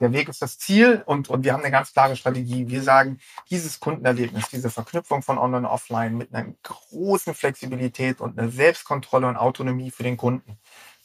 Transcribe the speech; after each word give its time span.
Der 0.00 0.12
Weg 0.12 0.28
ist 0.28 0.42
das 0.42 0.58
Ziel 0.58 1.02
und, 1.06 1.28
und 1.28 1.44
wir 1.44 1.52
haben 1.52 1.62
eine 1.62 1.72
ganz 1.72 1.92
klare 1.92 2.14
Strategie. 2.14 2.68
Wir 2.68 2.82
sagen, 2.82 3.18
dieses 3.50 3.80
Kundenerlebnis, 3.80 4.48
diese 4.48 4.70
Verknüpfung 4.70 5.22
von 5.22 5.38
Online 5.38 5.66
und 5.66 5.72
Offline 5.72 6.16
mit 6.16 6.32
einer 6.32 6.54
großen 6.62 7.34
Flexibilität 7.34 8.20
und 8.20 8.38
einer 8.38 8.50
Selbstkontrolle 8.50 9.26
und 9.26 9.36
Autonomie 9.36 9.90
für 9.90 10.04
den 10.04 10.16
Kunden. 10.16 10.58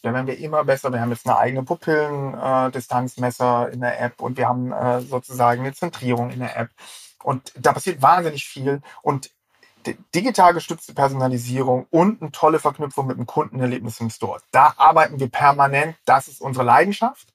Da 0.03 0.13
werden 0.13 0.27
wir 0.27 0.37
immer 0.37 0.63
besser. 0.65 0.91
Wir 0.91 1.01
haben 1.01 1.11
jetzt 1.11 1.25
eine 1.25 1.37
eigene 1.37 1.63
Pupillendistanzmesser 1.63 3.69
äh, 3.69 3.73
in 3.73 3.81
der 3.81 4.01
App 4.01 4.21
und 4.21 4.37
wir 4.37 4.47
haben 4.47 4.71
äh, 4.71 5.01
sozusagen 5.01 5.61
eine 5.61 5.73
Zentrierung 5.73 6.29
in 6.29 6.39
der 6.39 6.57
App. 6.57 6.69
Und 7.23 7.53
da 7.57 7.71
passiert 7.71 8.01
wahnsinnig 8.01 8.45
viel. 8.45 8.81
Und 9.01 9.31
digital 10.13 10.53
gestützte 10.53 10.93
Personalisierung 10.93 11.87
und 11.89 12.21
eine 12.21 12.31
tolle 12.31 12.59
Verknüpfung 12.59 13.07
mit 13.07 13.17
dem 13.17 13.25
Kundenerlebnis 13.25 13.99
im 13.99 14.09
Store. 14.09 14.41
Da 14.51 14.73
arbeiten 14.77 15.19
wir 15.19 15.29
permanent. 15.29 15.95
Das 16.05 16.27
ist 16.27 16.41
unsere 16.41 16.65
Leidenschaft. 16.65 17.32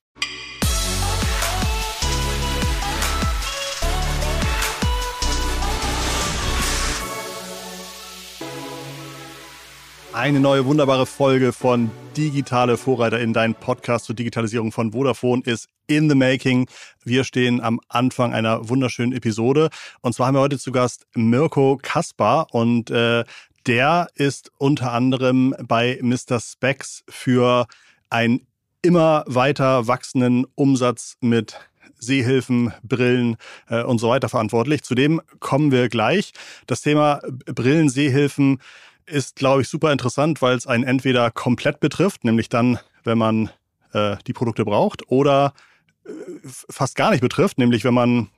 Eine 10.19 10.41
neue 10.41 10.67
wunderbare 10.67 11.07
Folge 11.07 11.53
von 11.53 11.93
Digitale 12.17 12.77
Vorreiter 12.77 13.21
in 13.21 13.33
dein 13.33 13.55
Podcast 13.55 14.07
zur 14.07 14.17
Digitalisierung 14.17 14.73
von 14.73 14.91
Vodafone 14.91 15.43
ist 15.45 15.69
in 15.87 16.11
the 16.11 16.17
making. 16.17 16.69
Wir 17.05 17.23
stehen 17.23 17.61
am 17.61 17.79
Anfang 17.89 18.35
einer 18.35 18.69
wunderschönen 18.69 19.13
Episode. 19.13 19.71
Und 20.01 20.15
zwar 20.15 20.27
haben 20.27 20.35
wir 20.35 20.41
heute 20.41 20.59
zu 20.59 20.73
Gast 20.73 21.07
Mirko 21.15 21.79
Kaspar 21.81 22.49
und 22.51 22.91
äh, 22.91 23.23
der 23.69 24.09
ist 24.17 24.51
unter 24.59 24.93
anderem 24.93 25.55
bei 25.63 26.01
Mr. 26.03 26.41
Specs 26.41 27.05
für 27.09 27.69
einen 28.11 28.45
immer 28.83 29.23
weiter 29.29 29.87
wachsenden 29.87 30.47
Umsatz 30.57 31.17
mit 31.21 31.61
Sehhilfen, 32.01 32.73
Brillen 32.83 33.37
äh, 33.69 33.85
und 33.85 34.01
so 34.01 34.09
weiter 34.09 34.29
verantwortlich. 34.29 34.83
Zudem 34.83 35.21
kommen 35.39 35.71
wir 35.71 35.89
gleich. 35.89 36.33
Das 36.67 36.81
Thema 36.81 37.21
Brillen, 37.47 37.89
Sehhilfen 37.89 38.59
ist, 39.09 39.37
glaube 39.37 39.63
ich, 39.63 39.69
super 39.69 39.93
interessant, 39.93 40.43
weil 40.43 40.57
es 40.57 40.67
einen 40.67 40.85
entweder 40.85 41.31
komplett 41.31 41.81
betrifft, 41.81 42.25
nämlich 42.25 42.49
dann, 42.49 42.79
wenn 43.05 43.19
man 43.19 43.51
äh, 43.93 44.17
die 44.27 44.33
Produkte 44.33 44.65
braucht, 44.65 45.11
oder 45.11 45.55
äh, 46.05 46.11
fast 46.45 46.97
gar 46.97 47.11
nicht 47.11 47.21
betrifft, 47.21 47.59
nämlich 47.59 47.85
wenn 47.85 47.95
man 47.95 48.29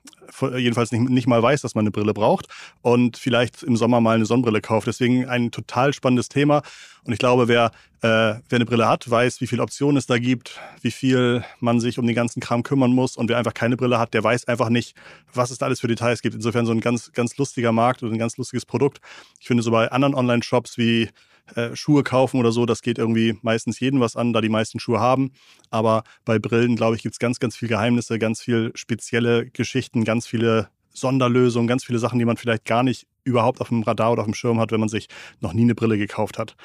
jedenfalls 0.57 0.91
nicht, 0.91 1.09
nicht 1.09 1.27
mal 1.27 1.41
weiß, 1.41 1.61
dass 1.61 1.75
man 1.75 1.83
eine 1.83 1.91
Brille 1.91 2.13
braucht 2.13 2.47
und 2.81 3.17
vielleicht 3.17 3.63
im 3.63 3.75
Sommer 3.75 4.01
mal 4.01 4.15
eine 4.15 4.25
Sonnenbrille 4.25 4.61
kauft. 4.61 4.87
Deswegen 4.87 5.27
ein 5.27 5.51
total 5.51 5.93
spannendes 5.93 6.29
Thema. 6.29 6.61
Und 7.03 7.13
ich 7.13 7.19
glaube, 7.19 7.47
wer, 7.47 7.71
äh, 8.01 8.39
wer 8.49 8.57
eine 8.57 8.65
Brille 8.65 8.87
hat, 8.87 9.09
weiß, 9.09 9.41
wie 9.41 9.47
viele 9.47 9.63
Optionen 9.63 9.97
es 9.97 10.05
da 10.05 10.17
gibt, 10.19 10.59
wie 10.81 10.91
viel 10.91 11.43
man 11.59 11.79
sich 11.79 11.97
um 11.97 12.05
den 12.05 12.15
ganzen 12.15 12.39
Kram 12.39 12.63
kümmern 12.63 12.93
muss. 12.93 13.17
Und 13.17 13.29
wer 13.29 13.37
einfach 13.37 13.53
keine 13.53 13.77
Brille 13.77 13.99
hat, 13.99 14.13
der 14.13 14.23
weiß 14.23 14.47
einfach 14.47 14.69
nicht, 14.69 14.95
was 15.33 15.51
es 15.51 15.57
da 15.57 15.65
alles 15.65 15.79
für 15.79 15.87
Details 15.87 16.21
gibt. 16.21 16.35
Insofern 16.35 16.65
so 16.65 16.71
ein 16.71 16.81
ganz, 16.81 17.11
ganz 17.13 17.37
lustiger 17.37 17.71
Markt 17.71 18.03
und 18.03 18.11
ein 18.11 18.19
ganz 18.19 18.37
lustiges 18.37 18.65
Produkt. 18.65 18.99
Ich 19.39 19.47
finde 19.47 19.63
so 19.63 19.71
bei 19.71 19.91
anderen 19.91 20.13
Online-Shops 20.13 20.77
wie 20.77 21.09
äh, 21.55 21.75
Schuhe 21.75 22.03
kaufen 22.03 22.39
oder 22.39 22.51
so, 22.51 22.65
das 22.65 22.81
geht 22.81 22.97
irgendwie 22.97 23.37
meistens 23.41 23.79
jeden 23.79 23.99
was 23.99 24.15
an, 24.15 24.33
da 24.33 24.41
die 24.41 24.49
meisten 24.49 24.79
Schuhe 24.79 24.99
haben. 24.99 25.31
Aber 25.69 26.03
bei 26.25 26.39
Brillen, 26.39 26.75
glaube 26.75 26.95
ich, 26.95 27.03
gibt 27.03 27.13
es 27.13 27.19
ganz, 27.19 27.39
ganz 27.39 27.55
viele 27.55 27.69
Geheimnisse, 27.69 28.19
ganz 28.19 28.41
viele 28.41 28.71
spezielle 28.75 29.49
Geschichten, 29.49 30.03
ganz 30.03 30.27
viele 30.27 30.69
Sonderlösungen, 30.93 31.67
ganz 31.67 31.83
viele 31.83 31.99
Sachen, 31.99 32.19
die 32.19 32.25
man 32.25 32.37
vielleicht 32.37 32.65
gar 32.65 32.83
nicht 32.83 33.07
überhaupt 33.23 33.61
auf 33.61 33.69
dem 33.69 33.83
Radar 33.83 34.11
oder 34.11 34.21
auf 34.21 34.27
dem 34.27 34.33
Schirm 34.33 34.59
hat, 34.59 34.71
wenn 34.71 34.79
man 34.79 34.89
sich 34.89 35.07
noch 35.39 35.53
nie 35.53 35.61
eine 35.61 35.75
Brille 35.75 35.97
gekauft 35.97 36.37
hat. 36.37 36.55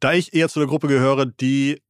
Da 0.00 0.12
ich 0.12 0.34
eher 0.34 0.48
zu 0.48 0.58
der 0.58 0.68
Gruppe 0.68 0.88
gehöre, 0.88 1.26
die 1.26 1.80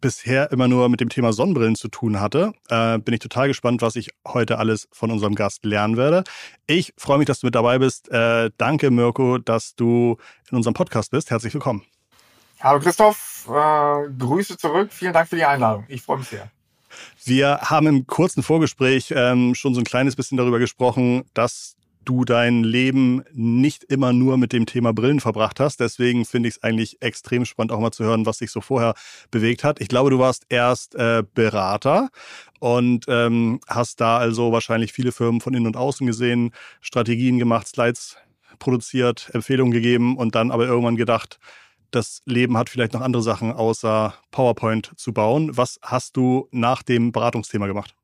bisher 0.00 0.52
immer 0.52 0.68
nur 0.68 0.88
mit 0.88 1.00
dem 1.00 1.08
Thema 1.08 1.32
Sonnenbrillen 1.32 1.74
zu 1.74 1.88
tun 1.88 2.20
hatte, 2.20 2.52
äh, 2.68 2.98
bin 2.98 3.14
ich 3.14 3.20
total 3.20 3.48
gespannt, 3.48 3.82
was 3.82 3.96
ich 3.96 4.10
heute 4.26 4.58
alles 4.58 4.88
von 4.92 5.10
unserem 5.10 5.34
Gast 5.34 5.64
lernen 5.64 5.96
werde. 5.96 6.24
Ich 6.66 6.94
freue 6.96 7.18
mich, 7.18 7.26
dass 7.26 7.40
du 7.40 7.46
mit 7.46 7.54
dabei 7.54 7.78
bist. 7.78 8.08
Äh, 8.10 8.50
danke, 8.56 8.90
Mirko, 8.90 9.38
dass 9.38 9.74
du 9.74 10.16
in 10.50 10.56
unserem 10.56 10.74
Podcast 10.74 11.10
bist. 11.10 11.30
Herzlich 11.30 11.52
willkommen. 11.52 11.97
Hallo 12.60 12.80
Christoph, 12.80 13.48
äh, 13.48 14.10
Grüße 14.18 14.56
zurück. 14.56 14.92
Vielen 14.92 15.12
Dank 15.12 15.28
für 15.28 15.36
die 15.36 15.44
Einladung. 15.44 15.84
Ich 15.86 16.02
freue 16.02 16.18
mich 16.18 16.28
sehr. 16.28 16.50
Wir 17.24 17.60
haben 17.62 17.86
im 17.86 18.06
kurzen 18.08 18.42
Vorgespräch 18.42 19.12
ähm, 19.14 19.54
schon 19.54 19.74
so 19.74 19.80
ein 19.80 19.84
kleines 19.84 20.16
bisschen 20.16 20.36
darüber 20.36 20.58
gesprochen, 20.58 21.24
dass 21.34 21.76
du 22.04 22.24
dein 22.24 22.64
Leben 22.64 23.22
nicht 23.32 23.84
immer 23.84 24.12
nur 24.12 24.38
mit 24.38 24.52
dem 24.52 24.66
Thema 24.66 24.92
Brillen 24.92 25.20
verbracht 25.20 25.60
hast. 25.60 25.78
Deswegen 25.78 26.24
finde 26.24 26.48
ich 26.48 26.56
es 26.56 26.62
eigentlich 26.64 27.00
extrem 27.00 27.44
spannend, 27.44 27.70
auch 27.70 27.78
mal 27.78 27.92
zu 27.92 28.02
hören, 28.02 28.26
was 28.26 28.38
sich 28.38 28.50
so 28.50 28.60
vorher 28.60 28.94
bewegt 29.30 29.62
hat. 29.62 29.80
Ich 29.80 29.86
glaube, 29.86 30.10
du 30.10 30.18
warst 30.18 30.44
erst 30.48 30.96
äh, 30.96 31.22
Berater 31.34 32.08
und 32.58 33.04
ähm, 33.06 33.60
hast 33.68 34.00
da 34.00 34.18
also 34.18 34.50
wahrscheinlich 34.50 34.92
viele 34.92 35.12
Firmen 35.12 35.40
von 35.40 35.54
innen 35.54 35.66
und 35.66 35.76
außen 35.76 36.06
gesehen, 36.08 36.50
Strategien 36.80 37.38
gemacht, 37.38 37.68
Slides 37.68 38.16
produziert, 38.58 39.30
Empfehlungen 39.32 39.72
gegeben 39.72 40.16
und 40.16 40.34
dann 40.34 40.50
aber 40.50 40.66
irgendwann 40.66 40.96
gedacht, 40.96 41.38
das 41.90 42.22
Leben 42.24 42.56
hat 42.56 42.70
vielleicht 42.70 42.92
noch 42.92 43.00
andere 43.00 43.22
Sachen 43.22 43.52
außer 43.52 44.14
PowerPoint 44.30 44.92
zu 44.96 45.12
bauen. 45.12 45.56
Was 45.56 45.78
hast 45.82 46.16
du 46.16 46.48
nach 46.50 46.82
dem 46.82 47.12
Beratungsthema 47.12 47.66
gemacht? 47.66 47.94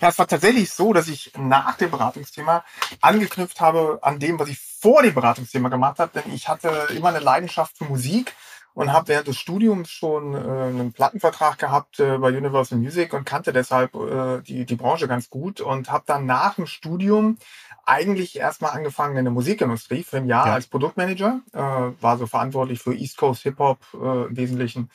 Ja, 0.00 0.08
es 0.08 0.18
war 0.18 0.26
tatsächlich 0.26 0.72
so, 0.72 0.92
dass 0.92 1.08
ich 1.08 1.32
nach 1.38 1.76
dem 1.76 1.90
Beratungsthema 1.90 2.64
angeknüpft 3.00 3.60
habe 3.60 4.00
an 4.02 4.18
dem, 4.18 4.38
was 4.38 4.48
ich 4.48 4.58
vor 4.58 5.02
dem 5.02 5.14
Beratungsthema 5.14 5.68
gemacht 5.68 5.98
habe, 5.98 6.20
denn 6.20 6.34
ich 6.34 6.48
hatte 6.48 6.88
immer 6.90 7.10
eine 7.10 7.20
Leidenschaft 7.20 7.78
für 7.78 7.84
Musik 7.84 8.34
und 8.74 8.92
habe 8.92 9.08
während 9.08 9.28
des 9.28 9.38
Studiums 9.38 9.90
schon 9.90 10.34
äh, 10.34 10.38
einen 10.38 10.92
Plattenvertrag 10.92 11.58
gehabt 11.58 12.00
äh, 12.00 12.18
bei 12.18 12.36
Universal 12.36 12.78
Music 12.78 13.14
und 13.14 13.24
kannte 13.24 13.52
deshalb 13.52 13.94
äh, 13.94 14.42
die, 14.42 14.66
die 14.66 14.76
Branche 14.76 15.08
ganz 15.08 15.30
gut 15.30 15.60
und 15.60 15.90
habe 15.90 16.04
dann 16.06 16.26
nach 16.26 16.56
dem 16.56 16.66
Studium 16.66 17.38
eigentlich 17.86 18.36
erstmal 18.36 18.72
angefangen 18.72 19.16
in 19.16 19.24
der 19.24 19.32
Musikindustrie 19.32 20.02
für 20.02 20.16
ein 20.16 20.26
Jahr 20.26 20.46
ja. 20.46 20.54
als 20.54 20.66
Produktmanager, 20.66 21.40
äh, 21.52 21.58
war 21.58 22.18
so 22.18 22.26
verantwortlich 22.26 22.80
für 22.80 22.94
East 22.94 23.16
Coast 23.16 23.42
Hip 23.42 23.58
Hop 23.58 23.78
äh, 23.94 24.26
im 24.26 24.36
Wesentlichen 24.36 24.90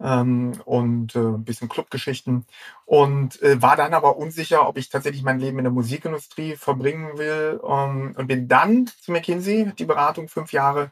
ähm, 0.00 0.60
und 0.64 1.14
äh, 1.14 1.20
ein 1.20 1.44
bisschen 1.44 1.68
Clubgeschichten 1.68 2.44
und 2.84 3.40
äh, 3.42 3.62
war 3.62 3.76
dann 3.76 3.94
aber 3.94 4.16
unsicher, 4.16 4.68
ob 4.68 4.76
ich 4.76 4.88
tatsächlich 4.90 5.22
mein 5.22 5.38
Leben 5.38 5.58
in 5.58 5.64
der 5.64 5.72
Musikindustrie 5.72 6.56
verbringen 6.56 7.16
will 7.16 7.60
ähm, 7.66 8.14
und 8.16 8.26
bin 8.26 8.48
dann 8.48 8.90
zu 9.00 9.12
McKinsey, 9.12 9.72
die 9.78 9.84
Beratung 9.84 10.28
fünf 10.28 10.52
Jahre 10.52 10.90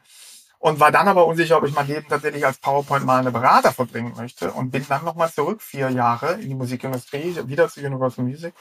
und 0.63 0.79
war 0.79 0.93
dann 0.93 1.09
aber 1.09 1.27
unsicher, 1.27 1.57
ob 1.57 1.65
ich 1.65 1.75
mein 1.75 1.87
Leben 1.87 2.07
tatsächlich 2.07 2.45
als 2.45 2.57
PowerPoint 2.57 3.05
mal 3.05 3.19
eine 3.19 3.31
Berater 3.31 3.73
verbringen 3.73 4.13
möchte 4.15 4.49
und 4.53 4.71
bin 4.71 4.85
dann 4.87 5.03
nochmal 5.03 5.29
zurück, 5.29 5.61
vier 5.61 5.89
Jahre 5.89 6.35
in 6.35 6.47
die 6.47 6.55
Musikindustrie, 6.55 7.35
wieder 7.47 7.67
zu 7.67 7.81
Universal 7.81 8.23
Music 8.23 8.53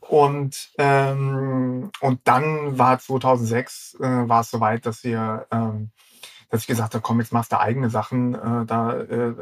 und, 0.00 0.70
ähm, 0.76 1.92
und 2.00 2.20
dann 2.24 2.76
war 2.76 2.98
2006 2.98 3.98
äh, 4.00 4.28
war 4.28 4.40
es 4.40 4.50
soweit, 4.50 4.84
dass 4.86 5.04
wir, 5.04 5.46
ähm, 5.52 5.92
dass 6.48 6.62
ich 6.62 6.66
gesagt 6.66 6.94
habe, 6.94 7.02
komm, 7.02 7.20
jetzt 7.20 7.32
machst 7.32 7.52
du 7.52 7.60
eigene 7.60 7.90
Sachen, 7.90 8.34
äh, 8.34 8.66
da, 8.66 8.98
äh, 8.98 9.34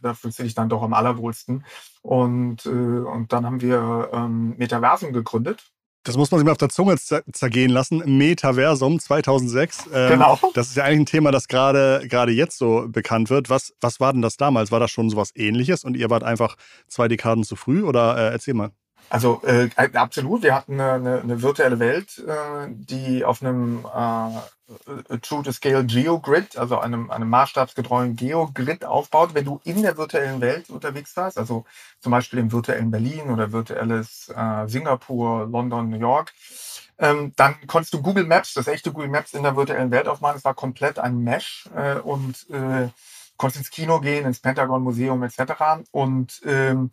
da 0.00 0.14
fühlst 0.14 0.38
du 0.38 0.44
dich 0.44 0.54
dann 0.54 0.70
doch 0.70 0.82
am 0.82 0.94
allerwohlsten. 0.94 1.66
Und, 2.00 2.64
äh, 2.64 2.70
und 2.70 3.34
dann 3.34 3.44
haben 3.44 3.60
wir 3.60 4.08
ähm, 4.14 4.54
Metaversum 4.56 5.12
gegründet. 5.12 5.73
Das 6.04 6.18
muss 6.18 6.30
man 6.30 6.38
sich 6.38 6.44
mal 6.44 6.52
auf 6.52 6.58
der 6.58 6.68
Zunge 6.68 6.96
zergehen 6.96 7.70
lassen. 7.70 8.02
Metaversum 8.04 9.00
2006. 9.00 9.88
Ähm, 9.92 10.10
genau. 10.10 10.38
Das 10.52 10.68
ist 10.68 10.76
ja 10.76 10.84
eigentlich 10.84 11.00
ein 11.00 11.06
Thema, 11.06 11.30
das 11.30 11.48
gerade 11.48 12.06
gerade 12.08 12.30
jetzt 12.30 12.58
so 12.58 12.86
bekannt 12.88 13.30
wird. 13.30 13.48
Was, 13.48 13.72
was 13.80 14.00
war 14.00 14.12
denn 14.12 14.20
das 14.20 14.36
damals? 14.36 14.70
War 14.70 14.80
das 14.80 14.90
schon 14.90 15.08
sowas 15.08 15.30
ähnliches 15.34 15.82
und 15.82 15.96
ihr 15.96 16.10
wart 16.10 16.22
einfach 16.22 16.56
zwei 16.88 17.08
Dekaden 17.08 17.42
zu 17.42 17.56
früh? 17.56 17.82
Oder 17.82 18.18
äh, 18.18 18.32
erzähl 18.32 18.52
mal. 18.52 18.72
Also 19.08 19.42
äh, 19.44 19.68
absolut, 19.94 20.42
wir 20.42 20.54
hatten 20.54 20.80
eine, 20.80 21.20
eine, 21.20 21.42
virtuelle 21.42 21.78
Welt, 21.78 22.18
äh, 22.18 22.68
die 22.68 23.24
auf 23.24 23.42
einem 23.42 23.84
äh, 23.84 25.18
True-to-Scale 25.18 25.84
Geogrid, 25.84 26.56
also 26.56 26.78
einem, 26.78 27.10
einem 27.10 27.28
maßstabsgetreuen 27.28 28.16
Geogrid 28.16 28.84
aufbaut. 28.84 29.34
Wenn 29.34 29.44
du 29.44 29.60
in 29.64 29.82
der 29.82 29.96
virtuellen 29.96 30.40
Welt 30.40 30.70
unterwegs 30.70 31.16
warst, 31.16 31.38
also 31.38 31.64
zum 32.00 32.12
Beispiel 32.12 32.38
im 32.38 32.50
virtuellen 32.50 32.90
Berlin 32.90 33.30
oder 33.30 33.52
virtuelles 33.52 34.32
äh, 34.34 34.66
Singapur, 34.66 35.46
London, 35.46 35.90
New 35.90 35.98
York, 35.98 36.32
ähm, 36.98 37.32
dann 37.36 37.56
konntest 37.66 37.92
du 37.94 38.02
Google 38.02 38.24
Maps, 38.24 38.54
das 38.54 38.68
echte 38.68 38.92
Google 38.92 39.08
Maps 39.08 39.34
in 39.34 39.42
der 39.42 39.56
virtuellen 39.56 39.90
Welt 39.90 40.08
aufmachen. 40.08 40.38
Es 40.38 40.44
war 40.44 40.54
komplett 40.54 40.98
ein 40.98 41.18
Mesh 41.18 41.68
äh, 41.74 41.96
und 41.96 42.48
äh, 42.50 42.88
konntest 43.36 43.58
ins 43.58 43.70
Kino 43.70 44.00
gehen, 44.00 44.26
ins 44.26 44.40
Pentagon 44.40 44.82
Museum 44.82 45.22
etc. 45.22 45.84
Und 45.90 46.40
ähm, 46.44 46.90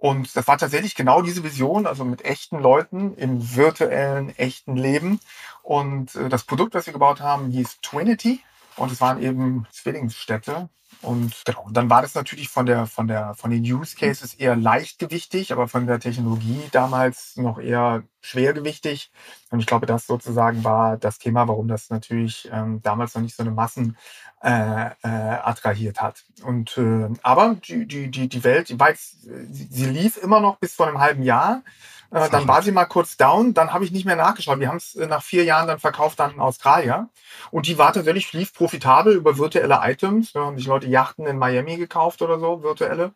und 0.00 0.34
das 0.34 0.48
war 0.48 0.56
tatsächlich 0.56 0.94
genau 0.94 1.20
diese 1.20 1.44
Vision, 1.44 1.86
also 1.86 2.06
mit 2.06 2.24
echten 2.24 2.58
Leuten 2.58 3.14
im 3.16 3.54
virtuellen, 3.54 4.34
echten 4.38 4.74
Leben. 4.74 5.20
Und 5.62 6.14
äh, 6.14 6.30
das 6.30 6.44
Produkt, 6.44 6.74
das 6.74 6.86
wir 6.86 6.94
gebaut 6.94 7.20
haben, 7.20 7.50
hieß 7.50 7.82
Twinity. 7.82 8.40
Und 8.76 8.92
es 8.92 9.00
waren 9.00 9.22
eben 9.22 9.66
Zwillingsstädte. 9.72 10.68
Und 11.02 11.44
genau, 11.46 11.66
dann 11.70 11.88
war 11.88 12.02
das 12.02 12.14
natürlich 12.14 12.48
von 12.50 12.66
der, 12.66 12.86
von 12.86 13.08
der, 13.08 13.34
von 13.34 13.50
den 13.50 13.62
Use 13.62 13.96
Cases 13.96 14.34
eher 14.34 14.54
leichtgewichtig, 14.54 15.52
aber 15.52 15.66
von 15.66 15.86
der 15.86 15.98
Technologie 15.98 16.62
damals 16.72 17.36
noch 17.36 17.58
eher 17.58 18.02
schwergewichtig. 18.20 19.10
Und 19.50 19.60
ich 19.60 19.66
glaube, 19.66 19.86
das 19.86 20.06
sozusagen 20.06 20.62
war 20.62 20.98
das 20.98 21.18
Thema, 21.18 21.48
warum 21.48 21.68
das 21.68 21.88
natürlich 21.88 22.50
ähm, 22.52 22.82
damals 22.82 23.14
noch 23.14 23.22
nicht 23.22 23.34
so 23.34 23.42
eine 23.42 23.52
Massen 23.52 23.96
äh, 24.42 24.90
äh, 25.02 25.08
attrahiert 25.08 26.02
hat. 26.02 26.24
Und 26.44 26.76
äh, 26.76 27.08
aber 27.22 27.56
die, 27.66 27.86
die, 27.86 28.28
die, 28.28 28.44
Welt, 28.44 28.68
die, 28.68 28.78
weiß, 28.78 29.16
sie 29.22 29.86
lief 29.86 30.18
immer 30.18 30.40
noch 30.40 30.58
bis 30.58 30.74
vor 30.74 30.86
einem 30.86 30.98
halben 30.98 31.22
Jahr. 31.22 31.62
Äh, 32.10 32.28
dann 32.30 32.48
war 32.48 32.62
sie 32.62 32.72
mal 32.72 32.86
kurz 32.86 33.16
down, 33.16 33.54
dann 33.54 33.72
habe 33.72 33.84
ich 33.84 33.92
nicht 33.92 34.04
mehr 34.04 34.16
nachgeschaut. 34.16 34.58
Wir 34.58 34.68
haben 34.68 34.78
es 34.78 34.96
äh, 34.96 35.06
nach 35.06 35.22
vier 35.22 35.44
Jahren 35.44 35.68
dann 35.68 35.78
verkauft 35.78 36.20
an 36.20 36.40
Australier. 36.40 37.08
Und 37.50 37.66
die 37.66 37.78
war 37.78 37.92
tatsächlich, 37.92 38.32
lief 38.32 38.52
profitabel 38.52 39.14
über 39.14 39.38
virtuelle 39.38 39.80
Items. 39.82 40.32
Da 40.32 40.40
haben 40.40 40.58
sich 40.58 40.66
Leute 40.66 40.88
Yachten 40.88 41.26
in 41.26 41.38
Miami 41.38 41.76
gekauft 41.76 42.22
oder 42.22 42.38
so, 42.40 42.62
virtuelle. 42.62 43.12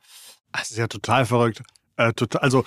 Das 0.52 0.70
ist 0.70 0.76
ja 0.76 0.86
total 0.86 1.26
verrückt. 1.26 1.62
Äh, 1.96 2.12
total, 2.12 2.42
also, 2.42 2.64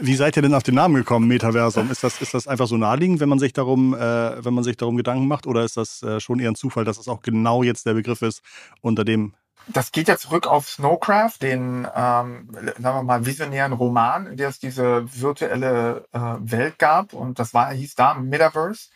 wie 0.00 0.14
seid 0.14 0.36
ihr 0.36 0.42
denn 0.42 0.54
auf 0.54 0.62
den 0.62 0.76
Namen 0.76 0.94
gekommen, 0.94 1.26
Metaversum? 1.26 1.90
Ist 1.90 2.04
das, 2.04 2.20
ist 2.20 2.34
das 2.34 2.46
einfach 2.46 2.68
so 2.68 2.76
naheliegend, 2.76 3.20
wenn 3.20 3.28
man 3.28 3.40
sich 3.40 3.52
darum, 3.52 3.94
äh, 3.94 4.44
wenn 4.44 4.54
man 4.54 4.62
sich 4.62 4.76
darum 4.76 4.96
Gedanken 4.96 5.26
macht, 5.26 5.46
oder 5.46 5.64
ist 5.64 5.76
das 5.76 6.02
äh, 6.02 6.20
schon 6.20 6.38
eher 6.38 6.50
ein 6.50 6.54
Zufall, 6.54 6.84
dass 6.84 6.96
das 6.96 7.08
auch 7.08 7.22
genau 7.22 7.62
jetzt 7.62 7.86
der 7.86 7.94
Begriff 7.94 8.22
ist, 8.22 8.42
unter 8.80 9.04
dem 9.04 9.34
das 9.72 9.92
geht 9.92 10.08
ja 10.08 10.16
zurück 10.16 10.46
auf 10.46 10.68
Snowcraft, 10.68 11.38
den, 11.42 11.86
ähm, 11.94 12.48
sagen 12.52 12.82
wir 12.82 13.02
mal, 13.02 13.26
visionären 13.26 13.72
Roman, 13.72 14.26
in 14.26 14.36
der 14.36 14.48
es 14.48 14.58
diese 14.58 15.04
virtuelle 15.20 16.06
äh, 16.12 16.18
Welt 16.40 16.78
gab. 16.78 17.12
Und 17.12 17.38
das 17.38 17.54
war, 17.54 17.72
hieß 17.72 17.94
da 17.94 18.14
Metaverse. 18.14 18.88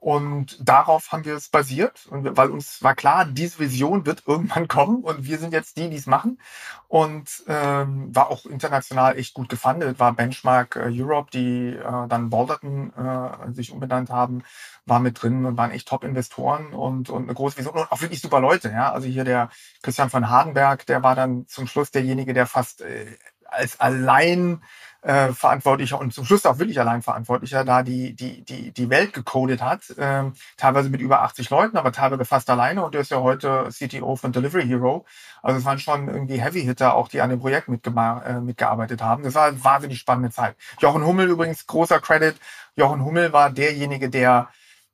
Und 0.00 0.56
darauf 0.66 1.12
haben 1.12 1.26
wir 1.26 1.36
es 1.36 1.50
basiert, 1.50 2.08
weil 2.10 2.50
uns 2.50 2.82
war 2.82 2.94
klar, 2.94 3.26
diese 3.26 3.58
Vision 3.58 4.06
wird 4.06 4.22
irgendwann 4.26 4.66
kommen 4.68 5.02
und 5.04 5.26
wir 5.26 5.38
sind 5.38 5.52
jetzt 5.52 5.76
die, 5.76 5.90
die 5.90 5.96
es 5.96 6.06
machen. 6.06 6.40
Und 6.88 7.44
ähm, 7.46 8.14
war 8.16 8.30
auch 8.30 8.46
international 8.46 9.18
echt 9.18 9.34
gut 9.34 9.50
gefundet, 9.50 9.98
war 9.98 10.14
Benchmark 10.14 10.76
äh, 10.76 10.88
Europe, 10.90 11.30
die 11.32 11.76
äh, 11.76 12.08
dann 12.08 12.30
Balderton 12.30 12.94
äh, 12.94 13.52
sich 13.52 13.72
umbenannt 13.72 14.08
haben, 14.08 14.42
war 14.86 15.00
mit 15.00 15.22
drin 15.22 15.44
und 15.44 15.58
waren 15.58 15.70
echt 15.70 15.86
Top-Investoren 15.88 16.72
und, 16.72 17.10
und 17.10 17.24
eine 17.24 17.34
große 17.34 17.58
Vision 17.58 17.74
und 17.74 17.92
auch 17.92 18.00
wirklich 18.00 18.22
super 18.22 18.40
Leute. 18.40 18.70
Ja, 18.70 18.92
Also 18.92 19.06
hier 19.06 19.24
der 19.24 19.50
Christian 19.82 20.08
von 20.08 20.30
Hardenberg, 20.30 20.86
der 20.86 21.02
war 21.02 21.14
dann 21.14 21.46
zum 21.46 21.66
Schluss 21.66 21.90
derjenige, 21.90 22.32
der 22.32 22.46
fast 22.46 22.80
äh, 22.80 23.18
als 23.50 23.80
allein 23.80 24.62
äh, 25.02 25.32
Verantwortlicher 25.32 25.98
und 25.98 26.12
zum 26.12 26.24
Schluss 26.24 26.46
auch 26.46 26.58
wirklich 26.58 26.78
allein 26.78 27.02
Verantwortlicher 27.02 27.64
da 27.64 27.82
die, 27.82 28.14
die, 28.14 28.42
die, 28.42 28.72
die 28.72 28.90
Welt 28.90 29.12
gecodet 29.12 29.62
hat, 29.62 29.82
ähm, 29.98 30.34
teilweise 30.56 30.90
mit 30.90 31.00
über 31.00 31.22
80 31.22 31.48
Leuten, 31.50 31.76
aber 31.76 31.92
teilweise 31.92 32.24
fast 32.24 32.50
alleine 32.50 32.84
und 32.84 32.94
der 32.94 33.00
ist 33.00 33.10
ja 33.10 33.20
heute 33.20 33.68
CTO 33.70 34.16
von 34.16 34.32
Delivery 34.32 34.66
Hero. 34.66 35.06
Also 35.42 35.58
es 35.58 35.64
waren 35.64 35.78
schon 35.78 36.08
irgendwie 36.08 36.40
Heavy-Hitter 36.40 36.94
auch, 36.94 37.08
die 37.08 37.20
an 37.20 37.30
dem 37.30 37.40
Projekt 37.40 37.68
äh, 37.68 38.40
mitgearbeitet 38.40 39.02
haben. 39.02 39.22
Das 39.22 39.34
war 39.34 39.46
eine 39.46 39.64
wahnsinnig 39.64 39.98
spannende 39.98 40.30
Zeit. 40.30 40.56
Jochen 40.80 41.04
Hummel 41.04 41.28
übrigens, 41.28 41.66
großer 41.66 42.00
Credit. 42.00 42.36
Jochen 42.76 43.04
Hummel 43.04 43.32
war 43.32 43.50
derjenige, 43.50 44.10
der 44.10 44.48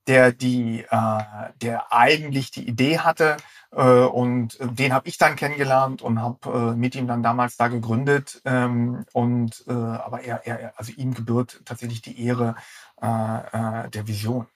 der 0.06 0.32
die, 0.32 0.84
äh, 0.88 1.22
der 1.62 1.92
eigentlich 1.92 2.50
die 2.50 2.68
Idee 2.68 3.00
hatte, 3.00 3.32
äh, 3.32 3.40
und 3.70 4.58
den 4.60 4.92
habe 4.92 5.08
ich 5.08 5.18
dann 5.18 5.36
kennengelernt 5.36 6.02
und 6.02 6.20
habe 6.20 6.72
äh, 6.72 6.76
mit 6.76 6.94
ihm 6.94 7.06
dann 7.06 7.22
damals 7.22 7.56
da 7.56 7.68
gegründet. 7.68 8.40
Ähm, 8.44 9.04
und 9.12 9.64
äh, 9.68 9.72
aber 9.72 10.22
er, 10.22 10.46
er, 10.46 10.72
also 10.76 10.92
ihm 10.96 11.14
gebührt 11.14 11.60
tatsächlich 11.64 12.02
die 12.02 12.24
Ehre 12.24 12.54
äh, 13.02 13.06
äh, 13.06 13.90
der 13.90 14.06
Vision. 14.06 14.46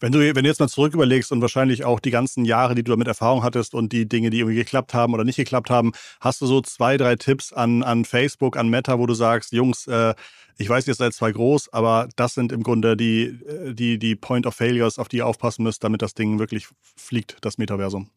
Wenn 0.00 0.12
du, 0.12 0.18
wenn 0.18 0.44
du 0.44 0.48
jetzt 0.48 0.60
mal 0.60 0.68
zurück 0.68 0.94
überlegst 0.94 1.32
und 1.32 1.40
wahrscheinlich 1.40 1.84
auch 1.84 2.00
die 2.00 2.10
ganzen 2.10 2.44
Jahre, 2.44 2.74
die 2.74 2.84
du 2.84 2.92
damit 2.92 3.08
Erfahrung 3.08 3.42
hattest 3.42 3.74
und 3.74 3.92
die 3.92 4.08
Dinge, 4.08 4.30
die 4.30 4.38
irgendwie 4.38 4.56
geklappt 4.56 4.94
haben 4.94 5.14
oder 5.14 5.24
nicht 5.24 5.36
geklappt 5.36 5.70
haben, 5.70 5.92
hast 6.20 6.40
du 6.40 6.46
so 6.46 6.60
zwei, 6.60 6.96
drei 6.96 7.16
Tipps 7.16 7.52
an, 7.52 7.82
an 7.82 8.04
Facebook, 8.04 8.56
an 8.56 8.68
Meta, 8.68 8.98
wo 8.98 9.06
du 9.06 9.14
sagst, 9.14 9.52
Jungs, 9.52 9.86
äh, 9.86 10.14
ich 10.58 10.68
weiß, 10.68 10.86
ihr 10.88 10.94
seid 10.94 11.12
zwar 11.12 11.32
groß, 11.32 11.72
aber 11.72 12.08
das 12.16 12.34
sind 12.34 12.52
im 12.52 12.62
Grunde 12.62 12.96
die, 12.96 13.24
äh, 13.24 13.74
die, 13.74 13.98
die 13.98 14.16
Point 14.16 14.46
of 14.46 14.54
Failures, 14.54 14.98
auf 14.98 15.08
die 15.08 15.18
ihr 15.18 15.26
aufpassen 15.26 15.62
müsst, 15.62 15.82
damit 15.82 16.02
das 16.02 16.14
Ding 16.14 16.38
wirklich 16.38 16.68
fliegt, 16.96 17.38
das 17.40 17.58
Metaversum. 17.58 18.10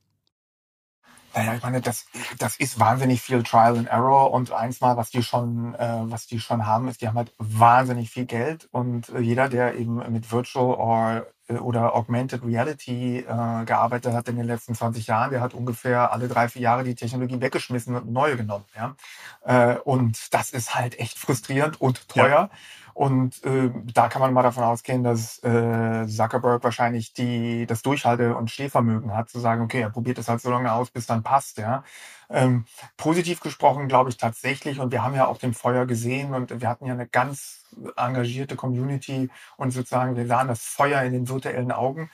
Naja, 1.33 1.53
ich 1.55 1.63
meine, 1.63 1.81
das, 1.81 2.05
das 2.37 2.55
ist 2.57 2.79
wahnsinnig 2.79 3.21
viel 3.21 3.43
Trial 3.43 3.77
and 3.77 3.87
Error 3.87 4.31
und 4.31 4.51
eins 4.51 4.81
mal, 4.81 4.97
was 4.97 5.09
die 5.09 5.23
schon, 5.23 5.75
äh, 5.75 6.01
was 6.03 6.27
die 6.27 6.39
schon 6.39 6.65
haben, 6.65 6.87
ist, 6.87 7.01
die 7.01 7.07
haben 7.07 7.17
halt 7.17 7.33
wahnsinnig 7.37 8.09
viel 8.09 8.25
Geld 8.25 8.67
und 8.71 9.09
äh, 9.09 9.19
jeder, 9.19 9.49
der 9.49 9.75
eben 9.75 9.97
mit 10.11 10.31
Virtual 10.31 10.73
or, 10.73 11.27
äh, 11.47 11.53
oder 11.55 11.95
Augmented 11.95 12.43
Reality 12.43 13.19
äh, 13.19 13.65
gearbeitet 13.65 14.13
hat 14.13 14.27
in 14.27 14.37
den 14.37 14.45
letzten 14.45 14.75
20 14.75 15.07
Jahren, 15.07 15.31
der 15.31 15.41
hat 15.41 15.53
ungefähr 15.53 16.11
alle 16.11 16.27
drei, 16.27 16.49
vier 16.49 16.61
Jahre 16.61 16.83
die 16.83 16.95
Technologie 16.95 17.41
weggeschmissen 17.41 17.95
und 17.95 18.11
neue 18.11 18.37
genommen. 18.37 18.65
Ja? 18.75 18.95
Äh, 19.43 19.77
und 19.79 20.33
das 20.33 20.51
ist 20.51 20.75
halt 20.75 20.99
echt 20.99 21.17
frustrierend 21.17 21.79
und 21.81 22.07
teuer. 22.09 22.29
Ja. 22.29 22.49
Und 22.93 23.43
äh, 23.43 23.71
da 23.93 24.07
kann 24.09 24.21
man 24.21 24.33
mal 24.33 24.43
davon 24.43 24.63
ausgehen, 24.63 25.03
dass 25.03 25.41
äh, 25.43 26.07
Zuckerberg 26.07 26.63
wahrscheinlich 26.63 27.13
die, 27.13 27.65
das 27.65 27.81
Durchhalte- 27.81 28.35
und 28.35 28.51
Stehvermögen 28.51 29.15
hat, 29.15 29.29
zu 29.29 29.39
sagen, 29.39 29.61
okay, 29.61 29.81
er 29.81 29.89
probiert 29.89 30.17
es 30.17 30.27
halt 30.27 30.41
so 30.41 30.49
lange 30.49 30.71
aus, 30.71 30.91
bis 30.91 31.05
dann 31.05 31.23
passt. 31.23 31.57
Ja. 31.57 31.83
Ähm, 32.29 32.65
positiv 32.97 33.39
gesprochen 33.39 33.87
glaube 33.87 34.09
ich 34.09 34.17
tatsächlich, 34.17 34.79
und 34.79 34.91
wir 34.91 35.03
haben 35.03 35.15
ja 35.15 35.27
auch 35.27 35.37
den 35.37 35.53
Feuer 35.53 35.85
gesehen 35.85 36.33
und 36.33 36.61
wir 36.61 36.69
hatten 36.69 36.85
ja 36.85 36.93
eine 36.93 37.07
ganz 37.07 37.65
engagierte 37.95 38.55
Community 38.55 39.29
und 39.57 39.71
sozusagen, 39.71 40.15
wir 40.15 40.27
sahen 40.27 40.47
das 40.47 40.63
Feuer 40.63 41.01
in 41.03 41.13
den 41.13 41.29
virtuellen 41.29 41.71
Augen 41.71 42.09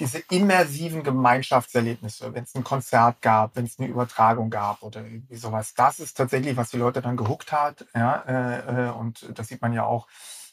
diese 0.00 0.18
immersiven 0.30 1.02
Gemeinschaftserlebnisse, 1.02 2.34
wenn 2.34 2.44
es 2.44 2.54
ein 2.54 2.64
Konzert 2.64 3.20
gab, 3.20 3.54
wenn 3.54 3.66
es 3.66 3.78
eine 3.78 3.88
Übertragung 3.88 4.48
gab 4.48 4.82
oder 4.82 5.04
irgendwie 5.04 5.36
sowas, 5.36 5.74
das 5.74 6.00
ist 6.00 6.16
tatsächlich, 6.16 6.56
was 6.56 6.70
die 6.70 6.78
Leute 6.78 7.02
dann 7.02 7.18
gehuckt 7.18 7.52
hat. 7.52 7.86
Ja, 7.94 8.24
äh, 8.26 8.86
äh, 8.88 8.90
und 8.90 9.26
das 9.38 9.48
sieht 9.48 9.60
man 9.60 9.74
ja 9.74 9.84
auch, 9.84 10.08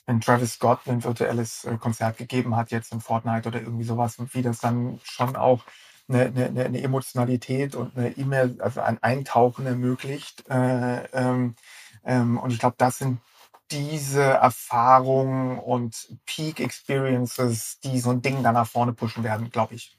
wenn 0.05 0.21
Travis 0.21 0.53
Scott 0.53 0.81
ein 0.85 1.03
virtuelles 1.03 1.63
äh, 1.63 1.77
Konzert 1.77 2.17
gegeben 2.17 2.55
hat, 2.55 2.71
jetzt 2.71 2.91
in 2.91 2.99
Fortnite 2.99 3.47
oder 3.47 3.61
irgendwie 3.61 3.85
sowas, 3.85 4.17
wie 4.33 4.41
das 4.41 4.59
dann 4.59 4.99
schon 5.03 5.35
auch 5.37 5.63
eine, 6.09 6.25
eine, 6.25 6.65
eine 6.65 6.81
Emotionalität 6.81 7.75
und 7.75 7.97
eine 7.97 8.11
E-Mail, 8.17 8.57
also 8.59 8.81
ein 8.81 9.01
Eintauchen 9.01 9.65
ermöglicht. 9.65 10.47
Äh, 10.49 11.05
ähm, 11.13 11.55
ähm, 12.05 12.37
und 12.37 12.51
ich 12.51 12.59
glaube, 12.59 12.75
das 12.77 12.97
sind 12.97 13.19
diese 13.71 14.23
Erfahrungen 14.23 15.59
und 15.59 16.17
Peak 16.25 16.59
Experiences, 16.59 17.79
die 17.79 17.99
so 17.99 18.11
ein 18.11 18.21
Ding 18.21 18.43
dann 18.43 18.53
nach 18.53 18.67
vorne 18.67 18.93
pushen 18.93 19.23
werden, 19.23 19.49
glaube 19.49 19.75
ich. 19.75 19.97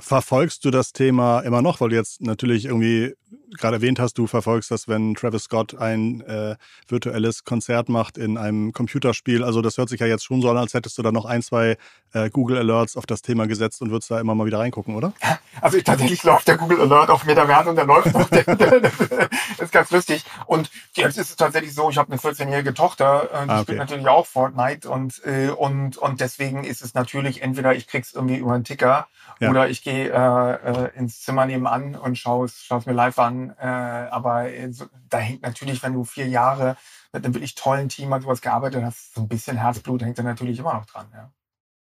Verfolgst 0.00 0.64
du 0.64 0.70
das 0.70 0.92
Thema 0.92 1.40
immer 1.40 1.60
noch, 1.60 1.80
weil 1.80 1.88
du 1.88 1.96
jetzt 1.96 2.20
natürlich 2.20 2.66
irgendwie 2.66 3.14
gerade 3.56 3.76
erwähnt 3.76 3.98
hast, 3.98 4.18
du 4.18 4.26
verfolgst 4.26 4.70
das, 4.70 4.88
wenn 4.88 5.14
Travis 5.14 5.44
Scott 5.44 5.74
ein 5.76 6.20
äh, 6.22 6.56
virtuelles 6.86 7.44
Konzert 7.44 7.88
macht 7.88 8.18
in 8.18 8.36
einem 8.36 8.72
Computerspiel. 8.72 9.42
Also 9.42 9.62
das 9.62 9.78
hört 9.78 9.88
sich 9.88 10.00
ja 10.00 10.06
jetzt 10.06 10.24
schon 10.24 10.42
so 10.42 10.50
an, 10.50 10.56
als 10.56 10.74
hättest 10.74 10.98
du 10.98 11.02
da 11.02 11.12
noch 11.12 11.24
ein, 11.24 11.42
zwei 11.42 11.76
äh, 12.12 12.30
Google 12.30 12.58
Alerts 12.58 12.96
auf 12.96 13.06
das 13.06 13.22
Thema 13.22 13.46
gesetzt 13.46 13.82
und 13.82 13.90
würdest 13.90 14.10
da 14.10 14.20
immer 14.20 14.34
mal 14.34 14.46
wieder 14.46 14.58
reingucken, 14.58 14.94
oder? 14.94 15.12
Also 15.60 15.80
tatsächlich 15.80 16.22
läuft 16.22 16.48
der 16.48 16.56
Google 16.56 16.80
Alert 16.80 17.10
auf 17.10 17.24
Metaverse 17.24 17.70
und 17.70 17.76
der 17.76 17.86
läuft 17.86 18.14
noch. 18.14 18.28
Der, 18.28 18.44
das 18.80 18.92
ist 19.58 19.72
ganz 19.72 19.90
lustig. 19.90 20.24
Und 20.46 20.70
jetzt 20.94 21.18
ist 21.18 21.30
es 21.30 21.36
tatsächlich 21.36 21.74
so, 21.74 21.90
ich 21.90 21.98
habe 21.98 22.12
eine 22.12 22.20
14-jährige 22.20 22.74
Tochter, 22.74 23.28
äh, 23.32 23.44
die 23.44 23.50
ah, 23.50 23.54
okay. 23.54 23.62
spielt 23.62 23.78
natürlich 23.78 24.08
auch 24.08 24.26
Fortnite 24.26 24.88
und, 24.88 25.22
äh, 25.24 25.48
und, 25.48 25.96
und 25.96 26.20
deswegen 26.20 26.64
ist 26.64 26.82
es 26.82 26.94
natürlich 26.94 27.42
entweder 27.42 27.74
ich 27.74 27.86
krieg's 27.86 28.12
irgendwie 28.12 28.36
über 28.36 28.52
einen 28.52 28.64
Ticker 28.64 29.08
ja. 29.40 29.50
oder 29.50 29.68
ich 29.68 29.82
gehe 29.88 30.12
äh, 30.12 30.86
äh, 30.86 30.98
ins 30.98 31.22
Zimmer 31.22 31.46
nebenan 31.46 31.94
und 31.94 32.18
schaue 32.18 32.46
es 32.46 32.86
mir 32.86 32.92
live 32.92 33.18
an 33.18 33.54
äh, 33.58 33.64
aber 33.66 34.52
äh, 34.52 34.70
da 35.08 35.18
hängt 35.18 35.42
natürlich, 35.42 35.82
wenn 35.82 35.94
du 35.94 36.04
vier 36.04 36.28
Jahre 36.28 36.76
mit 37.12 37.24
einem 37.24 37.34
wirklich 37.34 37.54
tollen 37.54 37.88
Team 37.88 38.12
an 38.12 38.20
sowas 38.20 38.42
gearbeitet 38.42 38.84
hast, 38.84 39.14
so 39.14 39.22
ein 39.22 39.28
bisschen 39.28 39.56
Herzblut 39.56 40.02
hängt 40.02 40.18
da 40.18 40.22
natürlich 40.22 40.58
immer 40.58 40.74
noch 40.74 40.84
dran. 40.84 41.06
Ja. 41.14 41.32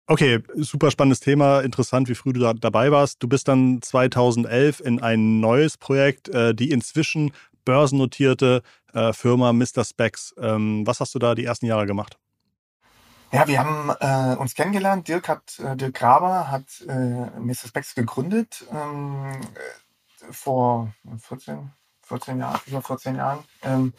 Okay, 0.05 0.39
super 0.55 0.91
spannendes 0.91 1.19
Thema. 1.19 1.61
Interessant, 1.61 2.09
wie 2.09 2.15
früh 2.15 2.33
du 2.33 2.39
da 2.39 2.53
dabei 2.53 2.91
warst. 2.91 3.21
Du 3.23 3.27
bist 3.27 3.47
dann 3.47 3.81
2011 3.81 4.79
in 4.79 4.99
ein 5.01 5.39
neues 5.39 5.77
Projekt, 5.77 6.29
äh, 6.29 6.53
die 6.53 6.71
inzwischen 6.71 7.31
börsennotierte 7.65 8.61
äh, 8.93 9.13
Firma 9.13 9.51
Mr. 9.53 9.83
Specs. 9.83 10.35
Ähm, 10.39 10.85
was 10.85 10.99
hast 10.99 11.15
du 11.15 11.19
da 11.19 11.35
die 11.35 11.45
ersten 11.45 11.65
Jahre 11.65 11.85
gemacht? 11.85 12.17
Ja, 13.31 13.47
wir 13.47 13.59
haben 13.59 13.91
äh, 13.99 14.35
uns 14.37 14.55
kennengelernt. 14.55 15.07
Dirk 15.07 15.29
hat, 15.29 15.59
äh, 15.59 15.75
Dirk 15.75 15.95
Graber 15.95 16.49
hat 16.49 16.65
äh, 16.87 16.93
Mr. 17.39 17.67
Specs 17.67 17.93
gegründet. 17.95 18.65
Ähm, 18.71 19.41
vor 20.31 20.93
14, 21.19 21.71
14 22.03 22.39
Jahren, 22.39 22.59
über 22.67 22.81
14 22.81 23.15
Jahren. 23.15 23.43
Ähm, 23.63 23.93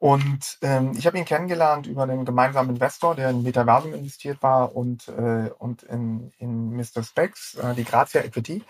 und 0.00 0.58
ähm, 0.62 0.94
ich 0.96 1.06
habe 1.06 1.18
ihn 1.18 1.24
kennengelernt 1.24 1.86
über 1.86 2.02
einen 2.04 2.24
gemeinsamen 2.24 2.70
Investor, 2.70 3.14
der 3.14 3.30
in 3.30 3.44
Metaversum 3.44 3.94
investiert 3.94 4.42
war 4.42 4.74
und, 4.74 5.08
äh, 5.08 5.50
und 5.58 5.84
in, 5.84 6.32
in 6.38 6.76
Mr. 6.76 7.04
Specs, 7.04 7.54
äh, 7.54 7.74
die 7.74 7.84
Grazia 7.84 8.22
Equity. 8.22 8.64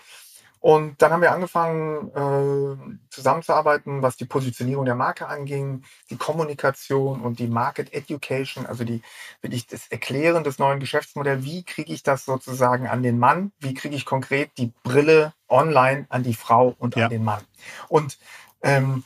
Und 0.63 1.01
dann 1.01 1.11
haben 1.11 1.21
wir 1.21 1.33
angefangen 1.33 2.07
äh, 2.15 2.95
zusammenzuarbeiten, 3.09 4.01
was 4.01 4.15
die 4.15 4.23
Positionierung 4.23 4.85
der 4.85 4.95
Marke 4.95 5.27
anging, 5.27 5.83
die 6.09 6.15
Kommunikation 6.15 7.19
und 7.19 7.39
die 7.39 7.47
Market 7.47 7.93
Education, 7.93 8.65
also 8.65 8.85
die 8.85 9.01
wirklich 9.41 9.67
das 9.67 9.89
Erklären 9.89 10.45
des 10.45 10.59
neuen 10.59 10.79
Geschäftsmodells. 10.79 11.43
Wie 11.43 11.63
kriege 11.63 11.91
ich 11.91 12.01
das 12.01 12.23
sozusagen 12.23 12.87
an 12.87 13.03
den 13.03 13.19
Mann? 13.19 13.51
Wie 13.59 13.73
kriege 13.73 13.93
ich 13.93 14.05
konkret 14.05 14.51
die 14.57 14.71
Brille 14.83 15.33
online 15.49 16.05
an 16.07 16.23
die 16.23 16.33
Frau 16.33 16.73
und 16.79 16.95
ja. 16.95 17.07
an 17.07 17.11
den 17.11 17.25
Mann? 17.25 17.41
Und 17.89 18.17
ähm, 18.61 19.03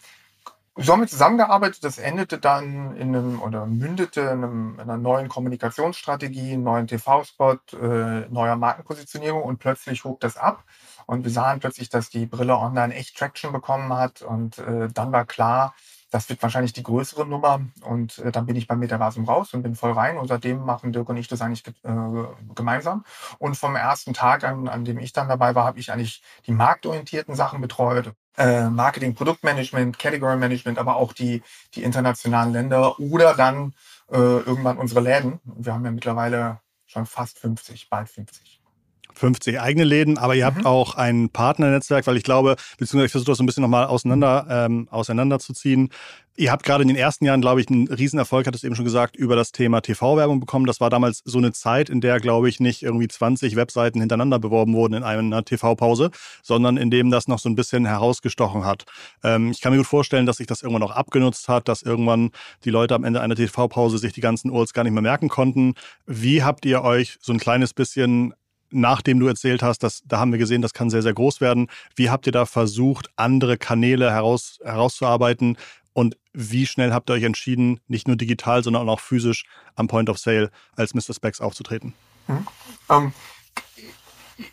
so 0.77 0.93
haben 0.93 1.01
wir 1.01 1.07
zusammengearbeitet. 1.07 1.83
Das 1.83 1.97
endete 1.97 2.37
dann 2.37 2.95
in 2.95 3.15
einem 3.15 3.41
oder 3.41 3.65
mündete 3.65 4.21
in, 4.21 4.27
einem, 4.27 4.73
in 4.75 4.81
einer 4.81 4.97
neuen 4.97 5.27
Kommunikationsstrategie, 5.27 6.57
neuen 6.57 6.87
TV-Spot, 6.87 7.57
äh, 7.73 8.27
neuer 8.29 8.55
Markenpositionierung 8.55 9.41
und 9.41 9.57
plötzlich 9.57 10.03
hob 10.03 10.19
das 10.19 10.37
ab. 10.37 10.63
Und 11.07 11.23
wir 11.23 11.31
sahen 11.31 11.59
plötzlich, 11.59 11.89
dass 11.89 12.09
die 12.09 12.25
Brille 12.25 12.57
online 12.57 12.93
echt 12.93 13.17
Traction 13.17 13.51
bekommen 13.51 13.93
hat. 13.93 14.21
Und 14.21 14.59
äh, 14.59 14.89
dann 14.93 15.11
war 15.11 15.25
klar, 15.25 15.73
das 16.11 16.29
wird 16.29 16.41
wahrscheinlich 16.41 16.73
die 16.73 16.83
größere 16.83 17.25
Nummer. 17.25 17.61
Und 17.81 18.19
äh, 18.19 18.31
dann 18.31 18.45
bin 18.45 18.55
ich 18.55 18.67
beim 18.67 18.79
Metaversum 18.79 19.25
raus 19.25 19.53
und 19.53 19.63
bin 19.63 19.75
voll 19.75 19.93
rein. 19.93 20.17
Und 20.17 20.27
seitdem 20.27 20.63
machen 20.63 20.93
Dirk 20.93 21.09
und 21.09 21.17
ich 21.17 21.27
das 21.27 21.41
eigentlich 21.41 21.65
äh, 21.67 22.53
gemeinsam. 22.55 23.03
Und 23.39 23.55
vom 23.57 23.75
ersten 23.75 24.13
Tag, 24.13 24.43
an, 24.43 24.67
an 24.67 24.85
dem 24.85 24.99
ich 24.99 25.13
dann 25.13 25.27
dabei 25.27 25.55
war, 25.55 25.65
habe 25.65 25.79
ich 25.79 25.91
eigentlich 25.91 26.21
die 26.45 26.51
marktorientierten 26.51 27.35
Sachen 27.35 27.61
betreut. 27.61 28.13
Äh, 28.37 28.69
Marketing, 28.69 29.15
Produktmanagement, 29.15 29.97
Category 29.97 30.37
Management, 30.37 30.77
aber 30.77 30.97
auch 30.97 31.13
die, 31.13 31.41
die 31.73 31.83
internationalen 31.83 32.53
Länder 32.53 32.99
oder 32.99 33.33
dann 33.33 33.73
äh, 34.11 34.17
irgendwann 34.17 34.77
unsere 34.77 35.01
Läden. 35.01 35.39
Wir 35.43 35.73
haben 35.73 35.85
ja 35.85 35.91
mittlerweile 35.91 36.61
schon 36.85 37.05
fast 37.05 37.39
50, 37.39 37.89
bald 37.89 38.09
50. 38.09 38.56
50 39.17 39.59
eigene 39.59 39.83
Läden, 39.83 40.17
aber 40.17 40.35
ihr 40.35 40.45
habt 40.45 40.59
mhm. 40.59 40.65
auch 40.65 40.95
ein 40.95 41.29
Partnernetzwerk, 41.29 42.07
weil 42.07 42.17
ich 42.17 42.23
glaube, 42.23 42.55
beziehungsweise 42.77 43.05
ich 43.05 43.11
versuche 43.11 43.31
das 43.31 43.37
so 43.37 43.43
ein 43.43 43.47
bisschen 43.47 43.61
nochmal 43.61 43.87
auseinander, 43.87 44.47
ähm, 44.49 44.87
auseinanderzuziehen. 44.91 45.89
Ihr 46.39 46.51
habt 46.51 46.63
gerade 46.63 46.83
in 46.83 46.87
den 46.87 46.97
ersten 46.97 47.25
Jahren, 47.25 47.41
glaube 47.41 47.61
ich, 47.61 47.67
einen 47.67 47.87
Riesenerfolg, 47.87 48.45
hattest 48.45 48.63
du 48.63 48.67
eben 48.67 48.75
schon 48.75 48.85
gesagt, 48.85 49.15
über 49.15 49.35
das 49.35 49.51
Thema 49.51 49.81
TV-Werbung 49.81 50.39
bekommen. 50.39 50.67
Das 50.67 50.79
war 50.79 50.91
damals 50.91 51.23
so 51.25 51.39
eine 51.39 51.51
Zeit, 51.51 51.89
in 51.89 51.99
der, 51.99 52.19
glaube 52.19 52.47
ich, 52.47 52.59
nicht 52.59 52.83
irgendwie 52.83 53.07
20 53.07 53.55
Webseiten 53.55 53.99
hintereinander 53.99 54.37
beworben 54.37 54.75
wurden 54.75 54.93
in 54.93 55.03
einer 55.03 55.43
TV-Pause, 55.43 56.11
sondern 56.43 56.77
in 56.77 56.91
dem 56.91 57.09
das 57.09 57.27
noch 57.27 57.39
so 57.39 57.49
ein 57.49 57.55
bisschen 57.55 57.87
herausgestochen 57.87 58.65
hat. 58.65 58.85
Ähm, 59.23 59.49
ich 59.49 59.61
kann 59.61 59.71
mir 59.71 59.79
gut 59.79 59.87
vorstellen, 59.87 60.27
dass 60.27 60.37
sich 60.37 60.45
das 60.45 60.61
irgendwann 60.61 60.83
auch 60.83 60.91
abgenutzt 60.91 61.49
hat, 61.49 61.67
dass 61.67 61.81
irgendwann 61.81 62.29
die 62.65 62.69
Leute 62.69 62.93
am 62.93 63.03
Ende 63.03 63.19
einer 63.19 63.35
TV-Pause 63.35 63.97
sich 63.97 64.13
die 64.13 64.21
ganzen 64.21 64.51
URLs 64.51 64.73
gar 64.73 64.83
nicht 64.83 64.93
mehr 64.93 65.01
merken 65.01 65.29
konnten. 65.29 65.73
Wie 66.05 66.43
habt 66.43 66.65
ihr 66.67 66.83
euch 66.83 67.17
so 67.19 67.33
ein 67.33 67.39
kleines 67.39 67.73
bisschen 67.73 68.35
nachdem 68.69 69.19
du 69.19 69.27
erzählt 69.27 69.63
hast, 69.63 69.83
dass 69.83 70.03
da 70.05 70.19
haben 70.19 70.31
wir 70.31 70.39
gesehen, 70.39 70.61
das 70.61 70.73
kann 70.73 70.89
sehr, 70.89 71.01
sehr 71.01 71.13
groß 71.13 71.41
werden. 71.41 71.67
Wie 71.95 72.09
habt 72.09 72.25
ihr 72.25 72.31
da 72.31 72.45
versucht, 72.45 73.09
andere 73.15 73.57
Kanäle 73.57 74.11
heraus, 74.11 74.59
herauszuarbeiten? 74.63 75.57
Und 75.93 76.17
wie 76.33 76.67
schnell 76.67 76.93
habt 76.93 77.09
ihr 77.09 77.13
euch 77.13 77.23
entschieden, 77.23 77.79
nicht 77.87 78.07
nur 78.07 78.17
digital, 78.17 78.63
sondern 78.63 78.87
auch 78.87 78.99
physisch 78.99 79.45
am 79.75 79.87
Point 79.87 80.09
of 80.09 80.19
Sale 80.19 80.51
als 80.75 80.93
Mr. 80.93 81.13
Specs 81.15 81.41
aufzutreten? 81.41 81.93
Mhm. 82.27 82.47
Ähm, 82.89 83.13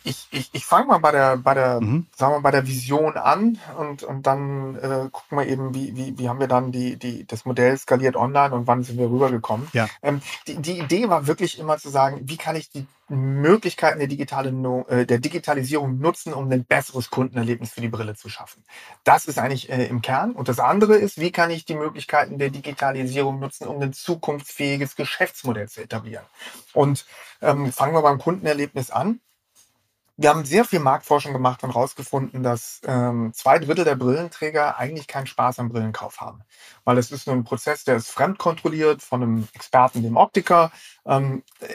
ich, 0.03 0.27
ich, 0.31 0.49
ich 0.53 0.65
fange 0.65 0.87
mal 0.87 0.97
bei 0.97 1.11
der, 1.11 1.37
bei 1.37 1.53
der, 1.53 1.81
mhm. 1.81 2.07
sagen 2.15 2.35
wir, 2.35 2.41
bei 2.41 2.51
der 2.51 2.67
Vision 2.67 3.17
an 3.17 3.59
und, 3.77 4.03
und 4.03 4.25
dann 4.25 4.75
äh, 4.75 5.09
gucken 5.11 5.37
wir 5.37 5.47
eben, 5.47 5.73
wie, 5.73 5.95
wie, 5.95 6.17
wie 6.17 6.29
haben 6.29 6.39
wir 6.39 6.47
dann 6.47 6.71
die, 6.71 6.97
die, 6.97 7.25
das 7.25 7.45
Modell 7.45 7.77
skaliert 7.77 8.15
online 8.15 8.53
und 8.55 8.67
wann 8.67 8.83
sind 8.83 8.97
wir 8.97 9.09
rübergekommen. 9.09 9.67
Ja. 9.73 9.87
Ähm, 10.01 10.21
die, 10.47 10.57
die 10.57 10.79
Idee 10.79 11.09
war 11.09 11.27
wirklich 11.27 11.59
immer 11.59 11.77
zu 11.77 11.89
sagen, 11.89 12.21
wie 12.23 12.37
kann 12.37 12.55
ich 12.55 12.69
die 12.69 12.87
Möglichkeiten 13.07 13.99
der, 13.99 14.07
digitale, 14.07 14.49
äh, 14.87 15.05
der 15.05 15.19
Digitalisierung 15.19 15.99
nutzen, 15.99 16.33
um 16.33 16.51
ein 16.51 16.65
besseres 16.65 17.11
Kundenerlebnis 17.11 17.71
für 17.71 17.81
die 17.81 17.89
Brille 17.89 18.15
zu 18.15 18.29
schaffen. 18.29 18.63
Das 19.03 19.25
ist 19.25 19.37
eigentlich 19.37 19.69
äh, 19.69 19.85
im 19.85 20.01
Kern. 20.01 20.31
Und 20.31 20.49
das 20.49 20.59
andere 20.59 20.95
ist, 20.95 21.19
wie 21.19 21.31
kann 21.31 21.51
ich 21.51 21.65
die 21.65 21.75
Möglichkeiten 21.75 22.39
der 22.39 22.49
Digitalisierung 22.49 23.39
nutzen, 23.39 23.67
um 23.67 23.79
ein 23.81 23.93
zukunftsfähiges 23.93 24.95
Geschäftsmodell 24.95 25.69
zu 25.69 25.81
etablieren. 25.81 26.25
Und 26.73 27.05
ähm, 27.41 27.71
fangen 27.71 27.93
wir 27.93 28.01
beim 28.01 28.17
Kundenerlebnis 28.17 28.89
an 28.89 29.19
wir 30.17 30.29
haben 30.29 30.45
sehr 30.45 30.63
viel 30.63 30.79
Marktforschung 30.79 31.33
gemacht 31.33 31.63
und 31.63 31.73
herausgefunden, 31.73 32.41
dass 32.41 32.81
ähm, 32.85 33.31
zwei 33.33 33.59
Drittel 33.59 33.83
der 33.83 33.95
Brillenträger 33.95 34.77
eigentlich 34.77 35.07
keinen 35.07 35.27
Spaß 35.27 35.59
am 35.59 35.69
Brillenkauf 35.69 36.21
haben. 36.21 36.41
Weil 36.85 36.97
es 36.97 37.11
ist 37.11 37.27
nur 37.27 37.35
ein 37.35 37.43
Prozess, 37.43 37.83
der 37.83 37.97
ist 37.97 38.09
fremdkontrolliert 38.09 39.01
von 39.01 39.21
einem 39.21 39.47
Experten, 39.53 40.03
dem 40.03 40.15
Optiker. 40.15 40.71
Ähm, 41.05 41.43
äh, 41.59 41.67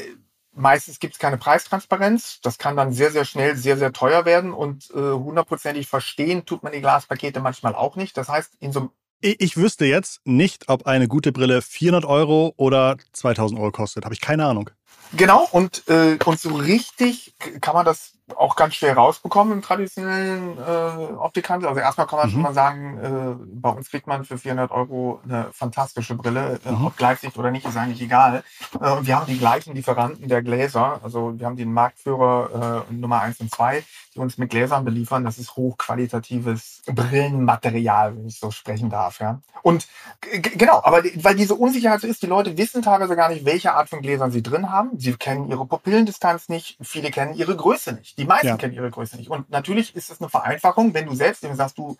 meistens 0.52 1.00
gibt 1.00 1.14
es 1.14 1.18
keine 1.18 1.36
Preistransparenz. 1.36 2.40
Das 2.42 2.56
kann 2.56 2.76
dann 2.76 2.92
sehr, 2.92 3.10
sehr 3.10 3.26
schnell 3.26 3.56
sehr, 3.56 3.76
sehr 3.76 3.92
teuer 3.92 4.24
werden 4.24 4.52
und 4.52 4.90
äh, 4.90 4.94
hundertprozentig 4.94 5.86
verstehen 5.86 6.46
tut 6.46 6.62
man 6.62 6.72
die 6.72 6.80
Glaspakete 6.80 7.40
manchmal 7.40 7.74
auch 7.74 7.96
nicht. 7.96 8.16
Das 8.16 8.28
heißt, 8.28 8.54
in 8.60 8.72
so 8.72 8.80
einem 8.80 8.90
ich 9.22 9.58
wüsste 9.58 9.84
jetzt 9.84 10.22
nicht, 10.24 10.70
ob 10.70 10.86
eine 10.86 11.06
gute 11.06 11.30
Brille 11.30 11.60
400 11.60 12.06
Euro 12.06 12.54
oder 12.56 12.96
2000 13.12 13.60
Euro 13.60 13.70
kostet. 13.70 14.06
Habe 14.06 14.14
ich 14.14 14.20
keine 14.22 14.46
Ahnung. 14.46 14.70
Genau, 15.12 15.48
und, 15.50 15.88
äh, 15.88 16.18
und 16.24 16.38
so 16.38 16.54
richtig 16.54 17.34
kann 17.60 17.74
man 17.74 17.84
das 17.84 18.12
auch 18.36 18.56
ganz 18.56 18.74
schwer 18.74 18.94
rausbekommen 18.94 19.54
im 19.54 19.62
traditionellen 19.62 20.58
äh, 20.58 21.12
Optikhandel. 21.14 21.68
Also 21.68 21.80
erstmal 21.80 22.06
kann 22.06 22.18
man 22.18 22.28
mhm. 22.28 22.32
schon 22.32 22.42
mal 22.42 22.54
sagen, 22.54 22.98
äh, 22.98 23.44
bei 23.60 23.70
uns 23.70 23.90
kriegt 23.90 24.06
man 24.06 24.24
für 24.24 24.38
400 24.38 24.70
Euro 24.70 25.20
eine 25.24 25.48
fantastische 25.52 26.14
Brille. 26.14 26.60
Äh, 26.64 26.72
mhm. 26.72 26.86
Ob 26.86 26.96
Gleitsicht 26.96 27.36
oder 27.38 27.50
nicht, 27.50 27.66
ist 27.66 27.76
eigentlich 27.76 28.02
egal. 28.02 28.42
Äh, 28.80 28.90
und 28.92 29.06
wir 29.06 29.16
haben 29.16 29.26
die 29.26 29.38
gleichen 29.38 29.74
Lieferanten 29.74 30.28
der 30.28 30.42
Gläser. 30.42 31.00
Also 31.02 31.38
wir 31.38 31.46
haben 31.46 31.56
den 31.56 31.72
Marktführer 31.72 32.86
äh, 32.88 32.92
Nummer 32.92 33.20
eins 33.20 33.40
und 33.40 33.52
zwei, 33.52 33.84
die 34.14 34.18
uns 34.18 34.38
mit 34.38 34.50
Gläsern 34.50 34.84
beliefern. 34.84 35.24
Das 35.24 35.38
ist 35.38 35.56
hochqualitatives 35.56 36.82
Brillenmaterial, 36.86 38.16
wenn 38.16 38.26
ich 38.26 38.38
so 38.38 38.50
sprechen 38.50 38.90
darf. 38.90 39.20
Ja. 39.20 39.40
Und 39.62 39.88
genau, 40.20 40.80
aber 40.82 41.02
weil 41.16 41.34
diese 41.34 41.54
Unsicherheit 41.54 42.00
so 42.00 42.06
ist, 42.06 42.22
die 42.22 42.26
Leute 42.26 42.56
wissen 42.56 42.82
teilweise 42.82 43.16
gar 43.16 43.28
nicht, 43.28 43.44
welche 43.44 43.72
Art 43.72 43.88
von 43.88 44.00
Gläsern 44.00 44.30
sie 44.30 44.42
drin 44.42 44.70
haben. 44.70 44.89
Sie 44.96 45.14
kennen 45.14 45.50
ihre 45.50 45.66
Pupillendistanz 45.66 46.48
nicht. 46.48 46.76
Viele 46.80 47.10
kennen 47.10 47.34
ihre 47.34 47.56
Größe 47.56 47.92
nicht. 47.92 48.18
Die 48.18 48.24
meisten 48.24 48.46
ja. 48.48 48.56
kennen 48.56 48.74
ihre 48.74 48.90
Größe 48.90 49.16
nicht. 49.16 49.30
Und 49.30 49.50
natürlich 49.50 49.94
ist 49.96 50.10
es 50.10 50.20
eine 50.20 50.28
Vereinfachung, 50.28 50.94
wenn 50.94 51.06
du 51.06 51.14
selbst 51.14 51.44
eben 51.44 51.56
sagst, 51.56 51.78
du, 51.78 51.96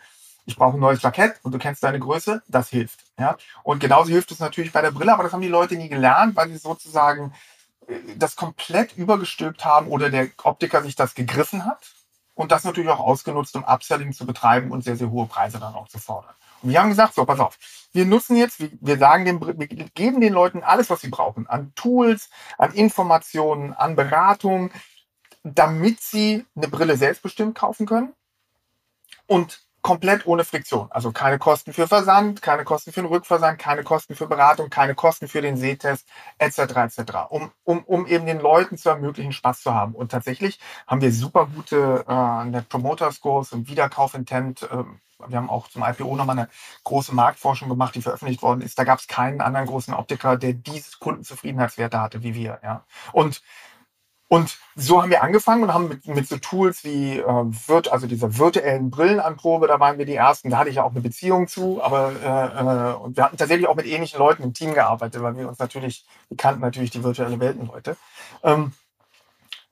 ich 0.47 0.57
brauche 0.57 0.77
ein 0.77 0.81
neues 0.81 1.03
Jackett 1.03 1.37
und 1.43 1.53
du 1.53 1.59
kennst 1.59 1.83
deine 1.83 2.01
Größe, 2.01 2.43
das 2.49 2.71
hilft. 2.71 3.01
Ja? 3.19 3.37
Und 3.63 3.81
genauso 3.81 4.11
hilft 4.11 4.31
es 4.33 4.41
natürlich 4.41 4.73
bei 4.73 4.83
der 4.83 4.91
Brille, 4.91 5.13
aber 5.13 5.23
das 5.23 5.33
haben 5.33 5.43
die 5.43 5.49
Leute 5.49 5.77
nie 5.77 5.89
gelernt, 5.89 6.37
weil 6.37 6.49
sie 6.49 6.59
sozusagen 6.59 7.33
äh, 7.87 7.95
das 8.17 8.37
komplett 8.37 8.97
übergestülpt 8.97 9.65
haben 9.65 9.89
oder 9.89 10.11
der 10.11 10.29
Optiker 10.43 10.83
sich 10.83 10.97
das 10.97 11.15
gegriffen 11.15 11.65
hat 11.65 11.93
und 12.35 12.53
das 12.53 12.65
natürlich 12.65 12.91
auch 12.91 13.01
ausgenutzt, 13.01 13.55
um 13.57 13.65
Upselling 13.65 14.13
zu 14.13 14.27
betreiben 14.27 14.71
und 14.71 14.83
sehr, 14.83 14.97
sehr 14.97 15.11
hohe 15.11 15.27
Preise 15.27 15.59
dann 15.59 15.75
auch 15.75 15.89
zu 15.89 15.99
fordern. 15.99 16.35
Und 16.63 16.71
wir 16.71 16.81
haben 16.81 16.91
gesagt, 16.91 17.15
so, 17.15 17.25
pass 17.25 17.41
auf, 17.41 17.59
wir 17.93 18.07
nutzen 18.07 18.37
jetzt, 18.37 18.61
wir 18.61 18.99
sagen 18.99 19.25
dem, 19.25 19.41
wir 19.41 19.67
geben 19.67 20.21
den 20.21 20.33
Leuten 20.33 20.63
alles, 20.63 20.91
was 20.91 21.01
sie 21.01 21.09
brauchen, 21.09 21.47
an 21.47 21.73
Tools, 21.75 22.31
an 22.59 22.73
Informationen, 22.73 23.73
an 23.73 23.97
Beratung, 23.97 24.71
damit 25.43 26.01
sie 26.01 26.45
eine 26.57 26.69
Brille 26.69 26.97
selbstbestimmt 26.97 27.55
kaufen 27.55 27.87
können 27.87 28.13
und 29.27 29.61
komplett 29.83 30.27
ohne 30.27 30.45
Friktion. 30.45 30.89
Also 30.91 31.11
keine 31.13 31.39
Kosten 31.39 31.73
für 31.73 31.89
Versand, 31.89 32.43
keine 32.43 32.65
Kosten 32.65 32.93
für 32.93 33.01
den 33.01 33.09
Rückversand, 33.09 33.59
keine 33.59 33.83
Kosten 33.83 34.15
für 34.15 34.27
Beratung, 34.27 34.69
keine 34.69 34.95
Kosten 34.95 35.27
für 35.29 35.41
den 35.41 35.57
Sehtest, 35.57 36.07
etc. 36.39 36.59
etc. 36.59 37.01
Um, 37.31 37.51
um, 37.65 37.83
um 37.85 38.07
eben 38.07 38.27
den 38.27 38.41
Leuten 38.41 38.77
zu 38.77 38.91
ermöglichen, 38.91 39.33
Spaß 39.33 39.63
zu 39.63 39.75
haben. 39.75 39.95
Und 39.95 40.11
tatsächlich 40.11 40.61
haben 40.87 41.01
wir 41.01 41.13
super 41.13 41.47
gute 41.47 42.05
äh, 42.07 42.45
Net 42.45 42.69
Promoter 42.69 43.11
Scores 43.13 43.53
und 43.53 43.69
Wiederkaufintent. 43.69 44.65
Äh, 44.65 44.85
wir 45.27 45.37
haben 45.37 45.51
auch 45.51 45.69
zum 45.69 45.83
IPO 45.83 46.17
nochmal 46.17 46.39
eine 46.39 46.49
große 46.85 47.15
Marktforschung 47.15 47.69
gemacht, 47.69 47.95
die 47.95 48.03
veröffentlicht 48.03 48.43
worden 48.43 48.61
ist. 48.61 48.79
Da 48.79 48.85
gab 48.85 48.99
es 48.99 49.07
keinen 49.07 49.41
anderen 49.41 49.67
großen 49.67 49.95
Optiker, 49.95 50.37
der 50.37 50.53
diese 50.53 50.99
Kundenzufriedenheitswerte 50.99 52.01
hatte 52.01 52.23
wie 52.23 52.35
wir. 52.35 52.61
Ja. 52.63 52.85
Und 53.13 53.43
und 54.33 54.59
so 54.77 55.03
haben 55.03 55.11
wir 55.11 55.25
angefangen 55.25 55.65
und 55.65 55.75
haben 55.75 55.89
mit, 55.89 56.07
mit 56.07 56.29
so 56.29 56.37
Tools 56.37 56.85
wie 56.85 57.19
äh, 57.19 57.45
Virt, 57.51 57.91
also 57.91 58.07
dieser 58.07 58.39
virtuellen 58.39 58.89
Brillenanprobe, 58.89 59.67
da 59.67 59.81
waren 59.81 59.99
wir 59.99 60.07
die 60.07 60.15
ersten, 60.15 60.51
da 60.51 60.59
hatte 60.59 60.71
ich 60.71 60.77
ja 60.77 60.85
auch 60.85 60.93
eine 60.93 61.01
Beziehung 61.01 61.49
zu, 61.49 61.83
aber 61.83 62.13
äh, 62.13 62.61
äh, 62.61 62.95
und 62.95 63.17
wir 63.17 63.25
hatten 63.25 63.37
tatsächlich 63.37 63.67
auch 63.67 63.75
mit 63.75 63.87
ähnlichen 63.87 64.21
Leuten 64.21 64.45
im 64.45 64.55
Team 64.55 64.73
gearbeitet, 64.73 65.21
weil 65.21 65.37
wir 65.37 65.49
uns 65.49 65.59
natürlich, 65.59 66.07
wir 66.29 66.37
kannten 66.37 66.61
natürlich 66.61 66.93
die 66.93 67.03
virtuelle 67.03 67.41
Weltenleute. 67.41 67.97
Ähm, 68.45 68.73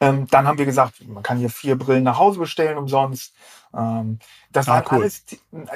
ähm, 0.00 0.26
dann 0.28 0.46
haben 0.46 0.58
wir 0.58 0.66
gesagt, 0.66 1.06
man 1.06 1.22
kann 1.22 1.38
hier 1.38 1.50
vier 1.50 1.76
Brillen 1.76 2.04
nach 2.04 2.18
Hause 2.18 2.38
bestellen 2.38 2.78
umsonst. 2.78 3.34
Ähm, 3.76 4.18
das 4.50 4.68
ah, 4.68 4.72
waren 4.72 4.84
cool. 4.90 4.98
alles, 5.00 5.24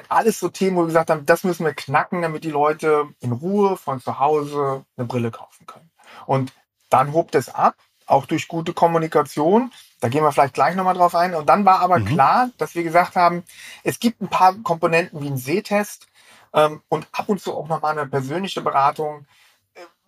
alles 0.09 0.41
so 0.41 0.49
Themen, 0.49 0.77
wo 0.77 0.83
wir 0.83 0.87
gesagt 0.87 1.11
haben, 1.11 1.27
das 1.27 1.45
müssen 1.45 1.65
wir 1.65 1.75
knacken, 1.75 2.23
damit 2.23 2.45
die 2.45 2.51
Leute 2.51 3.09
in 3.21 3.33
Ruhe 3.33 3.77
von 3.77 4.01
zu 4.01 4.19
Hause 4.19 4.85
eine 4.97 5.07
Brille 5.07 5.31
kaufen 5.31 5.67
können. 5.67 5.91
Und 6.27 6.53
dann 6.89 7.13
hobt 7.13 7.35
es 7.35 7.49
ab 7.49 7.75
auch 8.07 8.27
durch 8.27 8.49
gute 8.49 8.73
Kommunikation. 8.73 9.73
Da 10.01 10.09
gehen 10.09 10.23
wir 10.23 10.33
vielleicht 10.33 10.55
gleich 10.55 10.75
nochmal 10.75 10.95
drauf 10.95 11.15
ein. 11.15 11.35
Und 11.35 11.49
dann 11.49 11.65
war 11.65 11.81
aber 11.81 11.99
mhm. 11.99 12.07
klar, 12.07 12.51
dass 12.59 12.75
wir 12.75 12.83
gesagt 12.83 13.17
haben, 13.17 13.45
es 13.85 13.99
gibt 13.99 14.21
ein 14.21 14.29
paar 14.29 14.55
Komponenten 14.63 15.21
wie 15.23 15.29
ein 15.29 15.37
Sehtest 15.37 16.07
ähm, 16.53 16.83
und 16.89 17.07
ab 17.13 17.29
und 17.29 17.41
zu 17.41 17.55
auch 17.55 17.69
nochmal 17.69 17.99
eine 17.99 18.09
persönliche 18.09 18.61
Beratung. 18.61 19.27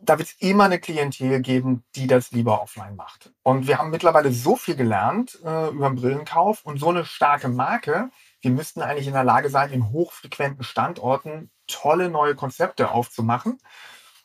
Da 0.04 0.18
wird 0.18 0.28
es 0.28 0.36
immer 0.40 0.64
eine 0.64 0.78
Klientel 0.78 1.40
geben, 1.40 1.84
die 1.94 2.06
das 2.06 2.30
lieber 2.30 2.60
offline 2.60 2.96
macht. 2.96 3.32
Und 3.42 3.66
wir 3.66 3.78
haben 3.78 3.90
mittlerweile 3.90 4.32
so 4.32 4.56
viel 4.56 4.76
gelernt 4.76 5.38
äh, 5.44 5.68
über 5.68 5.88
den 5.88 5.96
Brillenkauf 5.96 6.64
und 6.64 6.78
so 6.78 6.90
eine 6.90 7.04
starke 7.04 7.48
Marke. 7.48 8.10
Wir 8.40 8.50
müssten 8.50 8.82
eigentlich 8.82 9.06
in 9.06 9.14
der 9.14 9.24
Lage 9.24 9.48
sein, 9.48 9.72
in 9.72 9.90
hochfrequenten 9.90 10.62
Standorten 10.64 11.50
tolle 11.66 12.10
neue 12.10 12.34
Konzepte 12.34 12.90
aufzumachen. 12.90 13.58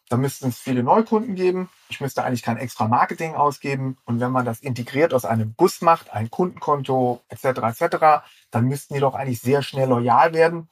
Da 0.09 0.17
müssten 0.17 0.49
es 0.49 0.57
viele 0.57 0.83
Neukunden 0.83 1.35
geben. 1.35 1.69
Ich 1.87 2.01
müsste 2.01 2.23
eigentlich 2.23 2.41
kein 2.41 2.57
extra 2.57 2.87
Marketing 2.87 3.35
ausgeben. 3.35 3.97
Und 4.05 4.19
wenn 4.19 4.31
man 4.31 4.43
das 4.43 4.59
integriert 4.59 5.13
aus 5.13 5.23
einem 5.23 5.53
Bus 5.53 5.81
macht, 5.81 6.09
ein 6.09 6.29
Kundenkonto 6.29 7.21
etc. 7.29 7.45
etc., 7.79 8.23
dann 8.51 8.65
müssten 8.65 8.95
die 8.95 8.99
doch 8.99 9.13
eigentlich 9.13 9.39
sehr 9.39 9.61
schnell 9.61 9.87
loyal 9.87 10.33
werden 10.33 10.67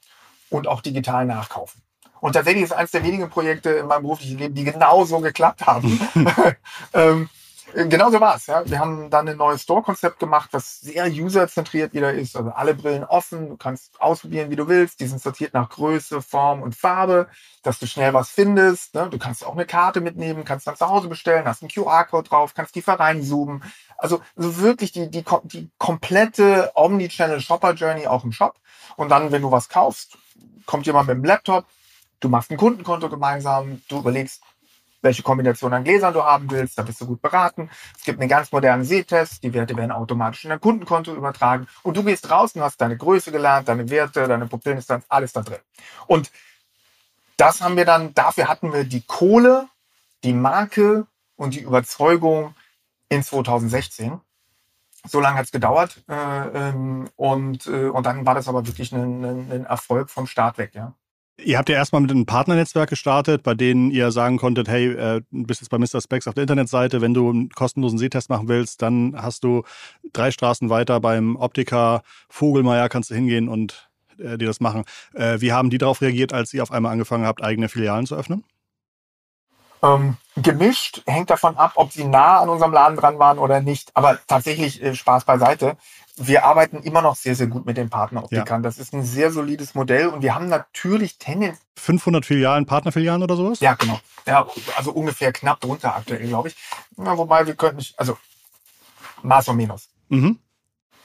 und 0.50 0.66
auch 0.66 0.80
digital 0.80 1.24
nachkaufen. 1.24 1.80
Und 2.20 2.32
tatsächlich 2.32 2.64
ist 2.64 2.72
eines 2.72 2.90
der 2.90 3.04
wenigen 3.04 3.28
Projekte 3.30 3.70
in 3.70 3.86
meinem 3.86 4.02
beruflichen 4.02 4.38
Leben, 4.38 4.54
die 4.54 4.64
genau 4.64 5.04
so 5.04 5.20
geklappt 5.20 5.66
haben. 5.66 6.00
ähm, 6.94 7.28
Äh, 7.74 7.86
genau 7.86 8.10
so 8.10 8.20
war 8.20 8.36
es. 8.36 8.46
Ja. 8.46 8.68
Wir 8.68 8.78
haben 8.78 9.10
dann 9.10 9.28
ein 9.28 9.36
neues 9.36 9.62
Store-Konzept 9.62 10.18
gemacht, 10.18 10.50
was 10.52 10.80
sehr 10.80 11.06
userzentriert 11.06 11.92
wieder 11.92 12.12
ist. 12.12 12.36
Also 12.36 12.50
alle 12.50 12.74
Brillen 12.74 13.04
offen, 13.04 13.50
du 13.50 13.56
kannst 13.56 14.00
ausprobieren, 14.00 14.50
wie 14.50 14.56
du 14.56 14.68
willst. 14.68 15.00
Die 15.00 15.06
sind 15.06 15.20
sortiert 15.20 15.54
nach 15.54 15.68
Größe, 15.68 16.22
Form 16.22 16.62
und 16.62 16.74
Farbe, 16.74 17.28
dass 17.62 17.78
du 17.78 17.86
schnell 17.86 18.14
was 18.14 18.30
findest. 18.30 18.94
Ne. 18.94 19.08
Du 19.10 19.18
kannst 19.18 19.44
auch 19.44 19.54
eine 19.54 19.66
Karte 19.66 20.00
mitnehmen, 20.00 20.44
kannst 20.44 20.66
dann 20.66 20.76
zu 20.76 20.88
Hause 20.88 21.08
bestellen, 21.08 21.46
hast 21.46 21.62
einen 21.62 21.70
QR-Code 21.70 22.28
drauf, 22.28 22.54
kannst 22.54 22.74
tiefer 22.74 22.94
reinzoomen. 22.94 23.62
Also, 23.96 24.20
also 24.36 24.58
wirklich 24.58 24.92
die, 24.92 25.10
die, 25.10 25.24
die 25.44 25.70
komplette 25.78 26.70
Omnichannel 26.74 27.40
Shopper 27.40 27.72
Journey 27.72 28.06
auch 28.06 28.24
im 28.24 28.32
Shop. 28.32 28.54
Und 28.96 29.10
dann, 29.10 29.32
wenn 29.32 29.42
du 29.42 29.50
was 29.50 29.68
kaufst, 29.68 30.16
kommt 30.66 30.86
jemand 30.86 31.08
mit 31.08 31.16
dem 31.16 31.24
Laptop, 31.24 31.66
du 32.20 32.28
machst 32.28 32.50
ein 32.50 32.56
Kundenkonto 32.56 33.08
gemeinsam, 33.08 33.82
du 33.88 33.98
überlegst, 33.98 34.42
welche 35.02 35.22
Kombination 35.22 35.72
an 35.72 35.84
Gläsern 35.84 36.12
du 36.12 36.22
haben 36.22 36.50
willst, 36.50 36.78
da 36.78 36.82
bist 36.82 37.00
du 37.00 37.06
gut 37.06 37.22
beraten. 37.22 37.70
Es 37.96 38.04
gibt 38.04 38.20
einen 38.20 38.28
ganz 38.28 38.50
modernen 38.50 38.84
Sehtest, 38.84 39.42
die 39.42 39.54
Werte 39.54 39.76
werden 39.76 39.92
automatisch 39.92 40.44
in 40.44 40.50
dein 40.50 40.60
Kundenkonto 40.60 41.14
übertragen 41.14 41.68
und 41.82 41.96
du 41.96 42.02
gehst 42.02 42.30
raus 42.30 42.52
und 42.54 42.62
hast 42.62 42.80
deine 42.80 42.96
Größe 42.96 43.30
gelernt, 43.30 43.68
deine 43.68 43.88
Werte, 43.90 44.26
deine 44.26 44.46
Pupillendistanz, 44.46 45.04
alles 45.08 45.32
da 45.32 45.42
drin. 45.42 45.60
Und 46.06 46.30
das 47.36 47.60
haben 47.60 47.76
wir 47.76 47.84
dann, 47.84 48.14
dafür 48.14 48.48
hatten 48.48 48.72
wir 48.72 48.84
die 48.84 49.02
Kohle, 49.02 49.68
die 50.24 50.32
Marke 50.32 51.06
und 51.36 51.54
die 51.54 51.60
Überzeugung 51.60 52.54
in 53.08 53.22
2016. 53.22 54.20
So 55.06 55.20
lange 55.20 55.38
hat 55.38 55.46
es 55.46 55.52
gedauert 55.52 56.02
äh, 56.08 56.14
ähm, 56.14 57.08
und, 57.14 57.66
äh, 57.68 57.88
und 57.88 58.04
dann 58.04 58.26
war 58.26 58.34
das 58.34 58.48
aber 58.48 58.66
wirklich 58.66 58.92
ein, 58.92 59.24
ein, 59.24 59.52
ein 59.52 59.64
Erfolg 59.64 60.10
vom 60.10 60.26
Start 60.26 60.58
weg, 60.58 60.74
ja. 60.74 60.92
Ihr 61.40 61.56
habt 61.56 61.68
ja 61.68 61.76
erstmal 61.76 62.00
mit 62.02 62.10
einem 62.10 62.26
Partnernetzwerk 62.26 62.90
gestartet, 62.90 63.44
bei 63.44 63.54
denen 63.54 63.92
ihr 63.92 64.10
sagen 64.10 64.38
konntet, 64.38 64.66
hey, 64.68 64.88
äh, 64.92 65.22
du 65.30 65.44
bist 65.44 65.60
jetzt 65.60 65.70
bei 65.70 65.78
Mr. 65.78 66.00
Specs 66.00 66.26
auf 66.26 66.34
der 66.34 66.42
Internetseite, 66.42 67.00
wenn 67.00 67.14
du 67.14 67.30
einen 67.30 67.50
kostenlosen 67.50 67.96
Sehtest 67.98 68.28
machen 68.28 68.48
willst, 68.48 68.82
dann 68.82 69.14
hast 69.16 69.44
du 69.44 69.62
drei 70.12 70.32
Straßen 70.32 70.68
weiter 70.68 70.98
beim 71.00 71.36
Optiker 71.36 72.02
Vogelmeier, 72.28 72.88
kannst 72.88 73.10
du 73.10 73.14
hingehen 73.14 73.48
und 73.48 73.88
äh, 74.18 74.36
dir 74.36 74.48
das 74.48 74.58
machen. 74.58 74.82
Äh, 75.14 75.40
wie 75.40 75.52
haben 75.52 75.70
die 75.70 75.78
darauf 75.78 76.00
reagiert, 76.00 76.32
als 76.32 76.52
ihr 76.54 76.62
auf 76.62 76.72
einmal 76.72 76.90
angefangen 76.90 77.24
habt, 77.24 77.42
eigene 77.42 77.68
Filialen 77.68 78.06
zu 78.06 78.16
öffnen? 78.16 78.44
Ähm, 79.82 80.16
gemischt 80.36 81.02
hängt 81.06 81.30
davon 81.30 81.56
ab, 81.56 81.72
ob 81.76 81.92
sie 81.92 82.04
nah 82.04 82.40
an 82.40 82.48
unserem 82.48 82.72
Laden 82.72 82.96
dran 82.96 83.18
waren 83.18 83.38
oder 83.38 83.60
nicht. 83.60 83.90
Aber 83.94 84.18
tatsächlich 84.26 84.82
äh, 84.82 84.94
Spaß 84.94 85.24
beiseite 85.24 85.76
wir 86.18 86.44
arbeiten 86.44 86.82
immer 86.82 87.00
noch 87.00 87.16
sehr, 87.16 87.34
sehr 87.34 87.46
gut 87.46 87.64
mit 87.64 87.76
den 87.76 87.90
Partneroptikern. 87.90 88.62
Ja. 88.62 88.68
Das 88.68 88.78
ist 88.78 88.92
ein 88.92 89.04
sehr 89.04 89.30
solides 89.30 89.74
Modell 89.74 90.08
und 90.08 90.22
wir 90.22 90.34
haben 90.34 90.48
natürlich 90.48 91.18
Tendenz. 91.18 91.58
500 91.76 92.26
Filialen, 92.26 92.66
Partnerfilialen 92.66 93.22
oder 93.22 93.36
sowas? 93.36 93.60
Ja, 93.60 93.74
genau. 93.74 94.00
Ja, 94.26 94.46
also 94.76 94.92
ungefähr 94.92 95.32
knapp 95.32 95.60
drunter 95.60 95.94
aktuell, 95.94 96.26
glaube 96.26 96.48
ich. 96.48 96.56
Ja, 96.96 97.16
wobei 97.16 97.46
wir 97.46 97.54
könnten 97.54 97.84
also 97.96 98.18
Maß 99.22 99.48
und 99.48 99.56
Minus. 99.56 99.88
Mhm. 100.08 100.38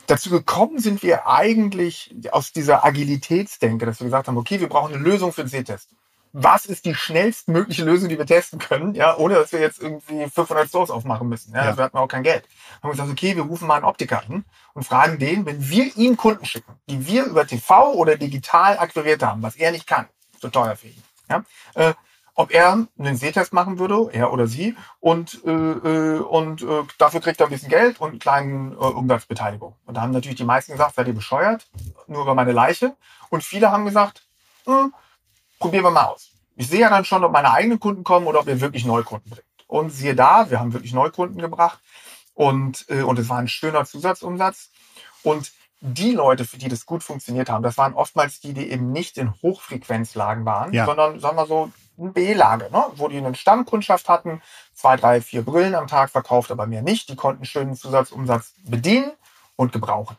Dazu 0.08 0.30
gekommen 0.30 0.80
sind 0.80 1.04
wir 1.04 1.28
eigentlich 1.28 2.14
aus 2.32 2.52
dieser 2.52 2.84
Agilitätsdenke, 2.84 3.86
dass 3.86 4.00
wir 4.00 4.06
gesagt 4.06 4.28
haben, 4.28 4.38
okay, 4.38 4.60
wir 4.60 4.68
brauchen 4.68 4.94
eine 4.94 5.04
Lösung 5.04 5.32
für 5.32 5.44
den 5.44 5.50
Sehtest 5.50 5.90
was 6.34 6.66
ist 6.66 6.86
die 6.86 6.96
schnellstmögliche 6.96 7.86
Lösung, 7.86 8.10
die 8.10 8.18
wir 8.18 8.26
testen 8.26 8.58
können, 8.58 8.96
ja, 8.96 9.16
ohne 9.16 9.36
dass 9.36 9.52
wir 9.52 9.60
jetzt 9.60 9.80
irgendwie 9.80 10.28
500 10.28 10.68
Stores 10.68 10.90
aufmachen 10.90 11.30
müssen. 11.30 11.54
Ja, 11.54 11.60
ja. 11.60 11.66
Dafür 11.68 11.84
hatten 11.86 11.98
wir 11.98 12.02
auch 12.02 12.08
kein 12.08 12.24
Geld. 12.24 12.44
Dann 12.44 12.84
haben 12.84 12.90
wir 12.90 13.04
gesagt, 13.04 13.12
okay, 13.12 13.36
wir 13.36 13.44
rufen 13.44 13.68
mal 13.68 13.76
einen 13.76 13.86
Optiker 13.86 14.24
an 14.28 14.44
und 14.74 14.84
fragen 14.84 15.20
den, 15.20 15.46
wenn 15.46 15.70
wir 15.70 15.96
ihm 15.96 16.18
Kunden 16.18 16.46
schicken, 16.46 16.74
die 16.90 17.06
wir 17.06 17.26
über 17.26 17.46
TV 17.46 17.94
oder 17.94 18.18
digital 18.18 18.80
akquiriert 18.80 19.22
haben, 19.22 19.44
was 19.44 19.56
er 19.56 19.72
nicht 19.72 19.86
kann, 19.86 20.08
so 20.42 20.50
teuer 20.50 20.76
für 20.76 20.88
ihn, 20.88 21.04
ja, 21.30 21.44
äh, 21.76 21.94
ob 22.36 22.52
er 22.52 22.88
einen 22.98 23.16
Sehtest 23.16 23.54
machen 23.54 23.78
würde, 23.78 24.10
er 24.12 24.34
oder 24.34 24.48
sie, 24.48 24.76
und, 25.00 25.40
äh, 25.46 25.52
äh 25.52 26.18
und 26.18 26.64
äh, 26.64 26.82
dafür 26.98 27.22
kriegt 27.22 27.40
er 27.40 27.46
ein 27.46 27.52
bisschen 27.52 27.70
Geld 27.70 28.02
und 28.02 28.10
eine 28.10 28.18
kleine 28.18 28.72
äh, 28.74 28.76
Umsatzbeteiligung. 28.76 29.76
Und 29.86 29.96
da 29.96 30.02
haben 30.02 30.12
natürlich 30.12 30.38
die 30.38 30.44
meisten 30.44 30.72
gesagt, 30.72 30.96
seid 30.96 31.06
ihr 31.06 31.14
bescheuert, 31.14 31.68
nur 32.08 32.24
über 32.24 32.34
meine 32.34 32.52
Leiche. 32.52 32.96
Und 33.30 33.44
viele 33.44 33.72
haben 33.72 33.86
gesagt, 33.86 34.26
hm, 34.66 34.94
probieren 35.64 35.86
wir 35.86 35.92
mal 35.92 36.06
aus. 36.06 36.30
Ich 36.56 36.68
sehe 36.68 36.82
ja 36.82 36.90
dann 36.90 37.06
schon, 37.06 37.24
ob 37.24 37.32
meine 37.32 37.52
eigenen 37.52 37.80
Kunden 37.80 38.04
kommen 38.04 38.28
oder 38.28 38.42
ob 38.42 38.48
ihr 38.48 38.62
wirklich 38.62 38.86
Neukunden 38.86 39.32
bringt. 39.32 39.48
Und 39.66 39.90
siehe 39.90 40.14
da, 40.14 40.50
wir 40.50 40.60
haben 40.60 40.74
wirklich 40.74 40.94
Neukunden 40.94 41.42
gebracht 41.42 41.80
und, 42.34 42.86
äh, 42.90 43.02
und 43.02 43.18
es 43.18 43.30
war 43.30 43.38
ein 43.38 43.48
schöner 43.48 43.86
Zusatzumsatz. 43.86 44.70
Und 45.24 45.52
die 45.80 46.12
Leute, 46.12 46.46
für 46.46 46.58
die 46.58 46.68
das 46.68 46.86
gut 46.86 47.02
funktioniert 47.02 47.50
haben, 47.50 47.64
das 47.64 47.78
waren 47.78 47.94
oftmals 47.94 48.40
die, 48.42 48.54
die 48.54 48.70
eben 48.70 48.92
nicht 48.92 49.18
in 49.18 49.34
Hochfrequenzlagen 49.42 50.46
waren, 50.46 50.74
ja. 50.74 50.86
sondern, 50.86 51.20
sagen 51.20 51.38
wir 51.38 51.46
so, 51.46 51.72
eine 51.98 52.12
B-Lage, 52.12 52.70
ne? 52.72 52.86
wo 52.96 53.08
die 53.08 53.18
eine 53.18 53.34
Stammkundschaft 53.36 54.10
hatten, 54.10 54.42
zwei, 54.74 54.98
drei, 54.98 55.22
vier 55.22 55.44
Brillen 55.44 55.76
am 55.76 55.88
Tag 55.88 56.10
verkauft, 56.10 56.52
aber 56.52 56.68
mehr 56.68 56.82
nicht. 56.82 57.10
Die 57.10 57.16
konnten 57.16 57.46
schönen 57.46 57.76
Zusatzumsatz 57.76 58.54
bedienen 58.66 59.12
und 59.56 59.72
gebrauchen. 59.72 60.18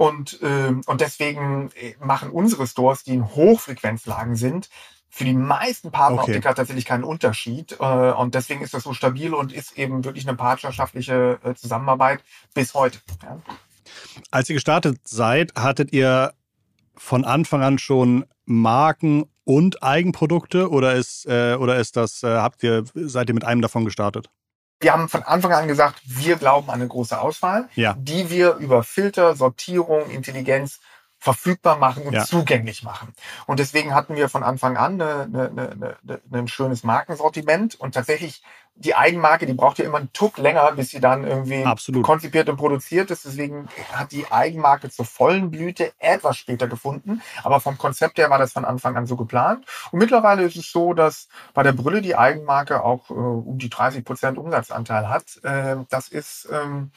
Und, 0.00 0.40
äh, 0.40 0.72
und 0.86 1.02
deswegen 1.02 1.70
äh, 1.74 1.94
machen 2.02 2.30
unsere 2.30 2.66
Stores, 2.66 3.02
die 3.04 3.12
in 3.12 3.34
Hochfrequenzlagen 3.34 4.34
sind, 4.34 4.70
für 5.10 5.26
die 5.26 5.34
meisten 5.34 5.90
Partneroptiker 5.90 6.38
okay. 6.38 6.54
tatsächlich 6.56 6.86
keinen 6.86 7.04
Unterschied. 7.04 7.76
Äh, 7.78 7.84
und 7.84 8.34
deswegen 8.34 8.62
ist 8.62 8.72
das 8.72 8.84
so 8.84 8.94
stabil 8.94 9.34
und 9.34 9.52
ist 9.52 9.76
eben 9.76 10.02
wirklich 10.02 10.26
eine 10.26 10.38
partnerschaftliche 10.38 11.38
äh, 11.44 11.54
Zusammenarbeit 11.54 12.24
bis 12.54 12.72
heute. 12.72 12.98
Ja. 13.22 13.42
Als 14.30 14.48
ihr 14.48 14.54
gestartet 14.54 15.06
seid, 15.06 15.52
hattet 15.54 15.92
ihr 15.92 16.32
von 16.96 17.26
Anfang 17.26 17.62
an 17.62 17.76
schon 17.76 18.24
Marken 18.46 19.26
und 19.44 19.82
Eigenprodukte 19.82 20.70
oder 20.70 20.94
ist, 20.94 21.26
äh, 21.26 21.56
oder 21.60 21.76
ist 21.76 21.98
das, 21.98 22.22
äh, 22.22 22.38
habt 22.38 22.62
ihr, 22.62 22.84
seid 22.94 23.28
ihr 23.28 23.34
mit 23.34 23.44
einem 23.44 23.60
davon 23.60 23.84
gestartet? 23.84 24.30
Wir 24.80 24.92
haben 24.92 25.08
von 25.08 25.22
Anfang 25.22 25.52
an 25.52 25.68
gesagt, 25.68 26.00
wir 26.04 26.36
glauben 26.36 26.68
an 26.70 26.76
eine 26.76 26.88
große 26.88 27.20
Auswahl, 27.20 27.68
ja. 27.74 27.94
die 27.98 28.30
wir 28.30 28.54
über 28.56 28.82
Filter, 28.82 29.36
Sortierung, 29.36 30.10
Intelligenz 30.10 30.80
verfügbar 31.18 31.76
machen 31.76 32.04
und 32.04 32.14
ja. 32.14 32.24
zugänglich 32.24 32.82
machen. 32.82 33.12
Und 33.46 33.60
deswegen 33.60 33.94
hatten 33.94 34.16
wir 34.16 34.30
von 34.30 34.42
Anfang 34.42 34.78
an 34.78 35.00
eine, 35.00 35.50
eine, 35.50 35.96
eine, 36.02 36.20
ein 36.32 36.48
schönes 36.48 36.82
Markensortiment 36.82 37.74
und 37.74 37.94
tatsächlich 37.94 38.42
die 38.80 38.94
Eigenmarke, 38.94 39.44
die 39.44 39.52
braucht 39.52 39.78
ja 39.78 39.84
immer 39.84 39.98
einen 39.98 40.12
Tuck 40.14 40.38
länger, 40.38 40.72
bis 40.72 40.90
sie 40.90 41.00
dann 41.00 41.24
irgendwie 41.24 41.64
Absolut. 41.64 42.02
konzipiert 42.02 42.48
und 42.48 42.56
produziert 42.56 43.10
ist. 43.10 43.26
Deswegen 43.26 43.68
hat 43.92 44.10
die 44.10 44.26
Eigenmarke 44.30 44.88
zur 44.88 45.04
vollen 45.04 45.50
Blüte 45.50 45.92
etwas 45.98 46.38
später 46.38 46.66
gefunden. 46.66 47.20
Aber 47.42 47.60
vom 47.60 47.76
Konzept 47.76 48.18
her 48.18 48.30
war 48.30 48.38
das 48.38 48.52
von 48.52 48.64
Anfang 48.64 48.96
an 48.96 49.06
so 49.06 49.16
geplant. 49.16 49.66
Und 49.92 49.98
mittlerweile 49.98 50.44
ist 50.44 50.56
es 50.56 50.72
so, 50.72 50.94
dass 50.94 51.28
bei 51.52 51.62
der 51.62 51.72
Brille 51.72 52.00
die 52.00 52.16
Eigenmarke 52.16 52.82
auch 52.82 53.10
äh, 53.10 53.12
um 53.12 53.58
die 53.58 53.68
30 53.68 54.02
Prozent 54.02 54.38
Umsatzanteil 54.38 55.10
hat. 55.10 55.24
Äh, 55.44 55.76
das 55.90 56.08
ist 56.08 56.48
ähm, 56.50 56.90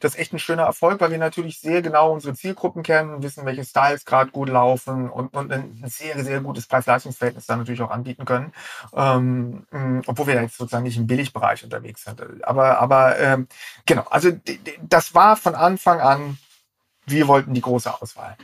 das 0.00 0.14
ist 0.14 0.20
echt 0.20 0.32
ein 0.32 0.38
schöner 0.38 0.64
Erfolg, 0.64 1.00
weil 1.00 1.10
wir 1.10 1.18
natürlich 1.18 1.60
sehr 1.60 1.82
genau 1.82 2.12
unsere 2.12 2.34
Zielgruppen 2.34 2.82
kennen, 2.82 3.22
wissen, 3.22 3.44
welche 3.44 3.64
Styles 3.64 4.04
gerade 4.04 4.30
gut 4.30 4.48
laufen 4.48 5.10
und, 5.10 5.34
und 5.34 5.52
ein 5.52 5.82
sehr, 5.86 6.22
sehr 6.22 6.40
gutes 6.40 6.66
Preis-Leistungs-Verhältnis 6.66 7.46
dann 7.46 7.58
natürlich 7.58 7.82
auch 7.82 7.90
anbieten 7.90 8.24
können. 8.24 8.52
Ähm, 8.94 9.66
obwohl 10.06 10.28
wir 10.28 10.40
jetzt 10.40 10.56
sozusagen 10.56 10.84
nicht 10.84 10.96
im 10.96 11.06
Billigbereich 11.32 11.64
unterwegs 11.64 12.04
sind. 12.04 12.22
Aber, 12.44 12.78
aber 12.78 13.18
ähm, 13.18 13.48
genau, 13.86 14.02
also 14.10 14.32
das 14.82 15.14
war 15.14 15.36
von 15.36 15.54
Anfang 15.54 16.00
an, 16.00 16.38
wir 17.06 17.28
wollten 17.28 17.54
die 17.54 17.60
große 17.60 17.92
Auswahl. 18.00 18.36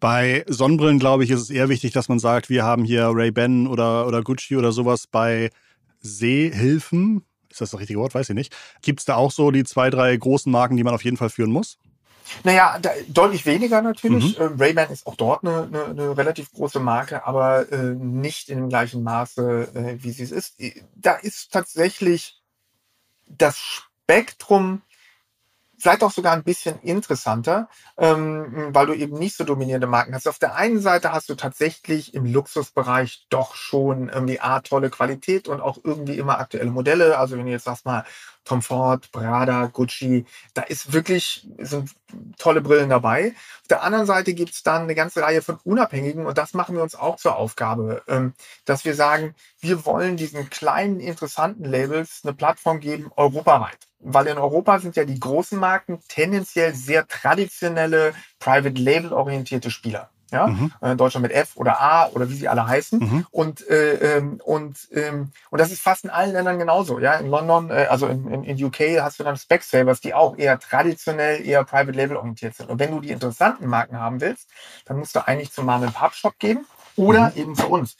Bei 0.00 0.44
Sonnenbrillen, 0.48 0.98
glaube 0.98 1.24
ich, 1.24 1.30
ist 1.30 1.40
es 1.40 1.50
eher 1.50 1.68
wichtig, 1.68 1.92
dass 1.92 2.08
man 2.08 2.18
sagt, 2.18 2.48
wir 2.48 2.64
haben 2.64 2.84
hier 2.84 3.10
Ray-Ban 3.12 3.66
oder, 3.66 4.06
oder 4.06 4.22
Gucci 4.22 4.56
oder 4.56 4.72
sowas 4.72 5.06
bei 5.06 5.50
Sehhilfen 6.00 7.24
ist 7.52 7.60
das 7.60 7.70
das 7.70 7.80
richtige 7.80 8.00
Wort? 8.00 8.14
Weiß 8.14 8.30
ich 8.30 8.34
nicht. 8.34 8.56
Gibt 8.80 9.00
es 9.00 9.04
da 9.04 9.16
auch 9.16 9.30
so 9.30 9.50
die 9.50 9.64
zwei, 9.64 9.90
drei 9.90 10.16
großen 10.16 10.50
Marken, 10.50 10.78
die 10.78 10.84
man 10.84 10.94
auf 10.94 11.04
jeden 11.04 11.18
Fall 11.18 11.28
führen 11.28 11.50
muss? 11.50 11.76
Naja, 12.44 12.78
da, 12.80 12.90
deutlich 13.08 13.46
weniger 13.46 13.82
natürlich. 13.82 14.38
Mhm. 14.38 14.44
Äh, 14.44 14.62
Ray-Ban 14.62 14.90
ist 14.90 15.06
auch 15.06 15.16
dort 15.16 15.44
eine, 15.44 15.64
eine, 15.64 15.84
eine, 15.86 16.16
relativ 16.16 16.52
große 16.52 16.80
Marke, 16.80 17.26
aber 17.26 17.70
äh, 17.72 17.94
nicht 17.94 18.48
in 18.48 18.58
dem 18.58 18.68
gleichen 18.68 19.02
Maße, 19.02 19.68
äh, 19.74 20.02
wie 20.02 20.10
sie 20.10 20.22
es 20.22 20.32
ist. 20.32 20.54
Da 20.94 21.14
ist 21.14 21.52
tatsächlich 21.52 22.40
das 23.28 23.58
Spektrum 23.58 24.82
vielleicht 25.82 26.04
auch 26.04 26.12
sogar 26.12 26.32
ein 26.32 26.44
bisschen 26.44 26.78
interessanter, 26.80 27.68
ähm, 27.98 28.68
weil 28.70 28.86
du 28.86 28.94
eben 28.94 29.18
nicht 29.18 29.36
so 29.36 29.42
dominierende 29.42 29.88
Marken 29.88 30.14
hast. 30.14 30.28
Auf 30.28 30.38
der 30.38 30.54
einen 30.54 30.80
Seite 30.80 31.12
hast 31.12 31.28
du 31.28 31.34
tatsächlich 31.34 32.14
im 32.14 32.24
Luxusbereich 32.24 33.26
doch 33.30 33.56
schon 33.56 34.08
irgendwie 34.08 34.38
A, 34.38 34.60
tolle 34.60 34.90
Qualität 34.90 35.48
und 35.48 35.60
auch 35.60 35.78
irgendwie 35.82 36.18
immer 36.18 36.38
aktuelle 36.38 36.70
Modelle. 36.70 37.18
Also 37.18 37.36
wenn 37.36 37.46
du 37.46 37.50
jetzt 37.50 37.64
sagst 37.64 37.84
mal 37.84 38.04
Tom 38.44 38.62
Ford, 38.62 39.10
Prada, 39.10 39.66
Gucci, 39.66 40.24
da 40.54 40.62
ist 40.62 40.92
wirklich, 40.92 41.48
sind 41.58 41.90
tolle 42.38 42.60
Brillen 42.60 42.90
dabei. 42.90 43.34
Auf 43.62 43.68
der 43.68 43.82
anderen 43.82 44.06
Seite 44.06 44.34
gibt 44.34 44.52
es 44.52 44.62
dann 44.62 44.82
eine 44.82 44.94
ganze 44.94 45.22
Reihe 45.22 45.42
von 45.42 45.58
Unabhängigen 45.64 46.26
und 46.26 46.38
das 46.38 46.54
machen 46.54 46.76
wir 46.76 46.82
uns 46.84 46.94
auch 46.94 47.16
zur 47.16 47.34
Aufgabe, 47.34 48.02
ähm, 48.06 48.34
dass 48.66 48.84
wir 48.84 48.94
sagen, 48.94 49.34
wir 49.58 49.84
wollen 49.84 50.16
diesen 50.16 50.48
kleinen, 50.48 51.00
interessanten 51.00 51.64
Labels 51.64 52.20
eine 52.22 52.34
Plattform 52.34 52.78
geben, 52.78 53.10
europaweit 53.16 53.91
weil 54.02 54.26
in 54.26 54.38
Europa 54.38 54.78
sind 54.78 54.96
ja 54.96 55.04
die 55.04 55.18
großen 55.18 55.58
Marken 55.58 56.00
tendenziell 56.08 56.74
sehr 56.74 57.06
traditionelle, 57.06 58.14
private 58.38 58.80
label 58.80 59.12
orientierte 59.12 59.70
Spieler. 59.70 60.10
ja, 60.32 60.46
mhm. 60.46 60.72
in 60.80 60.96
Deutschland 60.96 61.22
mit 61.22 61.32
F 61.32 61.56
oder 61.56 61.80
A 61.80 62.08
oder 62.08 62.28
wie 62.30 62.34
sie 62.34 62.48
alle 62.48 62.66
heißen. 62.66 62.98
Mhm. 62.98 63.26
Und, 63.30 63.68
äh, 63.68 64.16
ähm, 64.16 64.40
und, 64.42 64.88
ähm, 64.92 65.30
und 65.50 65.60
das 65.60 65.70
ist 65.70 65.82
fast 65.82 66.04
in 66.04 66.10
allen 66.10 66.32
Ländern 66.32 66.58
genauso. 66.58 66.98
Ja, 66.98 67.14
in 67.14 67.28
London, 67.28 67.70
äh, 67.70 67.86
also 67.90 68.06
in, 68.06 68.26
in, 68.28 68.42
in 68.42 68.64
UK 68.64 69.00
hast 69.00 69.20
du 69.20 69.24
dann 69.24 69.36
Specsavers, 69.36 70.00
die 70.00 70.14
auch 70.14 70.38
eher 70.38 70.58
traditionell, 70.58 71.46
eher 71.46 71.64
Private 71.64 71.92
Label 71.92 72.16
orientiert 72.16 72.54
sind. 72.54 72.70
Und 72.70 72.78
wenn 72.78 72.90
du 72.90 73.00
die 73.00 73.10
interessanten 73.10 73.66
Marken 73.66 73.98
haben 73.98 74.20
willst, 74.20 74.48
dann 74.86 74.98
musst 74.98 75.14
du 75.14 75.26
eigentlich 75.26 75.52
zum 75.52 75.66
Mom 75.66 75.82
Pub 75.92 76.14
Shop 76.14 76.38
gehen 76.38 76.64
oder 76.96 77.30
mhm. 77.30 77.42
eben 77.42 77.54
zu 77.54 77.68
uns. 77.68 77.96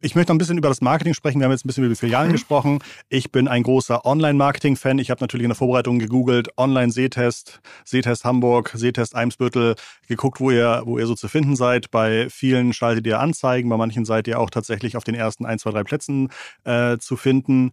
Ich 0.00 0.14
möchte 0.14 0.30
noch 0.30 0.36
ein 0.36 0.38
bisschen 0.38 0.58
über 0.58 0.68
das 0.68 0.80
Marketing 0.80 1.12
sprechen. 1.12 1.40
Wir 1.40 1.46
haben 1.46 1.50
jetzt 1.50 1.64
ein 1.64 1.66
bisschen 1.66 1.82
über 1.82 1.92
die 1.92 1.98
Filialen 1.98 2.28
mhm. 2.28 2.32
gesprochen. 2.32 2.78
Ich 3.08 3.32
bin 3.32 3.48
ein 3.48 3.64
großer 3.64 4.06
Online-Marketing-Fan. 4.06 5.00
Ich 5.00 5.10
habe 5.10 5.20
natürlich 5.20 5.42
in 5.42 5.50
der 5.50 5.56
Vorbereitung 5.56 5.98
gegoogelt, 5.98 6.56
Online-Sehtest, 6.56 7.60
Sehtest 7.84 8.24
Hamburg, 8.24 8.70
Sehtest 8.74 9.16
Eimsbüttel, 9.16 9.74
geguckt, 10.06 10.38
wo 10.38 10.52
ihr, 10.52 10.82
wo 10.84 11.00
ihr 11.00 11.06
so 11.06 11.16
zu 11.16 11.26
finden 11.26 11.56
seid. 11.56 11.90
Bei 11.90 12.28
vielen 12.30 12.72
schaltet 12.72 13.08
ihr 13.08 13.18
Anzeigen, 13.18 13.68
bei 13.68 13.76
manchen 13.76 14.04
seid 14.04 14.28
ihr 14.28 14.38
auch 14.38 14.50
tatsächlich 14.50 14.96
auf 14.96 15.02
den 15.02 15.16
ersten 15.16 15.44
ein, 15.44 15.58
zwei, 15.58 15.72
drei 15.72 15.82
Plätzen 15.82 16.28
äh, 16.62 16.98
zu 16.98 17.16
finden. 17.16 17.72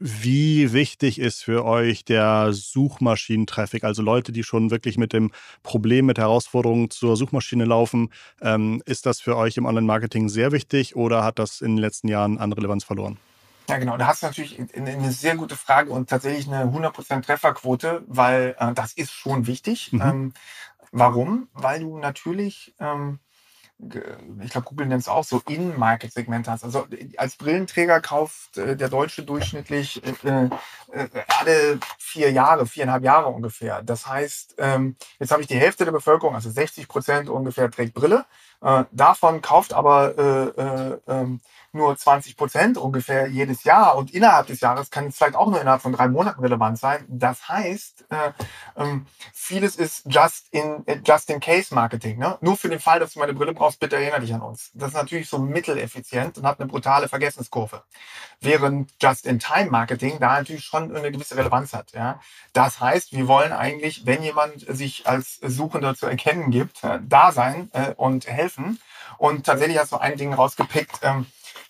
Wie 0.00 0.72
wichtig 0.72 1.18
ist 1.18 1.42
für 1.42 1.64
euch 1.64 2.04
der 2.04 2.52
Suchmaschinentraffic? 2.52 3.82
Also 3.82 4.00
Leute, 4.00 4.30
die 4.30 4.44
schon 4.44 4.70
wirklich 4.70 4.96
mit 4.96 5.12
dem 5.12 5.32
Problem, 5.64 6.06
mit 6.06 6.18
Herausforderungen 6.18 6.90
zur 6.90 7.16
Suchmaschine 7.16 7.64
laufen. 7.64 8.10
Ähm, 8.40 8.80
ist 8.86 9.06
das 9.06 9.20
für 9.20 9.36
euch 9.36 9.56
im 9.56 9.66
Online-Marketing 9.66 10.28
sehr 10.28 10.52
wichtig 10.52 10.94
oder 10.94 11.24
hat 11.24 11.40
das 11.40 11.60
in 11.60 11.74
den 11.74 11.78
letzten 11.78 12.06
Jahren 12.06 12.38
an 12.38 12.52
Relevanz 12.52 12.84
verloren? 12.84 13.18
Ja, 13.68 13.78
genau. 13.78 13.96
Da 13.96 14.06
hast 14.06 14.22
du 14.22 14.26
natürlich 14.26 14.58
eine 14.74 15.10
sehr 15.10 15.36
gute 15.36 15.56
Frage 15.56 15.90
und 15.90 16.08
tatsächlich 16.08 16.46
eine 16.46 16.70
100% 16.70 17.22
Trefferquote, 17.22 18.04
weil 18.06 18.54
äh, 18.58 18.72
das 18.74 18.92
ist 18.92 19.10
schon 19.12 19.48
wichtig. 19.48 19.92
Mhm. 19.92 20.00
Ähm, 20.00 20.32
warum? 20.92 21.48
Weil 21.54 21.80
du 21.80 21.98
natürlich 21.98 22.74
ähm, 22.78 23.18
ich 23.80 24.50
glaube, 24.50 24.66
Google 24.66 24.86
nennt 24.86 25.02
es 25.02 25.08
auch 25.08 25.22
so, 25.22 25.40
In-Market-Segmente 25.48 26.50
hast. 26.50 26.64
Also 26.64 26.86
als 27.16 27.36
Brillenträger 27.36 28.00
kauft 28.00 28.58
äh, 28.58 28.76
der 28.76 28.88
Deutsche 28.88 29.22
durchschnittlich 29.22 30.02
äh, 30.04 30.48
äh, 30.92 31.08
alle 31.38 31.78
vier 31.96 32.32
Jahre, 32.32 32.66
viereinhalb 32.66 33.04
Jahre 33.04 33.28
ungefähr. 33.28 33.82
Das 33.82 34.06
heißt, 34.06 34.56
ähm, 34.58 34.96
jetzt 35.20 35.30
habe 35.30 35.42
ich 35.42 35.48
die 35.48 35.58
Hälfte 35.58 35.84
der 35.84 35.92
Bevölkerung, 35.92 36.34
also 36.34 36.50
60 36.50 36.88
Prozent 36.88 37.28
ungefähr, 37.28 37.70
trägt 37.70 37.94
Brille. 37.94 38.26
Äh, 38.60 38.84
davon 38.90 39.40
kauft 39.40 39.72
aber 39.72 40.18
äh, 40.18 40.48
äh, 40.60 40.98
ähm, 41.06 41.40
nur 41.72 41.96
20 41.96 42.36
Prozent 42.36 42.78
ungefähr 42.78 43.28
jedes 43.28 43.64
Jahr 43.64 43.96
und 43.96 44.12
innerhalb 44.12 44.46
des 44.46 44.60
Jahres 44.60 44.90
kann 44.90 45.06
es 45.06 45.16
vielleicht 45.16 45.36
auch 45.36 45.48
nur 45.48 45.60
innerhalb 45.60 45.82
von 45.82 45.92
drei 45.92 46.08
Monaten 46.08 46.40
relevant 46.40 46.78
sein. 46.78 47.04
Das 47.08 47.48
heißt, 47.48 48.06
äh, 48.10 48.32
ähm, 48.76 49.06
vieles 49.32 49.76
ist 49.76 50.04
just 50.06 50.48
in, 50.50 50.82
äh, 50.86 51.00
just 51.04 51.30
in 51.30 51.40
case 51.40 51.74
Marketing. 51.74 52.18
Ne? 52.18 52.38
Nur 52.40 52.56
für 52.56 52.68
den 52.68 52.80
Fall, 52.80 53.00
dass 53.00 53.12
du 53.12 53.20
meine 53.20 53.34
Brille 53.34 53.52
brauchst, 53.52 53.80
bitte 53.80 53.96
erinnere 53.96 54.20
dich 54.20 54.34
an 54.34 54.40
uns. 54.40 54.70
Das 54.74 54.88
ist 54.88 54.94
natürlich 54.94 55.28
so 55.28 55.38
mitteleffizient 55.38 56.38
und 56.38 56.46
hat 56.46 56.58
eine 56.58 56.68
brutale 56.68 57.08
Vergessenskurve. 57.08 57.82
Während 58.40 58.92
just 59.00 59.26
in 59.26 59.38
time 59.38 59.70
Marketing 59.70 60.18
da 60.20 60.38
natürlich 60.38 60.64
schon 60.64 60.94
eine 60.96 61.12
gewisse 61.12 61.36
Relevanz 61.36 61.74
hat. 61.74 61.92
Ja? 61.92 62.20
Das 62.54 62.80
heißt, 62.80 63.12
wir 63.12 63.28
wollen 63.28 63.52
eigentlich, 63.52 64.06
wenn 64.06 64.22
jemand 64.22 64.64
sich 64.66 65.06
als 65.06 65.36
Suchender 65.42 65.94
zu 65.94 66.06
erkennen 66.06 66.50
gibt, 66.50 66.82
da 66.82 67.32
sein 67.32 67.70
und 67.96 68.26
helfen. 68.26 68.47
Und 69.18 69.46
tatsächlich 69.46 69.78
hast 69.78 69.92
du 69.92 69.96
ein 69.96 70.16
Ding 70.16 70.32
rausgepickt, 70.32 71.00
ähm, 71.02 71.26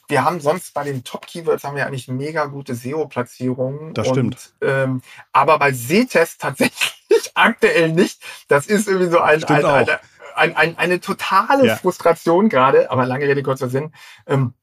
wir 0.08 0.24
haben 0.24 0.40
sonst 0.40 0.72
bei 0.72 0.84
den 0.84 1.04
Top-Keywords 1.04 1.64
haben 1.64 1.76
wir 1.76 1.86
eigentlich 1.86 2.08
mega 2.08 2.46
gute 2.46 2.74
SEO-Platzierungen. 2.74 3.92
Das 3.92 4.08
stimmt. 4.08 4.52
Und, 4.60 4.68
ähm, 4.68 5.02
aber 5.32 5.58
bei 5.58 5.72
Sehtest 5.72 6.40
tatsächlich 6.40 6.94
aktuell 7.34 7.92
nicht. 7.92 8.22
Das 8.48 8.66
ist 8.66 8.88
irgendwie 8.88 9.10
so 9.10 9.20
ein, 9.20 9.44
ein, 9.44 9.64
eine, 9.64 10.00
ein, 10.34 10.56
ein, 10.56 10.78
eine 10.78 11.00
totale 11.00 11.66
ja. 11.66 11.76
Frustration 11.76 12.48
gerade, 12.48 12.90
aber 12.90 13.04
lange 13.04 13.26
Rede, 13.28 13.42
kurzer 13.42 13.68
Sinn. 13.68 13.92
Ähm, 14.26 14.54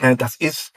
äh, 0.00 0.16
das 0.16 0.36
ist 0.36 0.72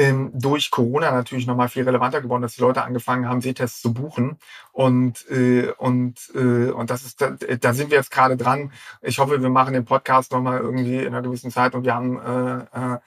ähm, 0.00 0.30
durch 0.32 0.70
Corona 0.70 1.10
natürlich 1.12 1.46
nochmal 1.46 1.68
viel 1.68 1.84
relevanter 1.84 2.22
geworden, 2.22 2.40
dass 2.40 2.54
die 2.54 2.62
Leute 2.62 2.82
angefangen 2.82 3.28
haben, 3.28 3.42
Sehtests 3.42 3.82
zu 3.82 3.92
buchen. 3.92 4.38
Und, 4.72 5.28
äh, 5.30 5.72
und, 5.76 6.30
äh, 6.34 6.70
und 6.70 6.88
das 6.88 7.04
ist, 7.04 7.20
da, 7.20 7.30
da 7.30 7.74
sind 7.74 7.90
wir 7.90 7.98
jetzt 7.98 8.10
gerade 8.10 8.38
dran. 8.38 8.72
Ich 9.02 9.18
hoffe, 9.18 9.42
wir 9.42 9.50
machen 9.50 9.74
den 9.74 9.84
Podcast 9.84 10.32
nochmal 10.32 10.60
irgendwie 10.60 10.98
in 10.98 11.08
einer 11.08 11.20
gewissen 11.20 11.50
Zeit 11.50 11.74
und 11.74 11.84
wir 11.84 11.94
haben 11.94 12.18
äh, 12.18 12.94
äh, 12.94 12.98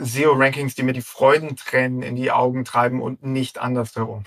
SEO-Rankings, 0.00 0.74
die 0.74 0.82
mir 0.82 0.94
die 0.94 1.02
Freudentränen 1.02 2.02
in 2.02 2.16
die 2.16 2.32
Augen 2.32 2.64
treiben 2.64 3.02
und 3.02 3.22
nicht 3.22 3.58
andersherum. 3.58 4.24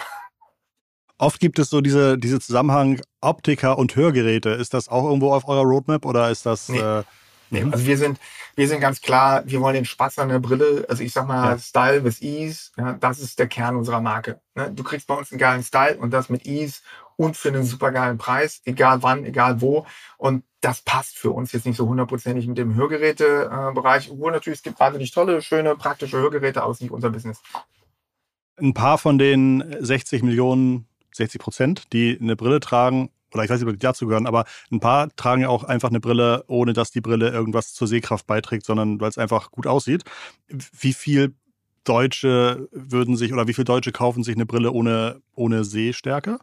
Oft 1.17 1.39
gibt 1.39 1.57
es 1.57 1.71
so 1.71 1.81
diese, 1.81 2.19
diese 2.19 2.39
Zusammenhang 2.39 3.01
Optiker 3.21 3.79
und 3.79 3.95
Hörgeräte. 3.95 4.49
Ist 4.51 4.75
das 4.75 4.87
auch 4.87 5.05
irgendwo 5.05 5.33
auf 5.33 5.47
eurer 5.47 5.63
Roadmap 5.63 6.05
oder 6.05 6.29
ist 6.29 6.45
das? 6.45 6.69
Nee. 6.69 6.77
Äh, 6.77 7.03
nee. 7.49 7.63
Also 7.63 7.85
wir 7.85 7.97
sind, 7.97 8.19
wir 8.55 8.67
sind 8.67 8.79
ganz 8.79 9.01
klar, 9.01 9.43
wir 9.45 9.61
wollen 9.61 9.75
den 9.75 9.85
Spaß 9.85 10.19
an 10.19 10.29
der 10.29 10.39
Brille, 10.39 10.85
also 10.89 11.03
ich 11.03 11.13
sag 11.13 11.27
mal 11.27 11.51
ja. 11.51 11.57
Style 11.59 12.03
with 12.03 12.21
Ease, 12.21 12.71
ja, 12.77 12.93
das 12.93 13.19
ist 13.19 13.39
der 13.39 13.47
Kern 13.47 13.75
unserer 13.75 14.01
Marke. 14.01 14.39
Ne? 14.55 14.71
Du 14.71 14.83
kriegst 14.83 15.07
bei 15.07 15.15
uns 15.15 15.31
einen 15.31 15.39
geilen 15.39 15.63
Style 15.63 15.97
und 15.97 16.11
das 16.11 16.29
mit 16.29 16.45
Ease 16.45 16.81
und 17.17 17.35
für 17.35 17.49
einen 17.49 17.63
super 17.63 17.91
geilen 17.91 18.17
Preis, 18.17 18.61
egal 18.65 19.03
wann, 19.03 19.25
egal 19.25 19.59
wo. 19.61 19.85
Und 20.17 20.43
das 20.61 20.81
passt 20.81 21.17
für 21.17 21.31
uns 21.31 21.51
jetzt 21.51 21.65
nicht 21.65 21.77
so 21.77 21.87
hundertprozentig 21.87 22.47
mit 22.47 22.57
dem 22.57 22.75
Hörgerätebereich, 22.75 24.11
obwohl 24.11 24.31
natürlich 24.31 24.59
es 24.59 24.63
gibt 24.63 24.79
wahnsinnig 24.79 25.11
tolle, 25.11 25.41
schöne, 25.41 25.75
praktische 25.75 26.17
Hörgeräte, 26.17 26.61
aber 26.61 26.71
es 26.71 26.77
ist 26.77 26.81
nicht 26.81 26.91
unser 26.91 27.09
Business. 27.09 27.41
Ein 28.59 28.73
paar 28.73 28.97
von 28.97 29.17
den 29.17 29.75
60 29.79 30.23
Millionen, 30.23 30.87
60 31.13 31.39
Prozent, 31.41 31.93
die 31.93 32.17
eine 32.19 32.35
Brille 32.35 32.59
tragen, 32.59 33.09
oder 33.33 33.43
ich 33.43 33.49
weiß 33.49 33.59
nicht, 33.59 33.67
ob 33.67 33.73
die 33.73 33.79
dazu 33.79 34.07
gehören, 34.07 34.27
aber 34.27 34.45
ein 34.71 34.79
paar 34.79 35.13
tragen 35.15 35.41
ja 35.41 35.49
auch 35.49 35.63
einfach 35.63 35.89
eine 35.89 35.99
Brille, 35.99 36.43
ohne 36.47 36.73
dass 36.73 36.91
die 36.91 37.01
Brille 37.01 37.29
irgendwas 37.29 37.73
zur 37.73 37.87
Sehkraft 37.87 38.27
beiträgt, 38.27 38.65
sondern 38.65 38.99
weil 38.99 39.09
es 39.09 39.17
einfach 39.17 39.51
gut 39.51 39.67
aussieht. 39.67 40.03
Wie 40.47 40.93
viel 40.93 41.35
Deutsche 41.83 42.67
würden 42.71 43.15
sich 43.15 43.33
oder 43.33 43.47
wie 43.47 43.53
viele 43.53 43.65
Deutsche 43.65 43.91
kaufen 43.91 44.23
sich 44.23 44.35
eine 44.35 44.45
Brille 44.45 44.71
ohne, 44.71 45.21
ohne 45.35 45.63
Sehstärke? 45.63 46.39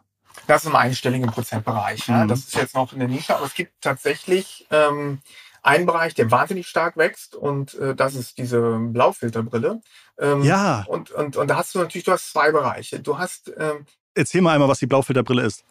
Das 0.47 0.63
ist 0.63 0.69
im 0.69 0.75
einstelligen 0.75 1.29
Prozentbereich. 1.29 2.07
Ja. 2.07 2.23
Mhm. 2.23 2.27
Das 2.27 2.39
ist 2.39 2.55
jetzt 2.55 2.75
noch 2.75 2.93
in 2.93 2.99
der 2.99 3.07
Nische, 3.07 3.35
aber 3.35 3.45
es 3.45 3.53
gibt 3.53 3.73
tatsächlich 3.81 4.67
ähm, 4.69 5.19
einen 5.61 5.85
Bereich, 5.85 6.13
der 6.13 6.29
wahnsinnig 6.29 6.67
stark 6.67 6.97
wächst 6.97 7.35
und 7.35 7.73
äh, 7.75 7.95
das 7.95 8.15
ist 8.15 8.37
diese 8.37 8.77
Blaufilterbrille. 8.79 9.81
Ähm, 10.19 10.43
ja. 10.43 10.83
Und, 10.87 11.11
und, 11.11 11.37
und 11.37 11.47
da 11.47 11.57
hast 11.57 11.73
du 11.73 11.79
natürlich, 11.79 12.05
du 12.05 12.11
hast 12.11 12.31
zwei 12.31 12.51
Bereiche. 12.51 12.99
Du 12.99 13.17
hast. 13.17 13.51
Ähm, 13.57 13.85
Erzähl 14.13 14.41
mal 14.41 14.53
einmal, 14.53 14.69
was 14.69 14.79
die 14.79 14.87
Blaufilterbrille 14.87 15.43
ist. 15.43 15.63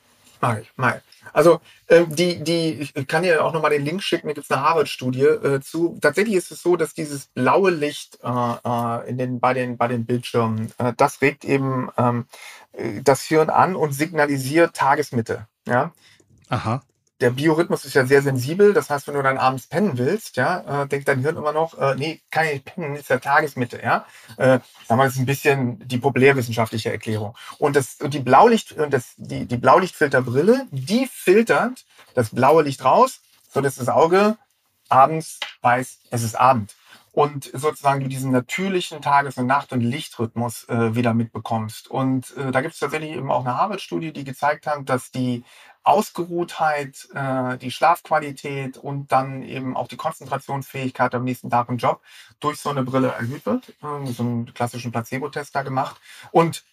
Mach 0.48 0.58
ich, 0.58 0.70
mach 0.76 0.96
ich. 0.96 1.02
Also 1.32 1.60
ähm, 1.88 2.14
die, 2.14 2.44
die, 2.44 2.90
ich 2.94 3.06
kann 3.06 3.22
dir 3.22 3.44
auch 3.44 3.52
nochmal 3.52 3.70
den 3.70 3.84
Link 3.84 4.02
schicken, 4.02 4.28
da 4.28 4.34
gibt 4.34 4.44
es 4.44 4.50
eine 4.50 4.62
Harvard-Studie 4.62 5.22
äh, 5.22 5.60
zu. 5.60 5.98
Tatsächlich 6.00 6.36
ist 6.36 6.50
es 6.50 6.62
so, 6.62 6.76
dass 6.76 6.94
dieses 6.94 7.26
blaue 7.26 7.70
Licht 7.70 8.18
äh, 8.22 8.28
äh, 8.28 9.08
in 9.08 9.18
den, 9.18 9.40
bei, 9.40 9.54
den, 9.54 9.76
bei 9.76 9.88
den 9.88 10.04
Bildschirmen, 10.04 10.72
äh, 10.78 10.92
das 10.96 11.20
regt 11.22 11.44
eben 11.44 11.88
ähm, 11.96 12.26
äh, 12.72 13.00
das 13.02 13.22
Hirn 13.22 13.50
an 13.50 13.74
und 13.74 13.92
signalisiert 13.92 14.74
Tagesmitte. 14.74 15.46
Ja? 15.66 15.92
Aha 16.48 16.82
der 17.24 17.30
Biorhythmus 17.30 17.86
ist 17.86 17.94
ja 17.94 18.04
sehr 18.04 18.20
sensibel. 18.20 18.74
Das 18.74 18.90
heißt, 18.90 19.08
wenn 19.08 19.14
du 19.14 19.22
dann 19.22 19.38
abends 19.38 19.66
pennen 19.66 19.96
willst, 19.96 20.36
ja, 20.36 20.82
äh, 20.82 20.86
denkt 20.86 21.08
dein 21.08 21.20
Hirn 21.20 21.38
immer 21.38 21.52
noch, 21.52 21.78
äh, 21.78 21.94
nee, 21.94 22.20
kann 22.30 22.44
ich 22.52 22.62
pennen, 22.62 22.96
ist 22.96 23.08
ja 23.08 23.18
Tagesmitte, 23.18 23.80
ja. 23.82 24.04
Äh, 24.36 24.58
das 24.88 25.14
ist 25.14 25.18
ein 25.20 25.24
bisschen 25.24 25.88
die 25.88 25.96
populärwissenschaftliche 25.96 26.92
Erklärung. 26.92 27.34
Und 27.56 27.76
das, 27.76 27.94
und 28.02 28.12
die 28.12 28.18
Blaulicht, 28.18 28.72
und 28.72 28.92
das, 28.92 29.14
die, 29.16 29.46
die 29.46 29.56
Blaulichtfilterbrille, 29.56 30.66
die 30.70 31.08
filtert 31.10 31.86
das 32.14 32.28
blaue 32.28 32.62
Licht 32.62 32.84
raus, 32.84 33.20
so 33.50 33.62
dass 33.62 33.76
das 33.76 33.88
Auge 33.88 34.36
abends 34.90 35.40
weiß, 35.62 36.00
es 36.10 36.24
ist 36.24 36.38
Abend 36.38 36.74
und 37.14 37.48
sozusagen 37.52 38.00
du 38.00 38.08
diesen 38.08 38.32
natürlichen 38.32 39.00
Tages- 39.00 39.38
und 39.38 39.46
Nacht- 39.46 39.72
und 39.72 39.80
Lichtrhythmus 39.80 40.68
äh, 40.68 40.96
wieder 40.96 41.14
mitbekommst. 41.14 41.88
Und 41.88 42.36
äh, 42.36 42.50
da 42.50 42.60
gibt 42.60 42.74
es 42.74 42.80
tatsächlich 42.80 43.12
eben 43.12 43.30
auch 43.30 43.46
eine 43.46 43.56
Harvard-Studie, 43.56 44.12
die 44.12 44.24
gezeigt 44.24 44.66
hat, 44.66 44.88
dass 44.88 45.12
die 45.12 45.44
Ausgeruhtheit, 45.84 47.08
äh, 47.14 47.58
die 47.58 47.70
Schlafqualität 47.70 48.78
und 48.78 49.12
dann 49.12 49.42
eben 49.42 49.76
auch 49.76 49.86
die 49.86 49.96
Konzentrationsfähigkeit 49.96 51.14
am 51.14 51.24
nächsten 51.24 51.50
Tag 51.50 51.68
im 51.68 51.76
Job 51.76 52.00
durch 52.40 52.58
so 52.58 52.70
eine 52.70 52.82
Brille 52.82 53.08
erhöht 53.08 53.46
wird. 53.46 53.68
Äh, 53.82 54.06
so 54.06 54.22
einen 54.22 54.54
klassischen 54.54 54.92
Placebo-Test 54.92 55.54
da 55.54 55.62
gemacht. 55.62 56.00
Und 56.32 56.64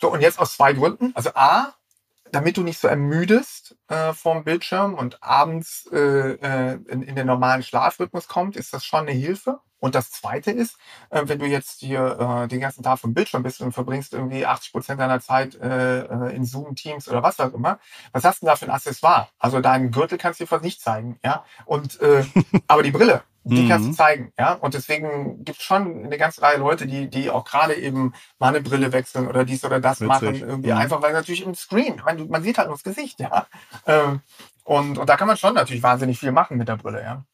so, 0.00 0.12
und 0.12 0.20
jetzt 0.20 0.38
aus 0.38 0.54
zwei 0.56 0.72
Gründen. 0.72 1.12
Also 1.14 1.30
A, 1.34 1.74
damit 2.30 2.56
du 2.56 2.62
nicht 2.62 2.78
so 2.78 2.88
ermüdest 2.88 3.76
äh, 3.88 4.12
vom 4.12 4.44
Bildschirm 4.44 4.94
und 4.94 5.22
abends 5.22 5.88
äh, 5.92 5.98
äh, 5.98 6.78
in, 6.88 7.02
in 7.02 7.14
den 7.14 7.26
normalen 7.26 7.62
Schlafrhythmus 7.62 8.26
kommt, 8.26 8.56
ist 8.56 8.72
das 8.72 8.84
schon 8.84 9.00
eine 9.00 9.12
Hilfe. 9.12 9.60
Und 9.82 9.96
das 9.96 10.12
Zweite 10.12 10.52
ist, 10.52 10.76
äh, 11.10 11.22
wenn 11.24 11.40
du 11.40 11.46
jetzt 11.46 11.80
hier 11.80 12.44
äh, 12.44 12.48
den 12.48 12.60
ganzen 12.60 12.84
Tag 12.84 13.00
vom 13.00 13.14
Bildschirm 13.14 13.42
bist 13.42 13.60
und 13.60 13.72
verbringst 13.72 14.14
irgendwie 14.14 14.46
80 14.46 14.70
Prozent 14.70 15.00
deiner 15.00 15.20
Zeit 15.20 15.56
äh, 15.56 16.02
äh, 16.02 16.36
in 16.36 16.44
Zoom, 16.44 16.76
Teams 16.76 17.08
oder 17.08 17.24
was 17.24 17.40
auch 17.40 17.52
immer, 17.52 17.80
was 18.12 18.22
hast 18.22 18.40
du 18.40 18.46
denn 18.46 18.52
da 18.52 18.56
für 18.56 18.66
ein 18.66 18.70
Accessoire? 18.70 19.26
Also 19.40 19.60
deinen 19.60 19.90
Gürtel 19.90 20.18
kannst 20.18 20.38
du 20.38 20.44
dir 20.44 20.48
fast 20.48 20.62
nicht 20.62 20.80
zeigen, 20.80 21.18
ja. 21.24 21.44
Und 21.64 22.00
äh, 22.00 22.24
aber 22.68 22.84
die 22.84 22.92
Brille, 22.92 23.24
die 23.42 23.66
kannst 23.66 23.86
du 23.86 23.90
mhm. 23.90 23.94
zeigen, 23.94 24.32
ja. 24.38 24.52
Und 24.52 24.74
deswegen 24.74 25.44
gibt 25.44 25.58
es 25.58 25.64
schon 25.64 26.04
eine 26.04 26.16
ganze 26.16 26.42
Reihe 26.42 26.58
Leute, 26.58 26.86
die, 26.86 27.10
die 27.10 27.28
auch 27.28 27.44
gerade 27.44 27.74
eben 27.74 28.12
mal 28.38 28.50
eine 28.50 28.60
Brille 28.60 28.92
wechseln 28.92 29.26
oder 29.26 29.44
dies 29.44 29.64
oder 29.64 29.80
das 29.80 30.00
Witzig. 30.00 30.06
machen, 30.06 30.34
irgendwie 30.36 30.70
mhm. 30.70 30.78
einfach, 30.78 31.02
weil 31.02 31.12
natürlich 31.12 31.44
im 31.44 31.56
Screen, 31.56 32.00
man, 32.04 32.28
man 32.28 32.44
sieht 32.44 32.56
halt 32.56 32.68
nur 32.68 32.76
das 32.76 32.84
Gesicht, 32.84 33.18
ja. 33.18 33.48
Ähm, 33.88 34.20
und, 34.62 34.96
und 34.96 35.08
da 35.08 35.16
kann 35.16 35.26
man 35.26 35.36
schon 35.36 35.54
natürlich 35.54 35.82
wahnsinnig 35.82 36.20
viel 36.20 36.30
machen 36.30 36.56
mit 36.56 36.68
der 36.68 36.76
Brille, 36.76 37.02
ja. 37.02 37.24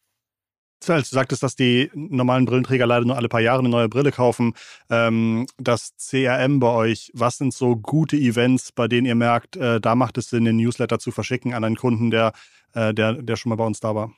Als 0.87 1.11
du 1.11 1.15
sagtest, 1.15 1.43
dass 1.43 1.57
die 1.57 1.91
normalen 1.95 2.45
Brillenträger 2.45 2.87
leider 2.87 3.05
nur 3.05 3.17
alle 3.17 3.29
paar 3.29 3.41
Jahre 3.41 3.61
eine 3.61 3.69
neue 3.69 3.89
Brille 3.89 4.13
kaufen, 4.13 4.55
ähm, 4.91 5.47
das 5.59 5.93
CRM 5.99 6.61
bei 6.61 6.69
euch, 6.69 7.11
was 7.15 7.39
sind 7.39 7.53
so 7.53 7.77
gute 7.77 8.17
Events, 8.17 8.73
bei 8.73 8.89
denen 8.89 9.07
ihr 9.07 9.15
merkt, 9.15 9.57
äh, 9.57 9.81
da 9.81 9.95
macht 9.95 10.19
es 10.19 10.31
Sinn, 10.31 10.45
den 10.45 10.57
Newsletter 10.57 10.99
zu 10.99 11.11
verschicken 11.11 11.55
an 11.55 11.65
einen 11.65 11.77
Kunden, 11.77 12.11
der, 12.11 12.33
äh, 12.75 12.95
der, 12.95 13.15
der 13.15 13.37
schon 13.37 13.51
mal 13.51 13.57
bei 13.57 13.67
uns 13.67 13.81
da 13.81 13.95
war? 13.95 14.11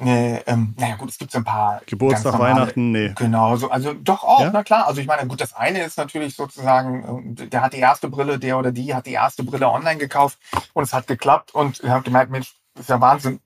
Nee, 0.00 0.40
ähm, 0.46 0.74
naja 0.78 0.94
gut, 0.94 1.10
es 1.10 1.18
gibt 1.18 1.32
so 1.32 1.38
ein 1.38 1.44
paar. 1.44 1.82
Geburtstag, 1.86 2.32
normale, 2.32 2.54
Weihnachten, 2.54 2.92
nee. 2.92 3.12
Genau, 3.16 3.56
so, 3.56 3.68
also 3.68 3.94
doch 3.94 4.22
auch, 4.22 4.40
ja? 4.40 4.50
na 4.52 4.62
klar. 4.62 4.86
Also 4.86 5.00
ich 5.00 5.08
meine, 5.08 5.26
gut, 5.26 5.40
das 5.40 5.54
eine 5.54 5.82
ist 5.82 5.98
natürlich 5.98 6.36
sozusagen, 6.36 7.36
äh, 7.36 7.46
der 7.48 7.62
hat 7.62 7.72
die 7.72 7.78
erste 7.78 8.08
Brille, 8.08 8.38
der 8.38 8.58
oder 8.58 8.70
die 8.70 8.94
hat 8.94 9.06
die 9.06 9.12
erste 9.12 9.42
Brille 9.42 9.68
online 9.68 9.98
gekauft 9.98 10.38
und 10.72 10.84
es 10.84 10.92
hat 10.92 11.08
geklappt 11.08 11.52
und 11.52 11.80
er 11.80 11.94
hat 11.94 12.04
gemerkt, 12.04 12.30
Mensch, 12.30 12.54
ist 12.78 12.88
ja 12.88 13.00
Wahnsinn, 13.00 13.40